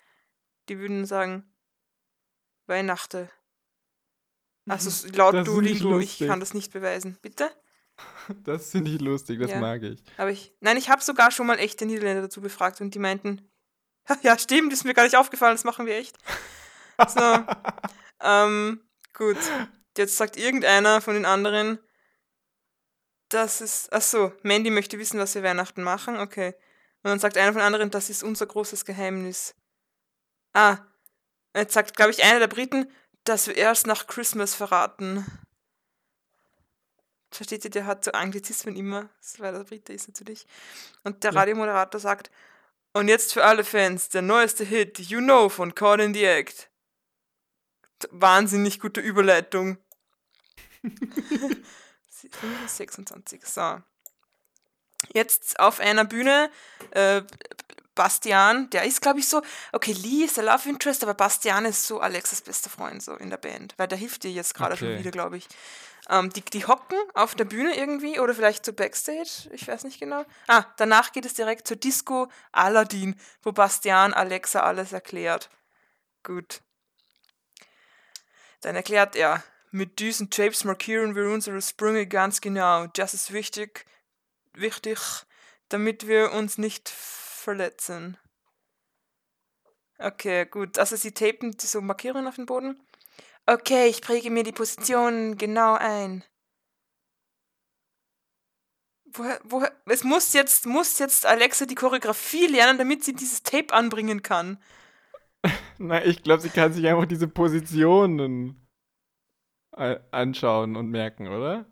die 0.67 0.79
würden 0.79 1.05
sagen 1.05 1.47
Weihnachten. 2.65 3.29
Also 4.67 5.07
laut 5.09 5.45
Duolingo, 5.45 5.99
ich 5.99 6.17
kann 6.17 6.39
das 6.39 6.55
nicht 6.55 6.73
beweisen. 6.73 7.19
Bitte? 7.21 7.51
Das 8.43 8.71
finde 8.71 8.91
ich 8.91 9.01
lustig, 9.01 9.39
das 9.39 9.51
ja. 9.51 9.59
mag 9.59 9.83
ich. 9.83 10.03
Aber 10.17 10.31
ich. 10.31 10.53
Nein, 10.59 10.77
ich 10.77 10.89
habe 10.89 11.01
sogar 11.01 11.31
schon 11.31 11.47
mal 11.47 11.59
echte 11.59 11.85
Niederländer 11.85 12.23
dazu 12.23 12.41
befragt 12.41 12.81
und 12.81 12.93
die 12.93 12.99
meinten, 12.99 13.49
ja, 14.21 14.37
stimmt, 14.37 14.73
ist 14.73 14.83
mir 14.83 14.93
gar 14.93 15.03
nicht 15.03 15.15
aufgefallen, 15.15 15.55
das 15.55 15.63
machen 15.63 15.85
wir 15.85 15.95
echt. 15.95 16.17
So. 17.07 17.45
ähm, 18.21 18.81
gut. 19.13 19.37
Jetzt 19.97 20.17
sagt 20.17 20.37
irgendeiner 20.37 21.01
von 21.01 21.13
den 21.13 21.25
anderen, 21.25 21.79
das 23.29 23.61
ist. 23.61 23.91
Achso, 23.93 24.33
Mandy 24.43 24.69
möchte 24.69 24.99
wissen, 24.99 25.19
was 25.19 25.35
wir 25.35 25.43
Weihnachten 25.43 25.83
machen. 25.83 26.17
Okay. 26.17 26.53
Und 27.03 27.09
dann 27.09 27.19
sagt 27.19 27.37
einer 27.37 27.53
von 27.53 27.59
den 27.59 27.65
anderen, 27.67 27.91
das 27.91 28.09
ist 28.09 28.23
unser 28.23 28.45
großes 28.45 28.85
Geheimnis. 28.85 29.55
Ah. 30.53 30.79
Jetzt 31.55 31.73
sagt, 31.73 31.95
glaube 31.95 32.11
ich, 32.11 32.23
einer 32.23 32.39
der 32.39 32.47
Briten, 32.47 32.91
dass 33.23 33.47
wir 33.47 33.55
erst 33.55 33.87
nach 33.87 34.07
Christmas 34.07 34.55
verraten. 34.55 35.25
Versteht 37.35 37.65
ihr, 37.65 37.71
der 37.71 37.85
hat 37.85 38.03
so 38.03 38.11
Anglizismen 38.11 38.75
immer, 38.75 39.09
weil 39.37 39.53
der 39.53 39.63
Brite 39.63 39.93
ist 39.93 40.07
natürlich. 40.07 40.45
Und 41.03 41.23
der 41.23 41.31
ja. 41.33 41.39
Radiomoderator 41.39 41.99
sagt, 41.99 42.31
und 42.93 43.09
jetzt 43.09 43.33
für 43.33 43.43
alle 43.43 43.63
Fans, 43.63 44.09
der 44.09 44.21
neueste 44.21 44.63
Hit, 44.63 44.99
You 44.99 45.19
Know 45.19 45.49
von 45.49 45.75
Caught 45.75 45.99
in 45.99 46.13
the 46.13 46.23
Act. 46.23 46.69
Wahnsinnig 48.11 48.79
gute 48.79 49.01
Überleitung. 49.01 49.77
26, 52.67 53.45
so. 53.45 53.81
Jetzt 55.13 55.59
auf 55.59 55.79
einer 55.79 56.05
Bühne, 56.05 56.49
äh, 56.91 57.21
Bastian, 57.95 58.69
der 58.69 58.83
ist, 58.83 59.01
glaube 59.01 59.19
ich, 59.19 59.27
so, 59.27 59.41
okay, 59.71 59.93
Lee 59.93 60.25
ist 60.25 60.37
der 60.37 60.43
Love 60.43 60.69
Interest, 60.69 61.01
aber 61.03 61.13
Bastian 61.13 61.65
ist 61.65 61.87
so 61.87 61.99
Alexas 62.01 62.41
bester 62.41 62.69
Freund 62.69 63.01
so 63.01 63.15
in 63.15 63.29
der 63.29 63.37
Band, 63.37 63.73
weil 63.77 63.87
der 63.87 63.97
hilft 63.97 64.23
dir 64.23 64.31
jetzt 64.31 64.53
gerade 64.53 64.73
okay. 64.73 64.85
schon 64.85 64.99
wieder, 64.99 65.11
glaube 65.11 65.37
ich. 65.37 65.47
Ähm, 66.09 66.29
die, 66.31 66.41
die 66.41 66.65
hocken 66.65 66.97
auf 67.15 67.33
der 67.33 67.45
Bühne 67.45 67.75
irgendwie 67.75 68.19
oder 68.19 68.35
vielleicht 68.35 68.63
zu 68.63 68.73
Backstage, 68.73 69.49
ich 69.51 69.67
weiß 69.67 69.83
nicht 69.85 69.99
genau. 69.99 70.23
Ah, 70.47 70.65
danach 70.77 71.11
geht 71.11 71.25
es 71.25 71.33
direkt 71.33 71.67
zur 71.67 71.77
Disco 71.77 72.27
Aladdin, 72.51 73.15
wo 73.41 73.51
Bastian 73.51 74.13
Alexa 74.13 74.61
alles 74.61 74.93
erklärt. 74.93 75.49
Gut. 76.23 76.61
Dann 78.61 78.75
erklärt 78.75 79.15
er, 79.15 79.43
mit 79.71 79.99
diesen 79.99 80.29
Tapes 80.29 80.63
markieren 80.63 81.15
wir 81.15 81.29
unsere 81.29 81.61
Sprünge 81.61 82.07
ganz 82.07 82.39
genau. 82.39 82.87
Das 82.87 83.13
ist 83.13 83.33
wichtig, 83.33 83.85
wichtig, 84.53 84.99
damit 85.69 86.07
wir 86.07 86.31
uns 86.31 86.57
nicht 86.57 86.87
verletzen. 86.89 88.17
Okay, 89.97 90.45
gut. 90.45 90.77
Also 90.77 90.95
sie 90.95 91.13
tapen 91.13 91.55
so 91.59 91.81
Markierungen 91.81 92.27
auf 92.27 92.35
den 92.35 92.45
Boden 92.45 92.79
Okay, 93.47 93.87
ich 93.87 94.01
präge 94.01 94.31
mir 94.31 94.43
die 94.43 94.51
Position 94.51 95.37
genau 95.37 95.75
ein. 95.75 96.23
Woher, 99.05 99.39
woher, 99.43 99.71
es 99.85 100.03
muss 100.03 100.33
jetzt, 100.33 100.65
muss 100.65 100.99
jetzt 100.99 101.25
Alexa 101.25 101.65
die 101.65 101.75
Choreografie 101.75 102.47
lernen, 102.47 102.77
damit 102.77 103.03
sie 103.03 103.13
dieses 103.13 103.43
Tape 103.43 103.73
anbringen 103.73 104.23
kann. 104.23 104.57
Nein, 105.77 106.03
ich 106.09 106.23
glaube, 106.23 106.41
sie 106.41 106.49
kann 106.49 106.73
sich 106.73 106.87
einfach 106.87 107.05
diese 107.05 107.27
Positionen 107.27 108.61
anschauen 110.11 110.75
und 110.75 110.89
merken, 110.89 111.27
oder? 111.27 111.65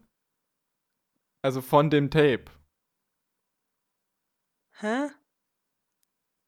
Also 1.42 1.62
von 1.62 1.90
dem 1.90 2.12
Tape. 2.12 2.46
Hä? 4.80 5.10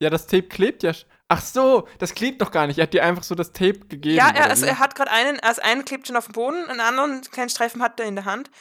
Ja, 0.02 0.10
das 0.10 0.28
Tape 0.28 0.48
klebt 0.48 0.84
ja. 0.84 0.94
Ach 1.28 1.42
so, 1.42 1.88
das 1.98 2.14
klebt 2.14 2.42
doch 2.42 2.52
gar 2.52 2.68
nicht. 2.68 2.78
Er 2.78 2.84
hat 2.84 2.94
dir 2.94 3.04
einfach 3.04 3.24
so 3.24 3.34
das 3.34 3.52
Tape 3.52 3.80
gegeben. 3.88 4.16
Ja, 4.16 4.30
er, 4.30 4.50
also 4.50 4.66
er 4.66 4.78
hat 4.78 4.94
gerade 4.94 5.10
einen, 5.10 5.40
also 5.40 5.62
einen 5.62 5.84
klebt 5.84 6.06
schon 6.06 6.16
auf 6.16 6.26
dem 6.26 6.34
Boden, 6.34 6.66
einen 6.70 6.82
anderen 6.82 7.22
kleinen 7.22 7.50
Streifen 7.50 7.82
hat 7.82 8.00
er 8.00 8.06
in 8.06 8.16
der 8.16 8.26
Hand. 8.26 8.52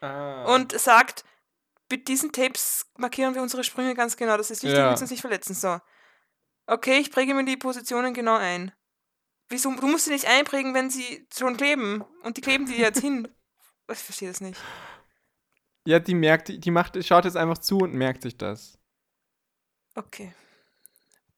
Ah. 0.00 0.44
Und 0.54 0.72
sagt, 0.72 1.24
mit 1.90 2.08
diesen 2.08 2.32
Tapes 2.32 2.86
markieren 2.96 3.34
wir 3.34 3.42
unsere 3.42 3.64
Sprünge 3.64 3.94
ganz 3.94 4.16
genau. 4.16 4.36
Das 4.36 4.50
ist 4.50 4.62
wichtig, 4.62 4.78
ja. 4.78 4.86
wir 4.86 4.90
müssen 4.92 5.04
uns 5.04 5.10
nicht 5.10 5.20
verletzen. 5.20 5.54
So. 5.54 5.78
Okay, 6.66 6.98
ich 6.98 7.10
präge 7.10 7.34
mir 7.34 7.44
die 7.44 7.56
Positionen 7.56 8.14
genau 8.14 8.36
ein. 8.36 8.72
Wieso? 9.50 9.74
Du 9.74 9.88
musst 9.88 10.06
sie 10.06 10.12
nicht 10.12 10.26
einprägen, 10.26 10.72
wenn 10.72 10.88
sie 10.88 11.26
schon 11.36 11.56
kleben. 11.56 12.04
Und 12.22 12.36
die 12.36 12.40
kleben 12.40 12.66
die 12.66 12.76
jetzt 12.76 13.00
hin. 13.00 13.28
Ich 13.92 13.98
verstehe 13.98 14.28
das 14.28 14.40
nicht. 14.40 14.60
Ja, 15.84 15.98
die 15.98 16.14
merkt, 16.14 16.46
die 16.46 16.70
macht, 16.70 17.04
schaut 17.04 17.24
jetzt 17.24 17.36
einfach 17.36 17.58
zu 17.58 17.78
und 17.78 17.92
merkt 17.92 18.22
sich 18.22 18.38
das. 18.38 18.78
Okay. 19.96 20.32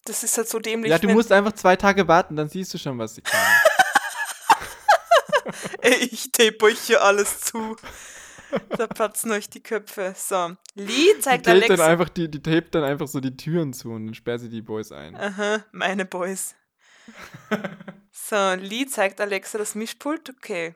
Das 0.05 0.25
ist 0.25 0.37
halt 0.37 0.49
so 0.49 0.59
dämlich. 0.59 0.91
Ja, 0.91 0.99
du 0.99 1.09
musst 1.09 1.31
einfach 1.31 1.53
zwei 1.53 1.77
Tage 1.77 2.09
warten, 2.09 2.37
dann 2.37 2.49
siehst 2.49 2.75
du 2.75 2.79
schon, 2.79 2.99
was 2.99 3.15
sie 3.15 3.23
kann. 3.23 3.41
Ey, 5.81 6.09
ich 6.11 6.33
tape 6.33 6.63
euch 6.63 6.81
hier 6.81 7.03
alles 7.03 7.41
zu. 7.41 7.77
Da 8.71 8.87
platzen 8.87 9.33
euch 9.33 9.49
die 9.49 9.63
Köpfe. 9.63 10.15
So. 10.17 10.57
Lee 10.75 11.19
zeigt 11.21 11.47
die 11.47 11.51
Alexa. 11.51 11.77
Dann 11.77 11.91
einfach, 11.91 12.09
die, 12.09 12.31
die 12.31 12.43
tapet 12.43 12.75
dann 12.75 12.85
einfach 12.85 13.09
so 13.09 13.21
die 13.21 13.37
Türen 13.37 13.73
zu 13.73 13.91
und 13.91 14.07
dann 14.07 14.15
sperrt 14.15 14.41
sie 14.41 14.51
die 14.51 14.63
Boys 14.63 14.93
ein. 14.93 15.17
Aha, 15.17 15.65
meine 15.73 16.05
Boys. 16.05 16.55
so, 18.11 18.55
Lee 18.55 18.87
zeigt 18.87 19.21
Alexa 19.21 19.59
das 19.59 19.75
Mischpult. 19.75 20.31
Okay. 20.31 20.75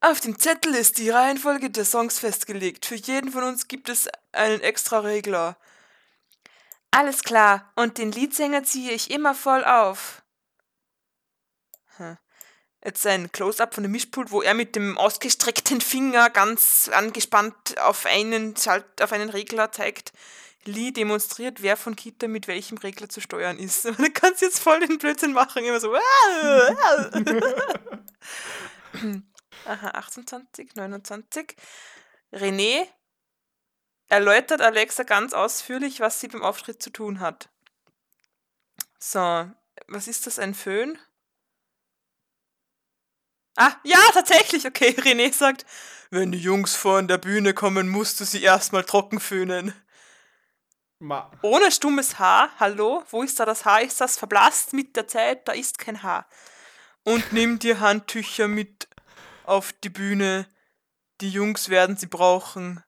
Auf 0.00 0.20
dem 0.20 0.38
Zettel 0.38 0.74
ist 0.74 0.98
die 0.98 1.10
Reihenfolge 1.10 1.70
der 1.70 1.84
Songs 1.84 2.18
festgelegt. 2.18 2.86
Für 2.86 2.94
jeden 2.94 3.32
von 3.32 3.42
uns 3.42 3.66
gibt 3.66 3.88
es 3.88 4.08
einen 4.32 4.60
extra 4.60 5.00
Regler. 5.00 5.56
Alles 6.90 7.22
klar, 7.22 7.70
und 7.76 7.98
den 7.98 8.12
Leadsänger 8.12 8.64
ziehe 8.64 8.92
ich 8.92 9.10
immer 9.10 9.34
voll 9.34 9.64
auf. 9.64 10.22
Jetzt 12.84 13.06
ein 13.06 13.32
Close-up 13.32 13.74
von 13.74 13.82
dem 13.82 13.90
Mischpult, 13.92 14.30
wo 14.30 14.40
er 14.40 14.54
mit 14.54 14.76
dem 14.76 14.96
ausgestreckten 14.96 15.80
Finger 15.80 16.30
ganz 16.30 16.88
angespannt 16.92 17.78
auf 17.80 18.06
einen, 18.06 18.56
Schalt 18.56 19.02
auf 19.02 19.10
einen 19.12 19.30
Regler 19.30 19.72
zeigt. 19.72 20.12
Lee 20.64 20.92
demonstriert, 20.92 21.60
wer 21.62 21.76
von 21.76 21.96
Kita 21.96 22.28
mit 22.28 22.46
welchem 22.46 22.78
Regler 22.78 23.08
zu 23.08 23.20
steuern 23.20 23.58
ist. 23.58 23.84
Du 23.96 24.10
kannst 24.12 24.42
jetzt 24.42 24.60
voll 24.60 24.78
den 24.80 24.98
Blödsinn 24.98 25.32
machen, 25.32 25.64
immer 25.64 25.80
so. 25.80 25.92
Aha, 29.64 29.88
28, 29.90 30.76
29. 30.76 31.56
René 32.32 32.86
erläutert 34.08 34.60
Alexa 34.60 35.02
ganz 35.02 35.32
ausführlich, 35.32 36.00
was 36.00 36.20
sie 36.20 36.28
beim 36.28 36.42
Auftritt 36.42 36.82
zu 36.82 36.90
tun 36.90 37.20
hat. 37.20 37.48
So, 38.98 39.50
was 39.86 40.08
ist 40.08 40.26
das, 40.26 40.38
ein 40.38 40.54
Föhn? 40.54 40.98
Ah, 43.56 43.72
ja, 43.82 43.98
tatsächlich. 44.12 44.66
Okay, 44.66 44.90
René 44.98 45.32
sagt, 45.32 45.66
wenn 46.10 46.32
die 46.32 46.38
Jungs 46.38 46.74
vor 46.74 47.02
der 47.02 47.18
Bühne 47.18 47.54
kommen, 47.54 47.88
musst 47.88 48.20
du 48.20 48.24
sie 48.24 48.42
erstmal 48.42 48.84
trocken 48.84 49.20
föhnen. 49.20 49.74
Ma. 51.00 51.30
Ohne 51.42 51.70
stummes 51.70 52.18
Haar, 52.18 52.50
hallo, 52.58 53.04
wo 53.10 53.22
ist 53.22 53.38
da 53.38 53.44
das 53.44 53.64
Haar? 53.64 53.82
Ist 53.82 54.00
das 54.00 54.16
verblasst 54.16 54.72
mit 54.72 54.96
der 54.96 55.06
Zeit? 55.06 55.46
Da 55.46 55.52
ist 55.52 55.78
kein 55.78 56.02
Haar. 56.02 56.28
Und 57.04 57.32
nimm 57.32 57.58
dir 57.58 57.78
Handtücher 57.80 58.48
mit 58.48 58.88
auf 59.44 59.72
die 59.72 59.90
Bühne. 59.90 60.48
Die 61.20 61.30
Jungs 61.30 61.68
werden 61.68 61.96
sie 61.96 62.06
brauchen. 62.06 62.82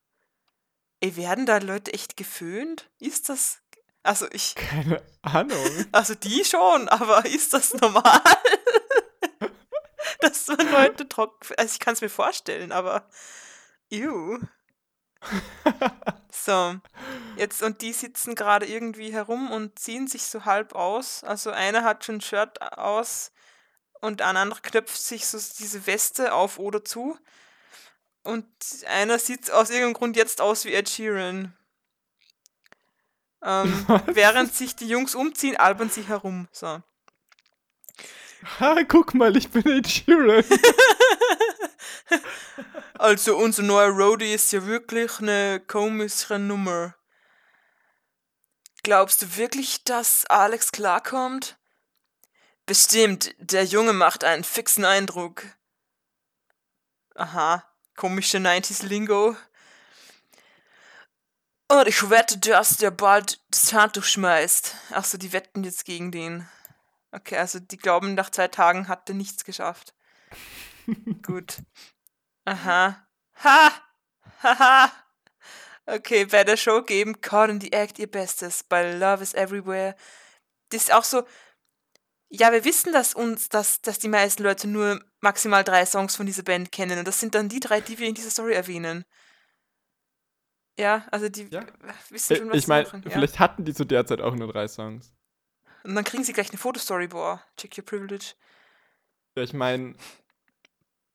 Ey, 1.00 1.16
werden 1.16 1.46
da 1.46 1.58
Leute 1.58 1.92
echt 1.92 2.16
geföhnt? 2.16 2.90
Ist 2.98 3.28
das. 3.28 3.60
Also 4.02 4.26
ich. 4.32 4.54
Keine 4.54 5.02
Ahnung. 5.22 5.58
Also 5.92 6.14
die 6.14 6.44
schon, 6.44 6.88
aber 6.88 7.24
ist 7.26 7.52
das 7.52 7.74
normal? 7.74 8.20
Dass 10.20 10.46
man 10.48 10.70
Leute 10.70 11.08
trocken. 11.08 11.54
Also 11.56 11.72
ich 11.72 11.80
kann 11.80 11.94
es 11.94 12.00
mir 12.00 12.10
vorstellen, 12.10 12.72
aber. 12.72 13.08
Ew. 13.90 14.38
so, 16.30 16.76
jetzt 17.36 17.62
und 17.62 17.82
die 17.82 17.92
sitzen 17.92 18.34
gerade 18.34 18.66
irgendwie 18.66 19.12
herum 19.12 19.50
und 19.50 19.78
ziehen 19.78 20.06
sich 20.06 20.22
so 20.22 20.44
halb 20.44 20.74
aus. 20.74 21.24
Also 21.24 21.50
einer 21.50 21.84
hat 21.84 22.04
schon 22.04 22.16
ein 22.16 22.20
Shirt 22.20 22.60
aus 22.62 23.32
und 24.00 24.22
ein 24.22 24.36
anderer 24.36 24.60
knöpft 24.60 25.02
sich 25.02 25.26
so 25.26 25.38
diese 25.58 25.86
Weste 25.86 26.32
auf 26.32 26.58
oder 26.58 26.84
zu. 26.84 27.18
Und 28.22 28.46
einer 28.86 29.18
sieht 29.18 29.50
aus 29.50 29.70
irgendeinem 29.70 29.94
Grund 29.94 30.16
jetzt 30.16 30.40
aus 30.40 30.64
wie 30.64 30.74
Ed 30.74 30.88
Sheeran. 30.88 31.56
Ähm, 33.42 33.86
während 34.06 34.54
sich 34.54 34.76
die 34.76 34.88
Jungs 34.88 35.14
umziehen, 35.14 35.56
albern 35.56 35.90
sie 35.90 36.02
herum. 36.02 36.48
So. 36.52 36.82
Ha, 38.58 38.82
guck 38.86 39.14
mal, 39.14 39.36
ich 39.36 39.50
bin 39.50 39.66
Ed 39.66 39.88
Sheeran. 39.88 40.44
also 42.98 43.36
unser 43.36 43.62
neuer 43.62 43.90
Roadie 43.90 44.32
ist 44.32 44.52
ja 44.52 44.66
wirklich 44.66 45.20
eine 45.20 45.60
komische 45.60 46.38
Nummer. 46.38 46.94
Glaubst 48.82 49.22
du 49.22 49.36
wirklich, 49.36 49.84
dass 49.84 50.26
Alex 50.26 50.72
klarkommt? 50.72 51.58
Bestimmt, 52.66 53.34
der 53.38 53.64
Junge 53.64 53.92
macht 53.92 54.24
einen 54.24 54.44
fixen 54.44 54.84
Eindruck. 54.84 55.44
Aha, 57.14 57.69
komische 57.96 58.38
90s 58.38 58.84
Lingo. 58.84 59.36
Und 61.68 61.86
ich 61.86 62.10
wette, 62.10 62.38
dass 62.38 62.78
der 62.78 62.90
bald 62.90 63.40
das 63.50 63.72
Handtuch 63.72 64.04
schmeißt. 64.04 64.74
Achso, 64.90 65.18
die 65.18 65.32
wetten 65.32 65.62
jetzt 65.62 65.84
gegen 65.84 66.10
den. 66.10 66.48
Okay, 67.12 67.36
also 67.36 67.60
die 67.60 67.76
glauben, 67.76 68.14
nach 68.14 68.30
zwei 68.30 68.48
Tagen 68.48 68.88
hat 68.88 69.08
er 69.08 69.14
nichts 69.14 69.44
geschafft. 69.44 69.94
Gut. 71.22 71.62
Aha. 72.44 73.06
Ha! 73.44 73.72
Haha! 74.42 74.92
okay, 75.86 76.24
bei 76.24 76.44
der 76.44 76.56
Show 76.56 76.82
geben 76.82 77.20
Caught 77.20 77.50
in 77.50 77.60
the 77.60 77.72
Act 77.72 77.98
ihr 77.98 78.10
Bestes. 78.10 78.64
Bei 78.64 78.92
Love 78.92 79.22
is 79.22 79.34
Everywhere. 79.34 79.94
Das 80.70 80.82
ist 80.82 80.92
auch 80.92 81.04
so, 81.04 81.24
ja, 82.28 82.52
wir 82.52 82.64
wissen, 82.64 82.92
dass 82.92 83.14
uns, 83.14 83.48
dass, 83.48 83.80
dass 83.82 83.98
die 83.98 84.08
meisten 84.08 84.42
Leute 84.42 84.68
nur 84.68 85.04
maximal 85.20 85.64
drei 85.64 85.84
Songs 85.86 86.16
von 86.16 86.26
dieser 86.26 86.42
Band 86.42 86.72
kennen. 86.72 86.98
Und 86.98 87.08
das 87.08 87.20
sind 87.20 87.34
dann 87.34 87.48
die 87.48 87.60
drei, 87.60 87.80
die 87.80 87.98
wir 87.98 88.08
in 88.08 88.14
dieser 88.14 88.30
Story 88.30 88.54
erwähnen. 88.54 89.04
Ja, 90.78 91.06
also 91.10 91.28
die 91.28 91.48
ja. 91.50 91.62
wissen 92.08 92.36
schon, 92.36 92.48
was 92.50 92.56
Ich 92.56 92.66
meine, 92.66 92.86
ja. 92.86 93.10
vielleicht 93.10 93.38
hatten 93.38 93.64
die 93.64 93.74
zu 93.74 93.84
der 93.84 94.06
Zeit 94.06 94.20
auch 94.20 94.34
nur 94.34 94.50
drei 94.50 94.66
Songs. 94.66 95.12
Und 95.84 95.94
dann 95.94 96.04
kriegen 96.04 96.24
sie 96.24 96.32
gleich 96.32 96.50
eine 96.50 96.58
Fotostory, 96.58 97.08
boah, 97.08 97.42
check 97.56 97.76
your 97.76 97.84
privilege. 97.84 98.34
Ja, 99.36 99.42
ich 99.42 99.52
meine, 99.52 99.94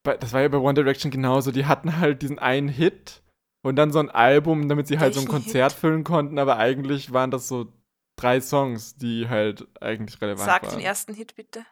das 0.03 0.33
war 0.33 0.41
ja 0.41 0.47
bei 0.47 0.57
One 0.57 0.73
Direction 0.75 1.11
genauso. 1.11 1.51
Die 1.51 1.65
hatten 1.65 1.99
halt 1.99 2.21
diesen 2.21 2.39
einen 2.39 2.69
Hit 2.69 3.23
und 3.61 3.75
dann 3.75 3.91
so 3.91 3.99
ein 3.99 4.09
Album, 4.09 4.69
damit 4.69 4.87
sie 4.87 4.99
halt 4.99 5.15
Welchen 5.15 5.27
so 5.27 5.35
ein 5.35 5.41
Konzert 5.41 5.73
Hit? 5.73 5.81
füllen 5.81 6.03
konnten, 6.03 6.37
aber 6.37 6.57
eigentlich 6.57 7.11
waren 7.11 7.31
das 7.31 7.47
so 7.47 7.73
drei 8.15 8.39
Songs, 8.41 8.95
die 8.95 9.27
halt 9.27 9.67
eigentlich 9.81 10.21
relevant 10.21 10.45
sag 10.45 10.61
waren. 10.61 10.71
Sag 10.71 10.79
den 10.79 10.85
ersten 10.85 11.13
Hit 11.13 11.35
bitte. 11.35 11.65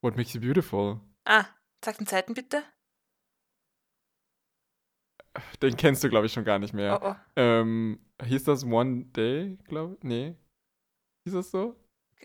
What 0.00 0.16
Makes 0.16 0.34
You 0.34 0.40
Beautiful. 0.40 1.00
Ah, 1.24 1.46
sag 1.84 1.98
den 1.98 2.06
zweiten 2.06 2.34
bitte. 2.34 2.62
Den 5.62 5.76
kennst 5.76 6.02
du, 6.04 6.08
glaube 6.08 6.26
ich, 6.26 6.32
schon 6.32 6.44
gar 6.44 6.58
nicht 6.58 6.72
mehr. 6.72 7.00
Oh, 7.02 7.08
oh. 7.10 7.14
Ähm, 7.36 7.98
hieß 8.24 8.44
das 8.44 8.64
One 8.64 9.04
Day, 9.06 9.58
glaube 9.66 9.94
ich? 9.94 10.02
Nee. 10.04 10.36
Hieß 11.24 11.34
das 11.34 11.50
so? 11.50 11.76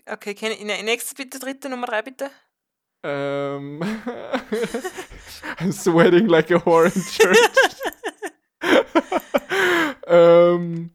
Okay, 0.06 0.34
kenn, 0.34 0.52
nächste 0.84 1.14
bitte, 1.14 1.38
dritte, 1.38 1.68
Nummer 1.68 1.86
drei 1.86 2.02
bitte. 2.02 2.30
Ähm. 3.02 3.80
I'm 5.58 5.72
sweating 5.72 6.26
like 6.26 6.50
a 6.50 6.64
whore 6.64 6.86
in 6.86 7.02
church. 7.02 7.38
ähm. 10.06 10.90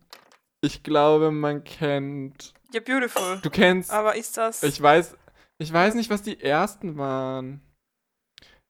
Ich 0.61 0.83
glaube, 0.83 1.31
man 1.31 1.63
kennt. 1.63 2.53
Ja, 2.73 2.81
beautiful. 2.81 3.39
Du 3.41 3.49
kennst. 3.49 3.91
Aber 3.91 4.15
ist 4.15 4.37
das. 4.37 4.63
Ich 4.63 4.81
weiß. 4.81 5.15
Ich 5.59 5.71
weiß 5.71 5.93
nicht, 5.95 6.09
was 6.09 6.21
die 6.21 6.41
ersten 6.41 6.97
waren. 6.97 7.61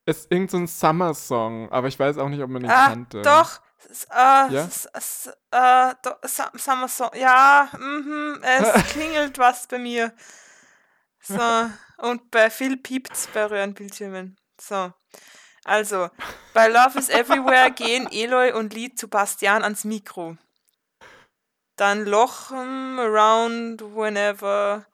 Es 0.05 0.21
ist 0.21 0.31
irgendein 0.31 0.65
so 0.65 0.87
Summer-Song, 0.87 1.71
aber 1.71 1.87
ich 1.87 1.99
weiß 1.99 2.17
auch 2.17 2.29
nicht, 2.29 2.41
ob 2.41 2.49
man 2.49 2.63
ihn 2.63 2.69
ah, 2.69 2.87
kannte. 2.87 3.21
Doch. 3.21 3.61
Äh, 4.11 4.53
ja? 4.53 4.67
Äh, 5.51 5.95
Summer 6.57 6.87
Song. 6.87 7.11
Ja, 7.13 7.69
mhm, 7.77 8.41
es 8.41 8.87
klingelt 8.91 9.37
was 9.37 9.67
bei 9.67 9.77
mir. 9.77 10.13
So. 11.21 11.39
Und 11.99 12.31
bei 12.31 12.49
Phil 12.49 12.77
piept's 12.77 13.27
bei 13.27 13.45
Röhrenbildschirmen. 13.45 14.37
So. 14.59 14.91
Also, 15.65 16.09
bei 16.53 16.67
Love 16.67 16.97
is 16.97 17.09
Everywhere 17.09 17.71
gehen 17.71 18.07
Eloy 18.11 18.51
und 18.53 18.73
Lee 18.73 18.93
zu 18.95 19.07
Bastian 19.07 19.63
ans 19.63 19.83
Mikro. 19.83 20.37
Dann 21.75 22.05
Lochen, 22.05 22.97
Around, 22.97 23.81
Whenever, 23.95 24.85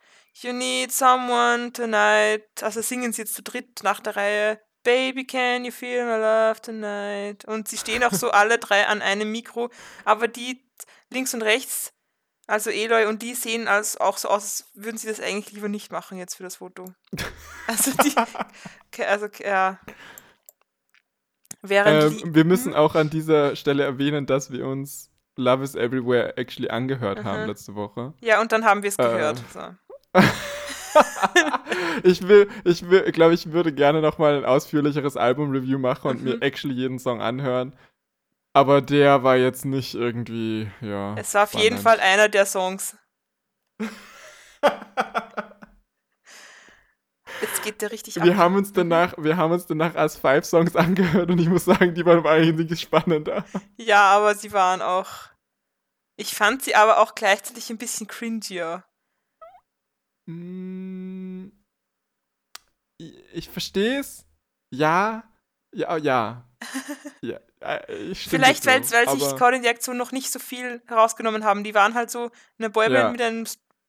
You 0.42 0.52
Need 0.54 0.92
Someone 0.92 1.72
Tonight. 1.72 2.44
Also 2.62 2.82
singen 2.82 3.14
sie 3.14 3.22
jetzt 3.22 3.36
zu 3.36 3.44
dritt 3.44 3.84
nach 3.84 4.00
der 4.02 4.16
Reihe. 4.16 4.60
Baby, 4.84 5.26
can 5.26 5.66
you 5.66 5.72
feel 5.72 6.06
my 6.06 6.18
love 6.18 6.62
tonight? 6.62 7.46
Und 7.46 7.68
sie 7.68 7.78
stehen 7.78 8.04
auch 8.04 8.12
so 8.12 8.30
alle 8.32 8.60
drei 8.60 8.86
an 8.86 9.02
einem 9.02 9.32
Mikro, 9.32 9.72
aber 10.04 10.28
die 10.28 10.64
links 11.10 11.34
und 11.34 11.42
rechts, 11.42 11.92
also 12.46 12.70
Eloy 12.70 13.06
und 13.08 13.24
die 13.24 13.34
sehen 13.34 13.68
als, 13.68 13.98
auch 13.98 14.18
so 14.18 14.28
aus, 14.28 14.44
als 14.44 14.66
würden 14.76 14.98
sie 14.98 15.08
das 15.08 15.20
eigentlich 15.20 15.54
lieber 15.54 15.70
nicht 15.70 15.92
machen 15.92 16.20
jetzt 16.20 16.36
für 16.36 16.44
das 16.44 16.58
Foto. 16.58 16.86
Also 17.66 17.92
die, 18.04 18.14
also 19.04 19.28
ja. 19.44 19.80
Während 21.64 22.22
ähm, 22.22 22.36
wir 22.36 22.46
müssen 22.46 22.74
hm? 22.74 22.80
auch 22.80 22.94
an 22.94 23.10
dieser 23.10 23.56
Stelle 23.56 23.84
erwähnen, 23.84 24.28
dass 24.28 24.52
wir 24.52 24.68
uns 24.68 25.10
Love 25.36 25.64
is 25.64 25.74
Everywhere 25.74 26.38
actually 26.38 26.70
angehört 26.70 27.20
Aha. 27.20 27.26
haben 27.26 27.48
letzte 27.48 27.74
Woche. 27.74 28.14
Ja, 28.22 28.40
und 28.40 28.52
dann 28.52 28.64
haben 28.66 28.84
wir 28.84 28.90
es 28.90 28.98
gehört. 28.98 29.40
Äh. 29.40 29.54
So. 29.54 29.60
ich 32.04 32.28
will, 32.28 32.50
ich 32.64 32.90
will, 32.90 33.12
glaube 33.12 33.34
ich, 33.34 33.52
würde 33.52 33.74
gerne 33.74 34.02
noch 34.02 34.18
mal 34.18 34.38
ein 34.38 34.46
ausführlicheres 34.46 35.18
Album-Review 35.18 35.78
machen 35.78 36.10
und 36.10 36.20
mhm. 36.20 36.26
mir 36.26 36.42
actually 36.42 36.74
jeden 36.74 37.00
Song 37.00 37.22
anhören. 37.22 37.74
Aber 38.54 38.82
der 38.82 39.24
war 39.24 39.36
jetzt 39.36 39.66
nicht 39.66 39.96
irgendwie, 39.96 40.72
ja. 40.80 41.16
Es 41.18 41.34
war 41.34 41.44
auf 41.44 41.50
spannend. 41.50 41.64
jeden 41.64 41.78
Fall 41.78 42.00
einer 42.00 42.30
der 42.30 42.46
Songs. 42.46 42.98
Jetzt 47.42 47.64
geht 47.64 47.82
der 47.82 47.92
richtig 47.92 48.16
wir 48.16 48.32
ab. 48.32 48.38
Haben 48.38 48.56
uns 48.56 48.72
danach, 48.72 49.14
wir 49.18 49.36
haben 49.36 49.52
uns 49.52 49.66
danach 49.66 49.96
als 49.96 50.16
Five 50.16 50.46
Songs 50.46 50.76
angehört 50.76 51.30
und 51.30 51.40
ich 51.40 51.50
muss 51.50 51.66
sagen, 51.66 51.94
die 51.94 52.06
waren 52.06 52.26
eigentlich 52.26 52.80
spannender. 52.80 53.44
Ja, 53.78 54.12
aber 54.12 54.36
sie 54.36 54.54
waren 54.54 54.82
auch. 54.82 55.12
Ich 56.16 56.34
fand 56.34 56.64
sie 56.64 56.76
aber 56.76 57.00
auch 57.00 57.14
gleichzeitig 57.14 57.70
ein 57.70 57.78
bisschen 57.78 58.08
cringier. 58.08 58.86
Mm, 60.26 61.50
ich 62.98 63.50
verstehe 63.50 64.00
es. 64.00 64.26
Ja. 64.72 65.24
Ja, 65.74 65.98
ja. 65.98 66.50
ja 67.22 67.40
Vielleicht, 68.14 68.66
weil, 68.66 68.84
so, 68.84 68.96
weil 68.96 69.20
sich 69.20 69.36
Colin 69.38 69.64
die 69.64 69.70
Aktion 69.70 69.98
noch 69.98 70.12
nicht 70.12 70.32
so 70.32 70.40
viel 70.40 70.82
herausgenommen 70.86 71.44
haben. 71.44 71.64
Die 71.64 71.74
waren 71.74 71.96
halt 71.96 72.12
so 72.12 72.32
eine 72.60 72.70
Boyband 72.70 72.96
ja. 72.96 73.12
mit 73.12 73.22
einem 73.22 73.46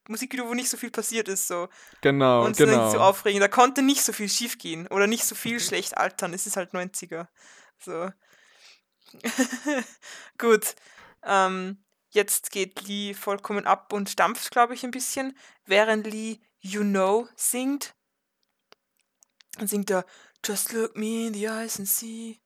Musikvideo, 0.09 0.49
wo 0.49 0.55
nicht 0.55 0.70
so 0.70 0.76
viel 0.76 0.91
passiert 0.91 1.28
ist. 1.28 1.47
So. 1.47 1.68
Genau, 2.01 2.45
und 2.45 2.57
genau. 2.57 2.84
nicht 2.84 2.93
so 2.93 3.01
aufregend. 3.01 3.43
Da 3.43 3.49
konnte 3.49 3.82
nicht 3.82 4.03
so 4.03 4.12
viel 4.12 4.28
schief 4.28 4.59
gehen 4.59 4.87
oder 4.89 5.07
nicht 5.07 5.24
so 5.24 5.34
viel 5.34 5.61
schlecht 5.61 5.99
altern. 5.99 6.32
Es 6.32 6.47
ist 6.47 6.57
halt 6.57 6.72
90er. 6.72 7.26
So. 7.78 8.11
Gut. 10.39 10.74
Ähm, 11.22 11.78
jetzt 12.16 12.50
geht 12.50 12.82
Lee 12.82 13.14
vollkommen 13.14 13.66
ab 13.66 13.92
und 13.92 14.10
stampft, 14.10 14.50
glaube 14.50 14.74
ich, 14.74 14.82
ein 14.82 14.90
bisschen, 14.90 15.38
während 15.64 16.06
Lee 16.06 16.40
You 16.58 16.82
Know 16.82 17.28
singt. 17.36 17.94
Dann 19.56 19.68
singt 19.68 19.90
er 19.90 20.04
Just 20.44 20.72
look 20.72 20.96
me 20.96 21.26
in 21.26 21.34
the 21.34 21.48
eyes 21.48 21.78
and 21.78 21.88
see. 21.88 22.40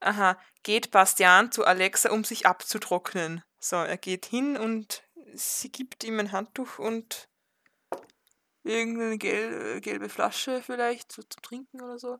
Aha, 0.00 0.38
geht 0.62 0.90
Bastian 0.90 1.50
zu 1.50 1.64
Alexa, 1.64 2.10
um 2.10 2.24
sich 2.24 2.46
abzutrocknen. 2.46 3.42
So, 3.58 3.76
er 3.76 3.96
geht 3.96 4.26
hin 4.26 4.56
und 4.56 5.02
sie 5.34 5.72
gibt 5.72 6.04
ihm 6.04 6.20
ein 6.20 6.32
Handtuch 6.32 6.78
und 6.78 7.28
irgendeine 8.64 9.16
gel 9.16 9.80
gelbe 9.80 10.08
Flasche 10.08 10.62
vielleicht 10.62 11.12
so 11.12 11.22
zum 11.22 11.42
Trinken 11.42 11.80
oder 11.80 11.98
so. 11.98 12.18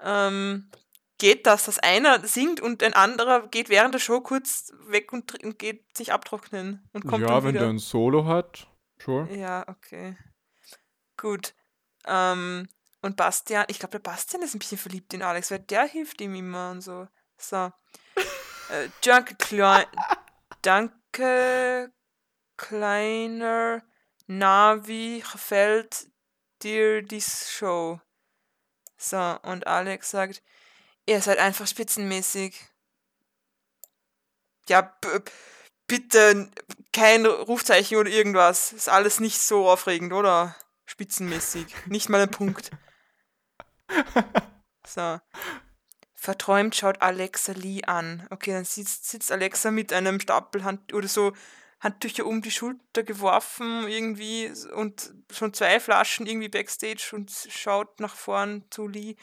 Ähm, 0.00 0.70
geht 1.18 1.46
das, 1.46 1.64
dass 1.64 1.78
einer 1.78 2.26
singt 2.26 2.60
und 2.60 2.82
ein 2.82 2.94
anderer 2.94 3.48
geht 3.48 3.68
während 3.68 3.94
der 3.94 3.98
Show 3.98 4.20
kurz 4.20 4.72
weg 4.86 5.12
und, 5.12 5.42
und 5.42 5.58
geht 5.58 5.96
sich 5.96 6.12
abtrocknen 6.12 6.88
und 6.92 7.06
kommt 7.06 7.28
Ja, 7.28 7.42
wenn 7.42 7.54
der 7.54 7.68
ein 7.68 7.78
Solo 7.78 8.26
hat, 8.26 8.66
sure. 9.02 9.32
Ja, 9.34 9.64
okay. 9.68 10.16
Gut. 11.16 11.54
Ähm, 12.06 12.68
und 13.02 13.16
Bastian, 13.16 13.66
ich 13.68 13.78
glaube, 13.78 13.92
der 13.92 14.10
Bastian 14.10 14.42
ist 14.42 14.54
ein 14.54 14.58
bisschen 14.58 14.78
verliebt 14.78 15.14
in 15.14 15.22
Alex, 15.22 15.50
weil 15.50 15.60
der 15.60 15.84
hilft 15.84 16.20
ihm 16.20 16.34
immer 16.34 16.70
und 16.70 16.82
so. 16.82 17.08
So. 17.38 17.72
äh, 18.70 18.88
Danke, 19.02 19.34
Klein. 19.36 19.86
Danke, 20.62 21.92
kleiner 22.56 23.82
Navi, 24.26 25.22
gefällt 25.32 26.08
dir 26.62 27.02
die 27.02 27.20
Show? 27.20 28.00
So, 28.96 29.38
und 29.42 29.66
Alex 29.66 30.10
sagt, 30.10 30.42
ihr 31.06 31.20
seid 31.22 31.38
einfach 31.38 31.66
spitzenmäßig. 31.66 32.54
Ja, 34.68 34.98
bitte 35.86 36.50
kein 36.92 37.24
Rufzeichen 37.26 37.98
oder 37.98 38.10
irgendwas. 38.10 38.72
Ist 38.72 38.88
alles 38.88 39.20
nicht 39.20 39.40
so 39.40 39.68
aufregend, 39.68 40.12
oder? 40.12 40.56
Spitzenmäßig. 40.86 41.66
Nicht 41.86 42.08
mal 42.08 42.22
ein 42.22 42.30
Punkt. 42.30 42.70
So. 44.86 45.18
Verträumt 46.14 46.76
schaut 46.76 47.02
Alexa 47.02 47.52
Lee 47.52 47.82
an. 47.84 48.26
Okay, 48.30 48.52
dann 48.52 48.64
sitzt, 48.64 49.08
sitzt 49.08 49.32
Alexa 49.32 49.70
mit 49.70 49.92
einem 49.92 50.20
Stapel 50.20 50.64
Hand 50.64 50.92
oder 50.94 51.08
so 51.08 51.32
Handtücher 51.80 52.24
um 52.24 52.40
die 52.40 52.50
Schulter 52.50 53.02
geworfen 53.02 53.86
irgendwie 53.88 54.50
und 54.74 55.12
schon 55.30 55.52
zwei 55.52 55.78
Flaschen 55.78 56.26
irgendwie 56.26 56.48
backstage 56.48 57.10
und 57.12 57.30
schaut 57.50 58.00
nach 58.00 58.14
vorn 58.14 58.64
zu 58.70 58.88
Lee. 58.88 59.16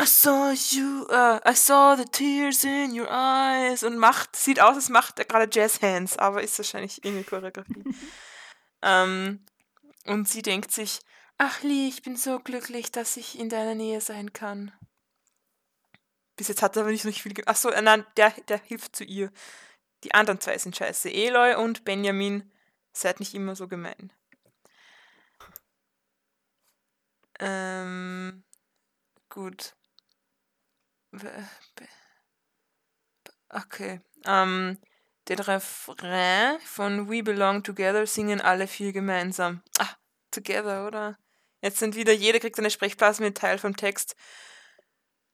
I 0.00 0.06
saw 0.06 0.50
you, 0.50 1.06
uh, 1.10 1.40
I 1.44 1.54
saw 1.54 1.96
the 1.96 2.04
tears 2.04 2.64
in 2.64 2.98
your 2.98 3.08
eyes 3.10 3.82
und 3.82 3.98
macht, 3.98 4.34
sieht 4.36 4.60
aus, 4.60 4.76
als 4.76 4.88
macht 4.88 5.18
er 5.18 5.24
gerade 5.24 5.48
Jazz 5.50 5.80
Hands, 5.82 6.16
aber 6.18 6.42
ist 6.42 6.58
wahrscheinlich 6.58 7.04
irgendwie 7.04 7.24
Choreografie. 7.24 7.84
ähm, 8.82 9.44
und 10.06 10.28
sie 10.28 10.42
denkt 10.42 10.72
sich, 10.72 11.00
ach 11.38 11.62
Lee, 11.62 11.88
ich 11.88 12.02
bin 12.02 12.16
so 12.16 12.38
glücklich, 12.40 12.92
dass 12.92 13.16
ich 13.16 13.38
in 13.38 13.48
deiner 13.48 13.74
Nähe 13.74 14.00
sein 14.00 14.32
kann. 14.32 14.72
Bis 16.36 16.48
jetzt 16.48 16.62
hat 16.62 16.76
er 16.76 16.82
aber 16.82 16.90
nicht 16.90 17.02
so 17.02 17.12
viel. 17.12 17.32
Achso, 17.46 17.68
äh, 17.68 17.82
nein, 17.82 18.04
der, 18.16 18.30
der 18.48 18.58
hilft 18.58 18.96
zu 18.96 19.04
ihr. 19.04 19.30
Die 20.02 20.14
anderen 20.14 20.40
zwei 20.40 20.58
sind 20.58 20.76
scheiße. 20.76 21.10
Eloy 21.10 21.54
und 21.54 21.84
Benjamin, 21.84 22.50
seid 22.92 23.20
nicht 23.20 23.34
immer 23.34 23.56
so 23.56 23.68
gemein. 23.68 24.12
Ähm, 27.40 28.44
gut. 29.34 29.74
Okay. 33.50 34.00
Ähm, 34.26 34.78
den 35.28 35.38
Refrain 35.38 36.58
von 36.60 37.10
We 37.10 37.22
Belong 37.22 37.62
Together 37.62 38.06
singen 38.06 38.40
alle 38.40 38.66
vier 38.66 38.92
gemeinsam. 38.92 39.62
Ah, 39.78 39.90
Together, 40.30 40.86
oder? 40.86 41.18
Jetzt 41.60 41.78
sind 41.78 41.96
wieder, 41.96 42.12
jeder 42.12 42.40
kriegt 42.40 42.58
eine 42.58 42.70
Sprechblase 42.70 43.22
mit 43.22 43.36
Teil 43.38 43.58
vom 43.58 43.76
Text. 43.76 44.14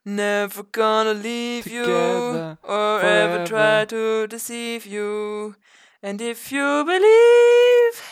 Never 0.05 0.65
gonna 0.73 1.13
leave 1.13 1.65
Together, 1.69 2.59
you 2.63 2.69
or 2.69 3.01
forever. 3.01 3.35
ever 3.41 3.45
try 3.45 3.87
to 3.87 4.27
deceive 4.27 4.87
you. 4.87 5.55
And 6.03 6.21
if 6.23 6.51
you 6.51 6.85
believe 6.85 8.03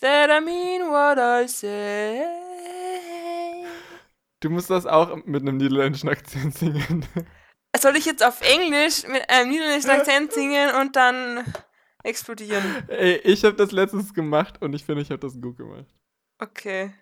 that 0.00 0.30
I 0.30 0.40
mean 0.40 0.88
what 0.88 1.18
I 1.18 1.46
say. 1.46 2.43
Du 4.44 4.50
musst 4.50 4.68
das 4.68 4.84
auch 4.84 5.24
mit 5.24 5.40
einem 5.40 5.56
niederländischen 5.56 6.10
Akzent 6.10 6.58
singen. 6.58 7.06
Soll 7.78 7.96
ich 7.96 8.04
jetzt 8.04 8.22
auf 8.22 8.42
Englisch 8.42 9.08
mit 9.08 9.28
einem 9.30 9.48
niederländischen 9.48 9.90
Akzent 9.90 10.34
singen 10.34 10.70
und 10.82 10.96
dann 10.96 11.42
explodieren? 12.02 12.62
Ey, 12.88 13.16
ich 13.24 13.42
habe 13.42 13.56
das 13.56 13.72
letztens 13.72 14.12
gemacht 14.12 14.60
und 14.60 14.74
ich 14.74 14.84
finde, 14.84 15.00
ich 15.00 15.08
habe 15.08 15.20
das 15.20 15.40
gut 15.40 15.56
gemacht. 15.56 15.86
Okay. 16.38 16.92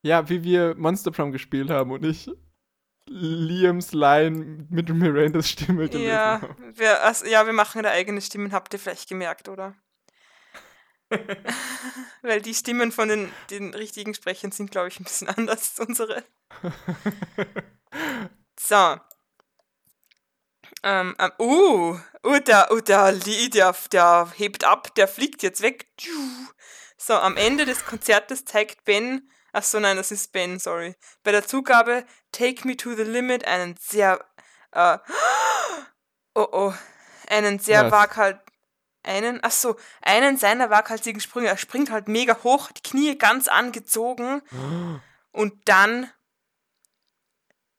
Ja, 0.00 0.26
wie 0.30 0.42
wir 0.44 0.74
Monster 0.76 1.10
Prom 1.10 1.30
gespielt 1.30 1.68
haben 1.68 1.90
und 1.90 2.06
ich 2.06 2.30
Liams 3.06 3.92
Line 3.92 4.66
mit 4.70 4.88
Mirandas 4.88 5.50
Stimme 5.50 5.90
gelesen 5.90 6.08
ja, 6.08 6.40
Wir, 6.72 7.02
also, 7.04 7.26
ja, 7.26 7.44
wir 7.44 7.52
machen 7.52 7.82
da 7.82 7.90
eigene 7.90 8.22
Stimmen, 8.22 8.52
habt 8.52 8.72
ihr 8.72 8.78
vielleicht 8.80 9.10
gemerkt, 9.10 9.50
oder? 9.50 9.74
Weil 12.22 12.42
die 12.42 12.54
Stimmen 12.54 12.92
von 12.92 13.08
den, 13.08 13.32
den 13.50 13.74
richtigen 13.74 14.14
Sprechern 14.14 14.52
sind, 14.52 14.70
glaube 14.70 14.88
ich, 14.88 15.00
ein 15.00 15.04
bisschen 15.04 15.28
anders 15.36 15.78
als 15.78 15.88
unsere. 15.88 16.24
so. 18.58 18.96
Ähm, 20.82 21.16
ähm, 21.18 21.32
uh, 21.38 21.98
uh, 22.24 22.38
der, 22.40 22.70
uh, 22.72 22.80
der 22.80 23.12
der, 23.12 23.74
der 23.92 24.32
hebt 24.36 24.64
ab, 24.64 24.94
der 24.94 25.08
fliegt 25.08 25.42
jetzt 25.42 25.62
weg. 25.62 25.86
So, 26.96 27.14
am 27.14 27.36
Ende 27.36 27.64
des 27.64 27.84
Konzertes 27.84 28.44
zeigt 28.44 28.84
Ben 28.84 29.28
Ach 29.58 29.62
so, 29.62 29.80
nein, 29.80 29.96
das 29.96 30.10
ist 30.10 30.32
Ben, 30.32 30.58
sorry. 30.58 30.96
Bei 31.22 31.32
der 31.32 31.46
Zugabe 31.46 32.04
Take 32.30 32.68
Me 32.68 32.76
to 32.76 32.94
the 32.94 33.04
Limit 33.04 33.46
einen 33.46 33.74
sehr, 33.80 34.22
äh, 34.72 34.98
oh 36.34 36.46
oh, 36.52 36.74
einen 37.30 37.58
sehr 37.58 37.90
waghalsigen, 37.90 38.45
einen, 39.06 39.40
ach 39.42 39.50
so, 39.50 39.76
einen 40.02 40.36
seiner 40.36 40.70
waghalsigen 40.70 41.20
Sprünge. 41.20 41.48
Er 41.48 41.56
springt 41.56 41.90
halt 41.90 42.08
mega 42.08 42.38
hoch, 42.42 42.70
die 42.72 42.82
Knie 42.82 43.16
ganz 43.16 43.48
angezogen 43.48 44.42
und 45.32 45.54
dann 45.66 46.10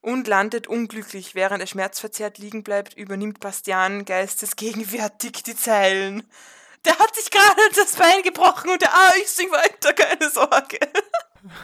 und 0.02 0.28
landet 0.28 0.68
unglücklich, 0.68 1.36
während 1.36 1.60
er 1.60 1.68
schmerzverzerrt 1.68 2.38
liegen 2.38 2.64
bleibt, 2.64 2.94
übernimmt 2.94 3.40
Bastian 3.42 4.06
geistesgegenwärtig 4.06 5.44
die 5.44 5.56
Zeilen. 5.56 6.24
Der 6.86 6.98
hat 6.98 7.14
sich 7.16 7.30
gerade 7.30 7.62
das 7.76 7.96
Bein 7.98 8.22
gebrochen 8.24 8.70
und 8.70 8.82
der, 8.82 8.94
ah, 8.94 9.12
ich 9.22 9.28
sing 9.28 9.52
weiter, 9.52 9.92
keine 9.94 10.30
Sorge. 10.30 10.80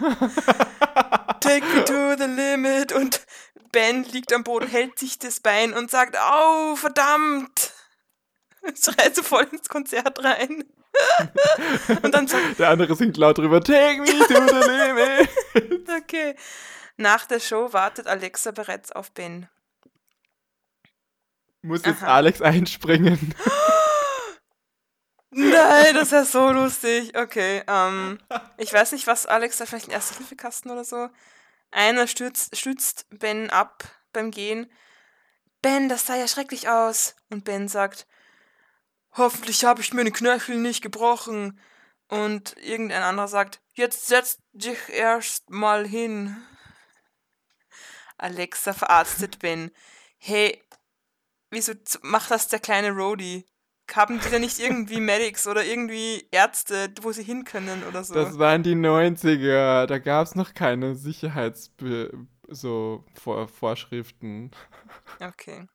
take 1.39 1.66
me 1.66 1.86
to 1.86 2.16
the 2.18 2.28
limit. 2.28 2.91
Und 2.91 3.26
Ben 3.72 4.03
liegt 4.03 4.34
am 4.34 4.43
Boden, 4.43 4.68
hält 4.68 4.99
sich 4.99 5.20
das 5.20 5.39
Bein 5.39 5.74
und 5.74 5.89
sagt, 5.91 6.18
au, 6.18 6.76
verdammt. 6.76 7.74
Schreit 8.76 9.16
so 9.16 9.24
voll 9.24 9.47
ins 9.51 9.68
Konzert 9.70 10.24
rein. 10.24 10.64
und 12.03 12.14
dann 12.14 12.28
sagt, 12.28 12.59
Der 12.59 12.70
andere 12.70 12.95
singt 12.95 13.18
laut 13.18 13.38
drüber, 13.38 13.61
take 13.61 13.99
me 14.01 14.05
to 14.05 14.47
the 14.47 14.70
limit. 14.70 15.89
okay. 16.03 16.36
Nach 16.97 17.26
der 17.26 17.39
Show 17.39 17.74
wartet 17.74 18.07
Alexa 18.07 18.51
bereits 18.51 18.91
auf 18.91 19.11
Ben. 19.11 19.49
Muss 21.61 21.84
jetzt 21.86 22.03
Aha. 22.03 22.16
Alex 22.18 22.41
einspringen. 22.41 23.34
Nein, 25.32 25.95
das 25.95 26.03
ist 26.03 26.11
ja 26.11 26.26
so 26.26 26.51
lustig. 26.51 27.18
Okay, 27.18 27.64
ähm, 27.68 28.20
ich 28.57 28.72
weiß 28.72 28.91
nicht, 28.91 29.07
was 29.07 29.26
Alex 29.26 29.57
da 29.57 29.66
vielleicht 29.66 29.88
ein 29.88 29.91
Erste-Hilfe-Kasten 29.93 30.70
oder 30.70 30.84
so. 30.84 31.09
Einer 31.72 32.05
stützt, 32.05 32.55
stützt 32.55 33.07
Ben 33.09 33.49
ab 33.49 33.84
beim 34.11 34.30
Gehen. 34.30 34.72
Ben, 35.64 35.89
das 35.89 36.05
sah 36.05 36.16
ja 36.16 36.28
schrecklich 36.28 36.70
aus. 36.70 37.16
Und 37.32 37.45
Ben 37.45 37.68
sagt, 37.68 38.05
hoffentlich 39.16 39.64
habe 39.66 39.82
ich 39.82 39.93
mir 39.93 40.03
den 40.03 40.14
Knöchel 40.14 40.57
nicht 40.57 40.82
gebrochen. 40.82 41.59
Und 42.09 42.55
irgendein 42.57 43.01
anderer 43.01 43.28
sagt, 43.28 43.61
jetzt 43.74 44.07
setz 44.07 44.38
dich 44.51 44.78
erst 44.89 45.49
mal 45.49 45.88
hin. 45.88 46.38
Alexa 48.18 48.74
verarztet 48.74 49.39
Ben. 49.39 49.72
Hey, 50.18 50.61
wieso 51.49 51.74
macht 52.01 52.30
das 52.32 52.47
der 52.49 52.59
kleine 52.59 52.91
Rody? 52.91 53.47
haben 53.91 54.20
die 54.20 54.30
da 54.30 54.39
nicht 54.39 54.59
irgendwie 54.59 54.99
Medics 54.99 55.47
oder 55.47 55.64
irgendwie 55.64 56.28
Ärzte, 56.32 56.93
wo 57.01 57.11
sie 57.11 57.24
hin 57.24 57.43
können 57.43 57.84
oder 57.84 58.03
so? 58.03 58.14
Das 58.14 58.38
waren 58.39 58.64
die 58.64 58.76
90er. 58.76 59.86
Da 59.86 59.99
gab 59.99 60.28
es 60.28 60.36
noch 60.36 60.53
keine 60.53 60.95
Sicherheits 60.95 61.72
so 62.47 63.03
Vor 63.16 63.47
Vorschriften. 63.47 64.51
Okay. 65.20 65.68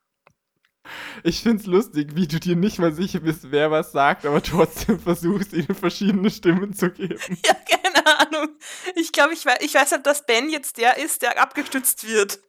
Ich 1.23 1.43
find's 1.43 1.65
lustig, 1.65 2.15
wie 2.15 2.27
du 2.27 2.39
dir 2.39 2.55
nicht 2.55 2.79
mal 2.79 2.93
sicher 2.93 3.19
bist, 3.19 3.51
wer 3.51 3.71
was 3.71 3.91
sagt, 3.91 4.25
aber 4.25 4.41
trotzdem 4.41 4.99
versuchst, 4.99 5.53
ihnen 5.53 5.75
verschiedene 5.75 6.29
Stimmen 6.31 6.73
zu 6.73 6.91
geben. 6.91 7.19
Ja, 7.45 7.53
keine 7.53 8.19
Ahnung. 8.19 8.49
Ich 8.95 9.11
glaube, 9.11 9.33
ich, 9.33 9.45
weiß, 9.45 9.57
ich 9.61 9.73
weiß 9.73 9.91
halt, 9.91 10.05
dass 10.05 10.25
Ben 10.25 10.49
jetzt 10.49 10.77
der 10.77 10.97
ist, 10.97 11.21
der 11.21 11.41
abgestützt 11.41 12.07
wird. 12.07 12.39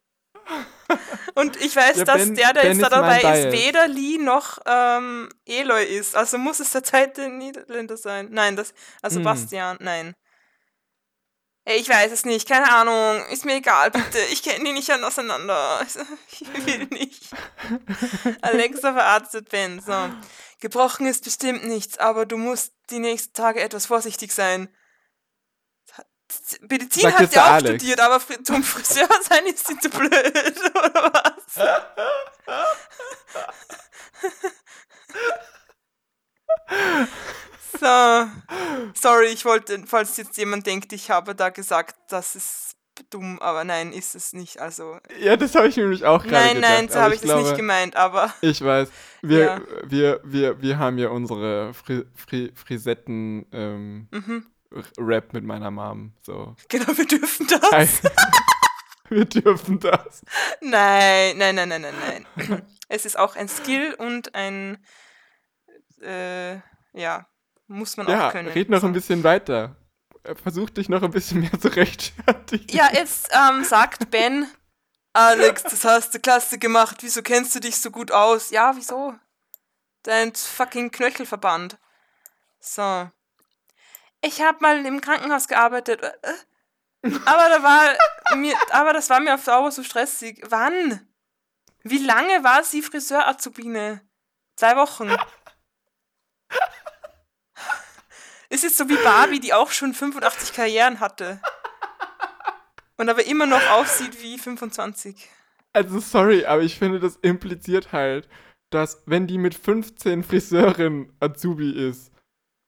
Und 1.34 1.56
ich 1.56 1.76
weiß, 1.76 1.98
ja, 1.98 2.04
dass 2.04 2.16
ben, 2.16 2.34
der, 2.34 2.52
der 2.52 2.62
ben 2.62 2.78
jetzt 2.78 2.82
da 2.82 2.88
dabei 2.88 3.20
ist, 3.20 3.52
weder 3.52 3.86
Lee 3.88 4.18
noch 4.18 4.58
ähm, 4.66 5.28
Eloy 5.46 5.84
ist. 5.84 6.16
Also 6.16 6.38
muss 6.38 6.60
es 6.60 6.72
der 6.72 6.82
zweite 6.82 7.28
Niederländer 7.28 7.96
sein. 7.96 8.28
Nein, 8.30 8.56
das, 8.56 8.74
also 9.00 9.16
hm. 9.16 9.24
Bastian, 9.24 9.76
nein. 9.80 10.14
Ich 11.64 11.88
weiß 11.88 12.10
es 12.10 12.24
nicht, 12.24 12.48
keine 12.48 12.72
Ahnung. 12.72 13.24
Ist 13.30 13.44
mir 13.44 13.56
egal, 13.56 13.90
bitte. 13.90 14.18
Ich 14.32 14.42
kenne 14.42 14.64
die 14.64 14.72
nicht 14.72 14.90
auseinander. 14.90 15.86
Ich 16.32 16.66
will 16.66 16.86
nicht. 16.86 17.22
Alexa 18.40 18.92
verarztet 18.92 19.50
Ben. 19.50 19.80
So. 19.80 20.10
Gebrochen 20.60 21.06
ist 21.06 21.24
bestimmt 21.24 21.64
nichts, 21.64 21.98
aber 21.98 22.24
du 22.26 22.36
musst 22.36 22.72
die 22.90 22.98
nächsten 22.98 23.34
Tage 23.34 23.60
etwas 23.60 23.86
vorsichtig 23.86 24.32
sein. 24.32 24.74
Medizin 26.60 27.02
Sagt 27.02 27.18
hat 27.18 27.34
ja 27.34 27.44
auch 27.44 27.50
Alex. 27.52 27.68
studiert, 27.68 28.00
aber 28.00 28.20
zum 28.44 28.62
Friseur 28.62 29.08
sein 29.28 29.46
ist 29.46 29.66
sie 29.66 29.78
zu 29.78 29.90
blöd, 29.90 30.12
oder 30.74 31.12
was? 31.12 31.58
so. 37.78 38.26
Sorry, 38.94 39.26
ich 39.26 39.44
wollte, 39.44 39.82
falls 39.86 40.16
jetzt 40.16 40.36
jemand 40.36 40.66
denkt, 40.66 40.92
ich 40.92 41.10
habe 41.10 41.34
da 41.34 41.50
gesagt, 41.50 41.96
das 42.08 42.36
ist 42.36 42.76
dumm, 43.08 43.38
aber 43.40 43.64
nein, 43.64 43.92
ist 43.92 44.14
es 44.14 44.32
nicht. 44.32 44.60
Also. 44.60 44.98
Ja, 45.20 45.36
das 45.36 45.54
habe 45.54 45.68
ich 45.68 45.76
nämlich 45.76 46.04
auch 46.04 46.22
gerade 46.22 46.34
Nein, 46.34 46.56
gedacht, 46.56 46.72
nein, 46.72 46.88
so 46.88 47.00
habe 47.00 47.14
ich, 47.14 47.22
ich 47.22 47.28
das 47.28 47.42
nicht 47.42 47.56
gemeint, 47.56 47.96
aber. 47.96 48.32
Ich 48.42 48.62
weiß. 48.62 48.90
Wir, 49.22 49.38
ja. 49.38 49.60
wir, 49.84 50.20
wir, 50.24 50.60
wir 50.60 50.78
haben 50.78 50.98
ja 50.98 51.08
unsere 51.08 51.72
Fri 51.74 52.04
Fri 52.14 52.52
Frisetten 52.54 53.46
ähm, 53.52 54.08
mhm. 54.10 54.46
Rap 54.98 55.32
mit 55.32 55.44
meiner 55.44 55.70
Mom. 55.70 56.12
So. 56.22 56.54
Genau, 56.68 56.96
wir 56.96 57.06
dürfen 57.06 57.46
das. 57.48 58.02
wir 59.08 59.24
dürfen 59.24 59.80
das. 59.80 60.22
Nein, 60.60 61.38
nein, 61.38 61.54
nein, 61.54 61.68
nein, 61.68 61.82
nein, 61.82 62.26
nein. 62.36 62.62
es 62.88 63.04
ist 63.04 63.18
auch 63.18 63.36
ein 63.36 63.48
Skill 63.48 63.94
und 63.98 64.34
ein, 64.34 64.78
äh, 66.02 66.56
ja, 66.92 67.26
muss 67.70 67.96
man 67.96 68.08
ja, 68.08 68.28
auch 68.28 68.32
können. 68.32 68.48
Red 68.48 68.68
noch 68.68 68.84
ein 68.84 68.92
bisschen 68.92 69.24
weiter. 69.24 69.76
Versuch 70.42 70.70
dich 70.70 70.88
noch 70.88 71.02
ein 71.02 71.10
bisschen 71.10 71.40
mehr 71.40 71.58
zu 71.58 71.68
rechtfertigen. 71.68 72.76
Ja, 72.76 72.90
jetzt 72.92 73.30
ähm, 73.32 73.64
sagt 73.64 74.10
Ben, 74.10 74.46
Alex, 75.12 75.62
das 75.62 75.84
hast 75.84 76.14
du 76.14 76.20
klasse 76.20 76.58
gemacht. 76.58 76.98
Wieso 77.00 77.22
kennst 77.22 77.54
du 77.54 77.60
dich 77.60 77.76
so 77.76 77.90
gut 77.90 78.12
aus? 78.12 78.50
Ja, 78.50 78.76
wieso? 78.76 79.14
Dein 80.02 80.34
fucking 80.34 80.90
Knöchelverband. 80.90 81.78
So 82.60 83.08
ich 84.22 84.40
habe 84.40 84.58
mal 84.60 84.84
im 84.84 85.00
Krankenhaus 85.00 85.48
gearbeitet. 85.48 86.02
Äh, 86.02 86.12
äh. 86.22 87.10
Aber 87.24 87.48
da 87.48 87.62
war 87.62 88.36
mir, 88.36 88.54
aber 88.70 88.92
das 88.92 89.08
war 89.08 89.20
mir 89.20 89.34
auf 89.34 89.44
Dauer 89.44 89.70
so 89.72 89.82
stressig. 89.82 90.42
Wann? 90.48 91.08
Wie 91.82 91.98
lange 91.98 92.44
war 92.44 92.62
sie 92.62 92.82
Friseur-Azubine? 92.82 94.02
Zwei 94.56 94.76
Wochen. 94.76 95.16
Ist 98.50 98.64
jetzt 98.64 98.76
so 98.76 98.88
wie 98.88 98.96
Barbie, 98.96 99.38
die 99.38 99.54
auch 99.54 99.70
schon 99.70 99.94
85 99.94 100.52
Karrieren 100.52 100.98
hatte. 101.00 101.40
Und 102.96 103.08
aber 103.08 103.24
immer 103.24 103.46
noch 103.46 103.64
aussieht 103.70 104.20
wie 104.22 104.38
25. 104.38 105.30
Also 105.72 106.00
sorry, 106.00 106.44
aber 106.44 106.62
ich 106.62 106.76
finde, 106.76 106.98
das 106.98 107.16
impliziert 107.22 107.92
halt, 107.92 108.28
dass 108.70 109.02
wenn 109.06 109.28
die 109.28 109.38
mit 109.38 109.54
15 109.54 110.24
Friseurin 110.24 111.12
Azubi 111.20 111.70
ist, 111.70 112.10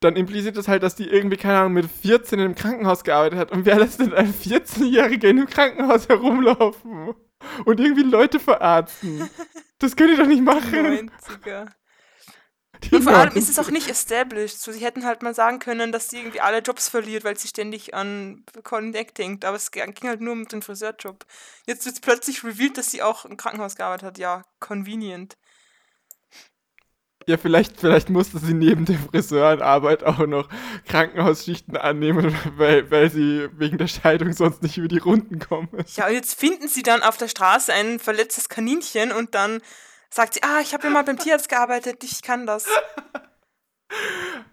dann 0.01 0.17
impliziert 0.17 0.57
das 0.57 0.69
halt, 0.69 0.85
dass 0.85 0.95
die 0.95 1.09
irgendwie, 1.09 1.37
keine 1.37 1.59
Ahnung, 1.59 1.75
mit 1.75 1.91
14 1.91 2.39
im 2.39 2.55
Krankenhaus 2.55 3.03
gearbeitet 3.05 3.39
hat. 3.39 3.51
Und 3.51 3.67
wer 3.67 3.79
lässt 3.79 4.01
denn 4.01 4.15
ein 4.15 4.33
14-Jähriger 4.33 5.29
in 5.29 5.39
einem 5.39 5.47
Krankenhaus 5.47 6.09
herumlaufen 6.09 7.15
und 7.65 7.81
irgendwie 7.81 8.03
Leute 8.03 8.39
verarzten? 8.41 9.29
Das 9.79 9.97
könnt 9.97 10.11
ihr 10.11 10.17
doch 10.17 10.27
nicht 10.27 10.43
machen. 10.43 11.11
90er. 11.11 11.69
Und 12.91 13.03
vor 13.03 13.13
allem 13.13 13.35
ist 13.37 13.49
es 13.49 13.59
auch 13.59 13.71
nicht 13.71 13.89
established. 13.89 14.61
So, 14.61 14.73
sie 14.73 14.85
hätten 14.85 15.05
halt 15.05 15.23
mal 15.23 15.35
sagen 15.35 15.59
können, 15.59 15.93
dass 15.93 16.09
sie 16.09 16.19
irgendwie 16.19 16.41
alle 16.41 16.59
Jobs 16.59 16.89
verliert, 16.89 17.25
weil 17.25 17.39
sie 17.39 17.49
ständig 17.49 17.95
an 17.95 18.45
Connect 18.63 19.19
denkt. 19.19 19.45
Aber 19.45 19.57
es 19.57 19.71
ging 19.71 20.09
halt 20.09 20.21
nur 20.21 20.33
um 20.33 20.49
den 20.49 20.63
Friseurjob. 20.63 21.25
Jetzt 21.67 21.87
wird 21.87 22.01
plötzlich 22.01 22.43
revealed, 22.45 22.77
dass 22.79 22.91
sie 22.91 23.03
auch 23.03 23.25
im 23.25 23.37
Krankenhaus 23.37 23.77
gearbeitet 23.77 24.07
hat. 24.07 24.19
Ja, 24.19 24.43
convenient. 24.59 25.37
Ja, 27.27 27.37
vielleicht, 27.37 27.79
vielleicht 27.79 28.11
musste 28.11 28.39
sie 28.39 28.55
neben 28.55 28.85
der 28.85 28.99
Friseurenarbeit 28.99 30.03
auch 30.03 30.27
noch 30.27 30.49
Krankenhausschichten 30.89 31.77
annehmen, 31.77 32.37
weil, 32.57 32.91
weil 32.91 33.11
sie 33.11 33.49
wegen 33.59 33.79
der 33.79 33.87
Scheidung 33.87 34.33
sonst 34.33 34.63
nicht 34.63 34.77
über 34.77 34.89
die 34.89 34.99
Runden 34.99 35.39
kommen. 35.39 35.69
Ja, 35.95 36.09
und 36.09 36.15
jetzt 36.15 36.39
finden 36.39 36.69
sie 36.69 36.83
dann 36.83 37.03
auf 37.03 37.17
der 37.17 37.29
Straße 37.29 37.73
ein 37.73 37.99
verletztes 37.99 38.49
Kaninchen 38.49 39.13
und 39.13 39.35
dann 39.35 39.61
sagt 40.13 40.35
sie, 40.35 40.43
ah, 40.43 40.61
ich 40.61 40.75
habe 40.75 40.85
ja 40.85 40.91
mal 40.91 41.05
beim 41.05 41.19
Tierarzt 41.19 41.49
gearbeitet, 41.49 42.05
ich 42.05 42.23
kann 42.23 42.47
das. 42.47 42.67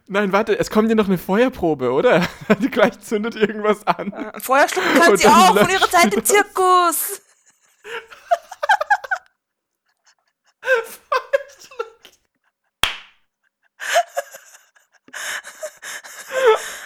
Nein, 0.07 0.31
warte, 0.31 0.57
es 0.57 0.69
kommt 0.69 0.89
dir 0.89 0.95
noch 0.95 1.07
eine 1.07 1.17
Feuerprobe, 1.17 1.91
oder? 1.91 2.27
Die 2.59 2.69
gleich 2.69 2.99
zündet 2.99 3.35
irgendwas 3.35 3.85
an. 3.85 4.11
Äh, 4.11 4.39
Feuer 4.39 4.67
schlucken 4.67 4.93
kann 4.95 5.17
sie 5.17 5.27
auch 5.27 5.57
von 5.57 5.69
ihrer 5.69 5.89
Zeit 5.89 6.13
im 6.13 6.25
Zirkus. 6.25 7.21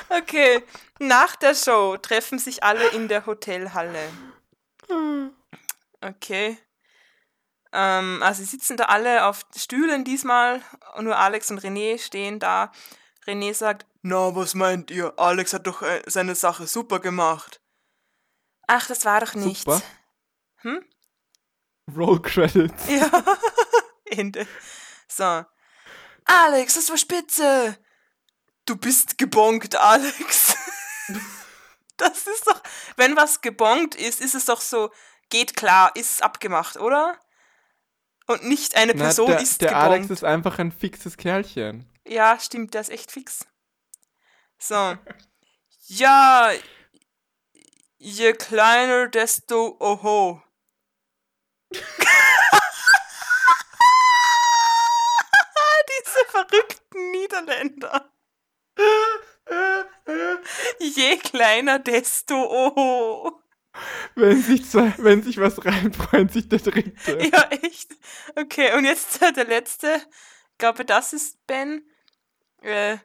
Okay, 0.10 0.64
nach 1.00 1.36
der 1.36 1.56
Show 1.56 1.98
treffen 1.98 2.38
sich 2.38 2.64
alle 2.64 2.88
in 2.90 3.08
der 3.08 3.26
Hotelhalle. 3.26 4.10
Okay. 6.02 6.58
Ähm, 7.74 8.22
also 8.22 8.44
sie 8.44 8.50
sitzen 8.50 8.78
da 8.78 8.86
alle 8.86 9.26
auf 9.26 9.46
Stühlen 9.58 10.06
diesmal 10.06 10.62
und 10.96 11.06
nur 11.06 11.18
Alex 11.18 11.50
und 11.50 11.60
René 11.60 12.00
stehen 12.00 12.40
da. 12.40 12.72
René 13.26 13.54
sagt, 13.54 13.88
na, 14.04 14.36
was 14.36 14.54
meint 14.54 14.92
ihr? 14.92 15.14
Alex 15.18 15.54
hat 15.54 15.66
doch 15.66 15.82
äh, 15.82 16.04
seine 16.06 16.36
Sache 16.36 16.68
super 16.68 17.00
gemacht. 17.00 17.62
Ach, 18.68 18.86
das 18.88 19.06
war 19.06 19.22
doch 19.22 19.34
nichts. 19.34 19.64
Super. 19.64 19.82
Hm? 20.58 20.86
Roll 21.96 22.22
Credits. 22.22 22.88
Ja, 22.90 23.10
Ende. 24.06 24.46
So. 25.08 25.46
Alex, 26.26 26.76
das 26.76 26.90
war 26.90 26.98
spitze. 26.98 27.78
Du 28.66 28.76
bist 28.76 29.18
gebongt, 29.18 29.76
Alex. 29.76 30.56
das 31.98 32.28
ist 32.28 32.46
doch, 32.48 32.62
wenn 32.98 33.16
was 33.16 33.42
gebongt 33.42 33.96
ist, 33.96 34.22
ist 34.22 34.36
es 34.36 34.46
doch 34.46 34.62
so, 34.62 34.92
geht 35.30 35.56
klar, 35.56 35.96
ist 35.96 36.22
abgemacht, 36.22 36.78
oder? 36.78 37.18
Und 38.28 38.46
nicht 38.46 38.76
eine 38.76 38.94
Person 38.94 39.28
Na, 39.30 39.36
der, 39.36 39.44
ist 39.44 39.62
der 39.62 39.70
gebongt. 39.70 39.86
Alex 39.86 40.10
ist 40.10 40.24
einfach 40.24 40.60
ein 40.60 40.72
fixes 40.72 41.18
Kerlchen. 41.18 41.90
Ja, 42.08 42.40
stimmt, 42.40 42.74
der 42.74 42.82
ist 42.82 42.90
echt 42.90 43.12
fix. 43.12 43.46
So. 44.58 44.98
ja, 45.88 46.52
Je 48.06 48.34
kleiner, 48.34 49.08
desto 49.08 49.78
oho. 49.80 50.42
Diese 55.88 56.26
verrückten 56.28 57.12
Niederländer. 57.12 58.12
Je 60.80 61.18
kleiner, 61.18 61.80
desto 61.80 62.36
oho. 62.36 63.43
Wenn 64.16 64.42
sich, 64.42 64.70
zwei, 64.70 64.94
wenn 64.98 65.24
sich 65.24 65.38
was 65.38 65.66
rein, 65.66 65.94
freut 65.94 66.32
sich 66.32 66.48
der 66.50 66.60
Dritte. 66.60 66.94
Ja, 67.32 67.44
echt. 67.50 67.92
Okay, 68.36 68.76
und 68.78 68.86
jetzt 68.86 69.20
der 69.36 69.46
letzte. 69.46 70.02
Ich 70.52 70.58
glaube, 70.60 70.86
das 70.86 71.14
ist 71.14 71.46
Ben. 71.48 71.82
Äh, 72.62 72.98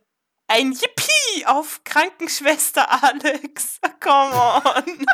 ein 0.47 0.73
Yippie 0.73 1.47
auf 1.47 1.83
Krankenschwester 1.85 3.03
Alex. 3.03 3.81
Come 4.01 4.63
on. 4.65 5.07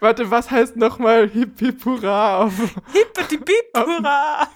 Warte, 0.00 0.30
was 0.30 0.50
heißt 0.50 0.76
nochmal 0.76 1.28
Hip 1.28 1.58
Hip 1.60 1.84
Hurra 1.84 2.44
auf. 2.44 2.54
Hippity 2.92 3.38
Bip 3.38 3.70
Hurra. 3.76 4.48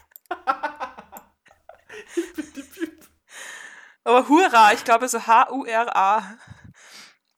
Aber 4.07 4.29
Hurra, 4.29 4.73
ich 4.73 4.85
glaube 4.85 5.09
so 5.09 5.27
H-U-R-A. 5.27 6.39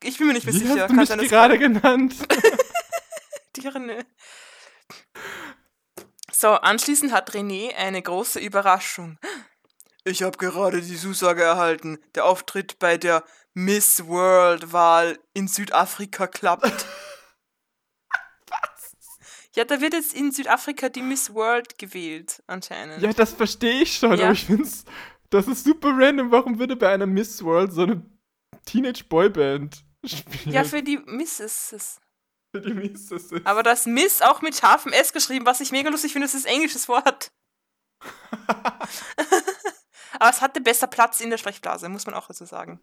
Ich 0.03 0.19
bin 0.19 0.27
mir 0.27 0.35
nicht 0.35 0.45
mehr 0.45 0.53
Wie 0.55 0.59
sicher. 0.59 0.83
hast 0.83 0.91
du 0.91 0.97
mich 0.97 1.09
sein, 1.09 1.19
gerade 1.29 1.59
genannt? 1.59 2.15
Dirne. 3.57 4.05
So, 6.31 6.49
anschließend 6.51 7.11
hat 7.11 7.31
René 7.35 7.75
eine 7.75 8.03
große 8.03 8.39
Überraschung. 8.39 9.19
Ich 10.05 10.23
habe 10.23 10.37
gerade 10.37 10.83
die 10.83 10.97
Zusage 10.99 11.43
erhalten. 11.43 11.99
Der 12.15 12.27
Auftritt 12.27 12.79
bei 12.79 12.99
der 12.99 13.25
Miss 13.55 14.07
World-Wahl 14.07 15.19
in 15.33 15.49
Südafrika 15.49 16.27
klappt. 16.27 16.85
Ja, 19.55 19.65
da 19.65 19.81
wird 19.81 19.93
jetzt 19.95 20.15
in 20.15 20.31
Südafrika 20.31 20.89
die 20.89 21.03
Miss 21.03 21.35
World 21.35 21.79
gewählt, 21.79 22.45
anscheinend. 22.47 23.03
Ja, 23.03 23.13
das 23.13 23.33
verstehe 23.33 23.83
ich 23.83 23.97
schon, 23.97 24.17
Ja. 24.17 24.27
aber 24.27 24.33
ich 24.35 24.45
find's. 24.45 24.85
Das 25.31 25.47
ist 25.47 25.65
super 25.65 25.91
random. 25.93 26.31
Warum 26.31 26.59
würde 26.59 26.77
bei 26.77 26.89
einer 26.89 27.07
Miss 27.07 27.43
World 27.43 27.73
so 27.73 27.83
eine 27.83 28.03
Teenage 28.65 29.05
Boyband 29.05 29.85
spielen? 30.05 30.55
Ja, 30.55 30.65
für 30.65 30.83
die 30.83 30.99
Misses. 30.99 32.01
für 32.53 32.61
die 32.61 32.75
Misses. 32.75 33.31
Aber 33.45 33.63
das 33.63 33.87
Miss 33.87 34.23
auch 34.23 34.41
mit 34.43 34.57
scharfem 34.57 34.93
S 34.93 35.13
geschrieben, 35.13 35.47
was 35.47 35.61
ich 35.61 35.71
mega 35.71 35.91
lustig 35.91 36.13
finde, 36.13 36.27
das 36.27 36.35
ist 36.35 36.47
ein 36.47 36.55
englisches 36.55 36.89
Wort. 36.89 37.31
Aber 40.21 40.31
es 40.31 40.41
hatte 40.41 40.61
besser 40.61 40.87
Platz 40.87 41.21
in 41.21 41.31
der 41.31 41.39
Sprechblase, 41.39 41.89
muss 41.89 42.07
man 42.07 42.15
auch 42.15 42.27
dazu 42.27 42.45
sagen. 42.45 42.81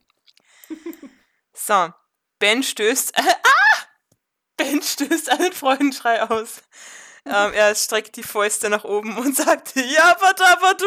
So, 1.54 1.91
Ben 2.39 2.64
stößt. 2.64 3.18
ah! 3.18 3.86
Ben 4.58 4.82
stößt 4.82 5.30
einen 5.32 5.52
Freudenschrei 5.52 6.22
aus. 6.24 6.62
Ähm, 7.26 7.54
er 7.54 7.74
streckt 7.74 8.16
die 8.18 8.24
Fäuste 8.24 8.70
nach 8.70 8.84
oben 8.84 9.18
und 9.18 9.36
sagt: 9.36 9.76
Ja, 9.76 10.16
du! 10.78 10.86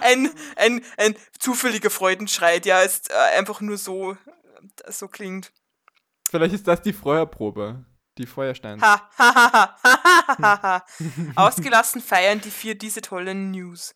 ein, 0.00 0.30
ein, 0.56 0.84
ein 0.96 1.16
zufälliger 1.38 1.90
Freudenschrei, 1.90 2.58
der 2.58 2.82
ist 2.84 3.10
äh, 3.10 3.14
einfach 3.38 3.60
nur 3.60 3.78
so, 3.78 4.12
äh, 4.12 4.16
so 4.90 5.08
klingt. 5.08 5.52
Vielleicht 6.28 6.54
ist 6.54 6.66
das 6.66 6.82
die 6.82 6.92
Feuerprobe. 6.92 7.84
Die 8.18 8.26
Feuerstein. 8.26 8.80
Ha, 8.80 9.10
ha, 9.18 9.34
ha, 9.34 9.52
ha, 9.52 9.78
ha, 9.82 10.38
ha, 10.42 10.62
ha. 10.62 10.86
Ausgelassen 11.36 12.00
feiern 12.00 12.40
die 12.40 12.50
vier 12.50 12.74
diese 12.74 13.02
tollen 13.02 13.50
News. 13.50 13.94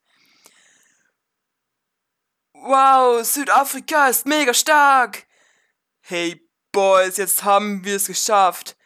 Wow, 2.53 3.25
Südafrika 3.25 4.09
ist 4.09 4.27
mega 4.27 4.53
stark. 4.53 5.27
Hey 6.11 6.45
Boys, 6.73 7.19
jetzt 7.19 7.45
haben 7.45 7.85
wir 7.85 7.95
es 7.95 8.09
geschafft. 8.09 8.77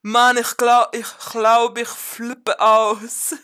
Mann, 0.00 0.38
ich 0.38 0.56
glaub, 0.56 0.96
ich 0.96 1.06
glaub, 1.30 1.76
ich 1.76 1.88
flippe 1.88 2.58
aus. 2.58 3.36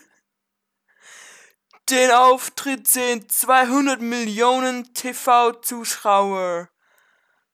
Den 1.91 2.09
Auftritt 2.09 2.87
sehen 2.87 3.29
200 3.29 4.01
Millionen 4.01 4.91
TV-Zuschauer. 4.95 6.69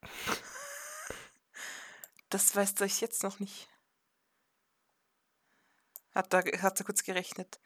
Das 2.29 2.55
weißt 2.55 2.81
euch 2.81 3.01
jetzt 3.01 3.23
noch 3.23 3.39
nicht. 3.39 3.67
Hat 6.15 6.33
er, 6.33 6.45
hat 6.61 6.79
er 6.79 6.85
kurz 6.85 7.03
gerechnet. 7.03 7.59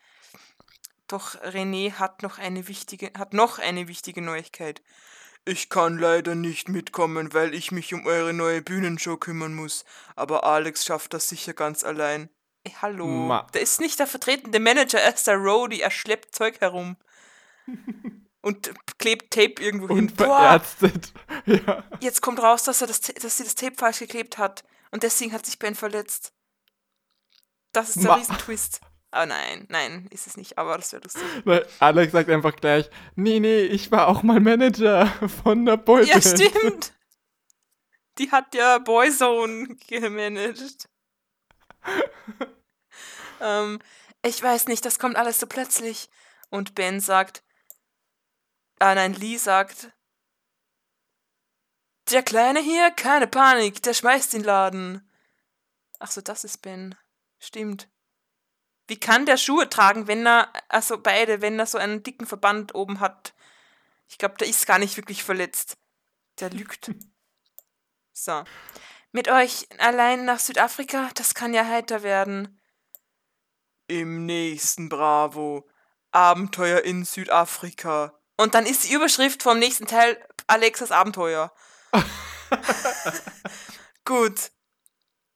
Doch 1.06 1.36
René 1.44 1.94
hat 1.94 2.24
noch 2.24 2.40
eine 2.40 2.68
wichtige, 2.68 3.12
hat 3.16 3.34
noch 3.34 3.60
eine 3.60 3.88
wichtige 3.88 4.24
Neuigkeit. 4.24 4.82
Ich 5.48 5.70
kann 5.70 6.00
leider 6.00 6.34
nicht 6.34 6.70
mitkommen, 6.70 7.34
weil 7.34 7.54
ich 7.54 7.72
mich 7.72 7.94
um 7.94 8.06
eure 8.08 8.34
neue 8.34 8.62
Bühnenshow 8.64 9.16
kümmern 9.18 9.54
muss. 9.54 9.86
Aber 10.16 10.44
Alex 10.44 10.86
schafft 10.86 11.14
das 11.14 11.30
sicher 11.30 11.54
ganz 11.54 11.84
allein. 11.84 12.30
Ey, 12.64 12.76
hallo. 12.82 13.06
Ma. 13.06 13.48
Der 13.54 13.62
ist 13.62 13.80
nicht 13.80 14.00
der 14.00 14.08
vertretende 14.08 14.60
Manager, 14.60 15.00
er 15.00 15.14
ist 15.14 15.28
der 15.28 15.36
Roadie, 15.38 15.82
er 15.82 15.92
schleppt 15.92 16.34
Zeug 16.34 16.60
herum. 16.62 16.98
Und 18.42 18.72
klebt 19.00 19.34
Tape 19.34 19.56
irgendwo 19.60 19.88
hin. 19.88 19.98
Und 20.10 20.18
verärztet. 20.18 21.14
Ja. 21.48 21.84
Jetzt 22.00 22.22
kommt 22.22 22.40
raus, 22.40 22.64
dass, 22.64 22.82
er 22.82 22.88
das, 22.88 23.02
dass 23.02 23.38
sie 23.38 23.44
das 23.44 23.54
Tape 23.56 23.76
falsch 23.76 24.00
geklebt 24.00 24.38
hat. 24.40 24.64
Und 24.92 25.04
deswegen 25.04 25.32
hat 25.32 25.46
sich 25.46 25.60
Ben 25.60 25.76
verletzt. 25.76 26.32
Das 27.72 27.90
ist 27.90 27.98
der 28.00 28.06
Ma- 28.12 28.16
Riesentwist. 28.16 28.82
Aber 29.16 29.28
nein, 29.28 29.66
nein, 29.70 30.08
ist 30.12 30.28
es 30.28 30.36
nicht. 30.36 30.58
Aber 30.58 30.76
das 30.76 30.92
wäre 30.92 31.02
lustig. 31.02 31.24
Weil 31.46 31.66
Alex 31.80 32.12
sagt 32.12 32.30
einfach 32.30 32.54
gleich, 32.54 32.90
nee, 33.16 33.40
nee, 33.40 33.62
ich 33.62 33.90
war 33.90 34.10
auch 34.10 34.24
mal 34.24 34.42
Manager 34.42 35.08
von 35.44 35.66
der 35.66 35.78
Boyband. 35.78 36.10
Ja, 36.10 36.22
stimmt. 36.22 36.92
Die 38.18 38.30
hat 38.30 38.54
ja 38.54 38.78
Boyzone 38.80 39.78
gemanagt. 39.88 40.90
ähm, 43.40 43.80
ich 44.22 44.44
weiß 44.44 44.68
nicht, 44.68 44.84
das 44.84 45.00
kommt 45.00 45.16
alles 45.16 45.40
so 45.40 45.48
plötzlich. 45.48 46.10
Und 46.50 46.76
Ben 46.76 47.00
sagt, 47.00 47.42
ah 48.80 48.96
nein, 48.96 49.14
Lee 49.14 49.38
sagt, 49.38 49.94
der 52.12 52.22
Kleine 52.22 52.60
hier, 52.60 52.92
keine 52.92 53.28
Panik, 53.28 53.82
der 53.82 53.94
schmeißt 53.94 54.34
den 54.34 54.44
Laden. 54.44 55.10
Ach 56.00 56.12
so, 56.12 56.20
das 56.20 56.44
ist 56.44 56.62
Ben. 56.62 56.96
Stimmt. 57.40 57.88
Wie 58.88 59.00
kann 59.00 59.26
der 59.26 59.38
Schuhe 59.38 59.70
tragen, 59.70 60.08
wenn 60.08 60.26
er, 60.26 60.52
also 60.70 60.98
beide, 60.98 61.42
wenn 61.42 61.58
er 61.58 61.66
so 61.66 61.78
einen 61.78 62.04
dicken 62.04 62.28
Verband 62.28 62.76
oben 62.76 63.00
hat? 63.00 63.34
Ich 64.08 64.18
glaube, 64.18 64.36
der 64.38 64.48
ist 64.48 64.68
gar 64.68 64.78
nicht 64.78 64.98
wirklich 64.98 65.24
verletzt. 65.24 65.78
Der 66.40 66.50
lügt. 66.50 66.92
So. 68.18 68.46
Mit 69.12 69.28
euch 69.28 69.68
allein 69.78 70.24
nach 70.24 70.40
Südafrika, 70.40 71.10
das 71.16 71.34
kann 71.34 71.54
ja 71.54 71.66
heiter 71.66 72.02
werden. 72.02 72.62
Im 73.88 74.26
nächsten 74.26 74.88
Bravo. 74.88 75.68
Abenteuer 76.12 76.80
in 76.84 77.04
Südafrika. 77.04 78.18
Und 78.38 78.54
dann 78.56 78.66
ist 78.66 78.86
die 78.86 78.94
Überschrift 78.94 79.44
vom 79.44 79.60
nächsten 79.60 79.86
Teil 79.86 80.18
Alexas 80.48 80.92
Abenteuer. 80.92 81.52
Gut. 84.06 84.52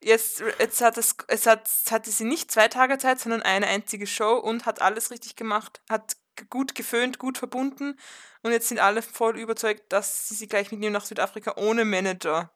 Jetzt, 0.01 0.41
jetzt 0.59 0.81
hat 0.81 0.97
es, 0.97 1.15
es 1.27 1.45
hat, 1.45 1.69
hatte 1.91 2.09
sie 2.09 2.23
nicht 2.23 2.51
zwei 2.51 2.69
Tage 2.69 2.97
Zeit, 2.97 3.19
sondern 3.19 3.41
eine 3.41 3.67
einzige 3.67 4.07
Show 4.07 4.35
und 4.37 4.65
hat 4.65 4.81
alles 4.81 5.11
richtig 5.11 5.35
gemacht, 5.35 5.81
hat 5.89 6.15
gut 6.49 6.73
geföhnt, 6.75 7.19
gut 7.19 7.37
verbunden 7.37 7.99
und 8.41 8.51
jetzt 8.51 8.69
sind 8.69 8.79
alle 8.79 9.01
voll 9.01 9.37
überzeugt, 9.37 9.91
dass 9.91 10.29
sie 10.29 10.35
sie 10.35 10.47
gleich 10.47 10.71
mitnehmen 10.71 10.93
nach 10.93 11.05
Südafrika 11.05 11.55
ohne 11.57 11.83
Manager. 11.83 12.51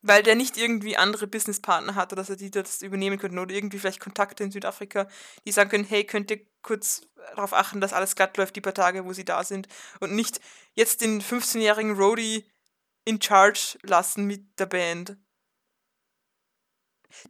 Weil 0.00 0.22
der 0.22 0.34
nicht 0.34 0.56
irgendwie 0.58 0.96
andere 0.96 1.26
Businesspartner 1.26 1.94
hat 1.94 2.12
oder 2.12 2.22
dass 2.22 2.30
er 2.30 2.36
die 2.36 2.50
das 2.50 2.82
übernehmen 2.82 3.18
könnten 3.18 3.38
oder 3.38 3.54
irgendwie 3.54 3.78
vielleicht 3.78 4.00
Kontakte 4.00 4.44
in 4.44 4.50
Südafrika, 4.50 5.08
die 5.46 5.52
sagen 5.52 5.70
können, 5.70 5.84
hey, 5.84 6.04
könnt 6.04 6.30
ihr 6.30 6.40
kurz 6.62 7.02
darauf 7.34 7.54
achten, 7.54 7.80
dass 7.80 7.92
alles 7.94 8.14
glatt 8.14 8.36
läuft 8.36 8.56
die 8.56 8.60
paar 8.60 8.74
Tage, 8.74 9.04
wo 9.06 9.12
sie 9.12 9.24
da 9.24 9.44
sind 9.44 9.66
und 10.00 10.14
nicht 10.14 10.40
jetzt 10.74 11.00
den 11.00 11.22
15-jährigen 11.22 11.96
Roadie 11.96 12.44
in 13.04 13.20
charge 13.20 13.78
lassen 13.82 14.26
mit 14.26 14.58
der 14.58 14.66
Band. 14.66 15.16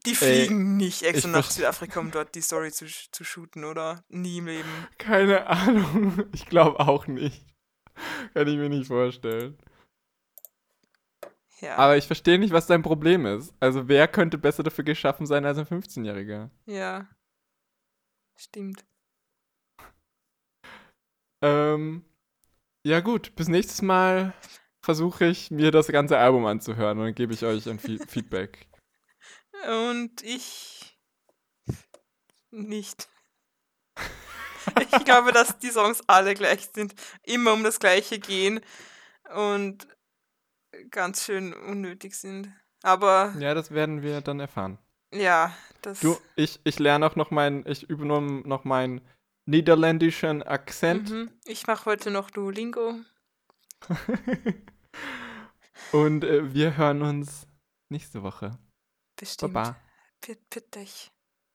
Die 0.06 0.14
fliegen 0.14 0.76
nicht 0.76 1.02
extra 1.02 1.28
nach 1.28 1.50
Südafrika, 1.50 2.00
um 2.00 2.10
dort 2.10 2.34
die 2.34 2.40
Story 2.40 2.72
zu, 2.72 2.86
zu 2.86 3.22
shooten, 3.22 3.64
oder? 3.64 4.02
Nie 4.08 4.38
im 4.38 4.46
Leben. 4.46 4.88
Keine 4.98 5.46
Ahnung. 5.46 6.24
Ich 6.32 6.46
glaube 6.46 6.80
auch 6.80 7.06
nicht. 7.06 7.44
Kann 8.32 8.48
ich 8.48 8.56
mir 8.56 8.70
nicht 8.70 8.88
vorstellen. 8.88 9.58
Ja. 11.60 11.76
Aber 11.76 11.96
ich 11.96 12.06
verstehe 12.06 12.38
nicht, 12.38 12.52
was 12.52 12.66
dein 12.66 12.82
Problem 12.82 13.26
ist. 13.26 13.54
Also 13.60 13.88
wer 13.88 14.08
könnte 14.08 14.38
besser 14.38 14.62
dafür 14.62 14.84
geschaffen 14.84 15.26
sein 15.26 15.44
als 15.44 15.58
ein 15.58 15.66
15-Jähriger? 15.66 16.50
ja. 16.66 17.08
Stimmt. 18.36 18.84
Ähm, 21.40 22.04
ja 22.84 23.00
gut, 23.00 23.36
bis 23.36 23.46
nächstes 23.46 23.80
Mal 23.80 24.34
versuche 24.84 25.24
ich, 25.24 25.50
mir 25.50 25.70
das 25.70 25.88
ganze 25.88 26.18
Album 26.18 26.46
anzuhören 26.46 26.98
und 26.98 27.04
dann 27.06 27.14
gebe 27.14 27.32
ich 27.32 27.44
euch 27.44 27.68
ein 27.68 27.78
Fe 27.78 27.98
Feedback. 28.08 28.68
Und 29.66 30.22
ich 30.22 30.98
nicht. 32.50 33.08
Ich 34.80 35.04
glaube, 35.04 35.30
dass 35.30 35.58
die 35.58 35.68
Songs 35.68 36.00
alle 36.06 36.32
gleich 36.32 36.70
sind, 36.72 36.94
immer 37.22 37.52
um 37.52 37.62
das 37.62 37.78
Gleiche 37.78 38.18
gehen 38.18 38.60
und 39.34 39.86
ganz 40.90 41.26
schön 41.26 41.52
unnötig 41.52 42.14
sind. 42.14 42.50
Aber. 42.82 43.34
Ja, 43.38 43.52
das 43.52 43.72
werden 43.72 44.00
wir 44.00 44.22
dann 44.22 44.40
erfahren. 44.40 44.78
Ja, 45.12 45.54
das. 45.82 46.00
Du, 46.00 46.16
ich, 46.34 46.60
ich 46.64 46.78
lerne 46.78 47.06
auch 47.06 47.14
noch 47.14 47.30
meinen, 47.30 47.66
ich 47.66 47.82
übe 47.90 48.06
nur 48.06 48.22
noch 48.22 48.64
meinen 48.64 49.02
niederländischen 49.44 50.42
Akzent. 50.42 51.10
Mhm. 51.10 51.30
Ich 51.44 51.66
mache 51.66 51.84
heute 51.84 52.10
noch 52.10 52.30
Duolingo. 52.30 52.94
Und 55.92 56.24
äh, 56.24 56.52
wir 56.54 56.76
hören 56.76 57.02
uns 57.02 57.46
nächste 57.88 58.22
Woche. 58.22 58.58
Bestimmt. 59.16 59.52
Baba. 59.52 59.76
Bitte. 60.20 60.86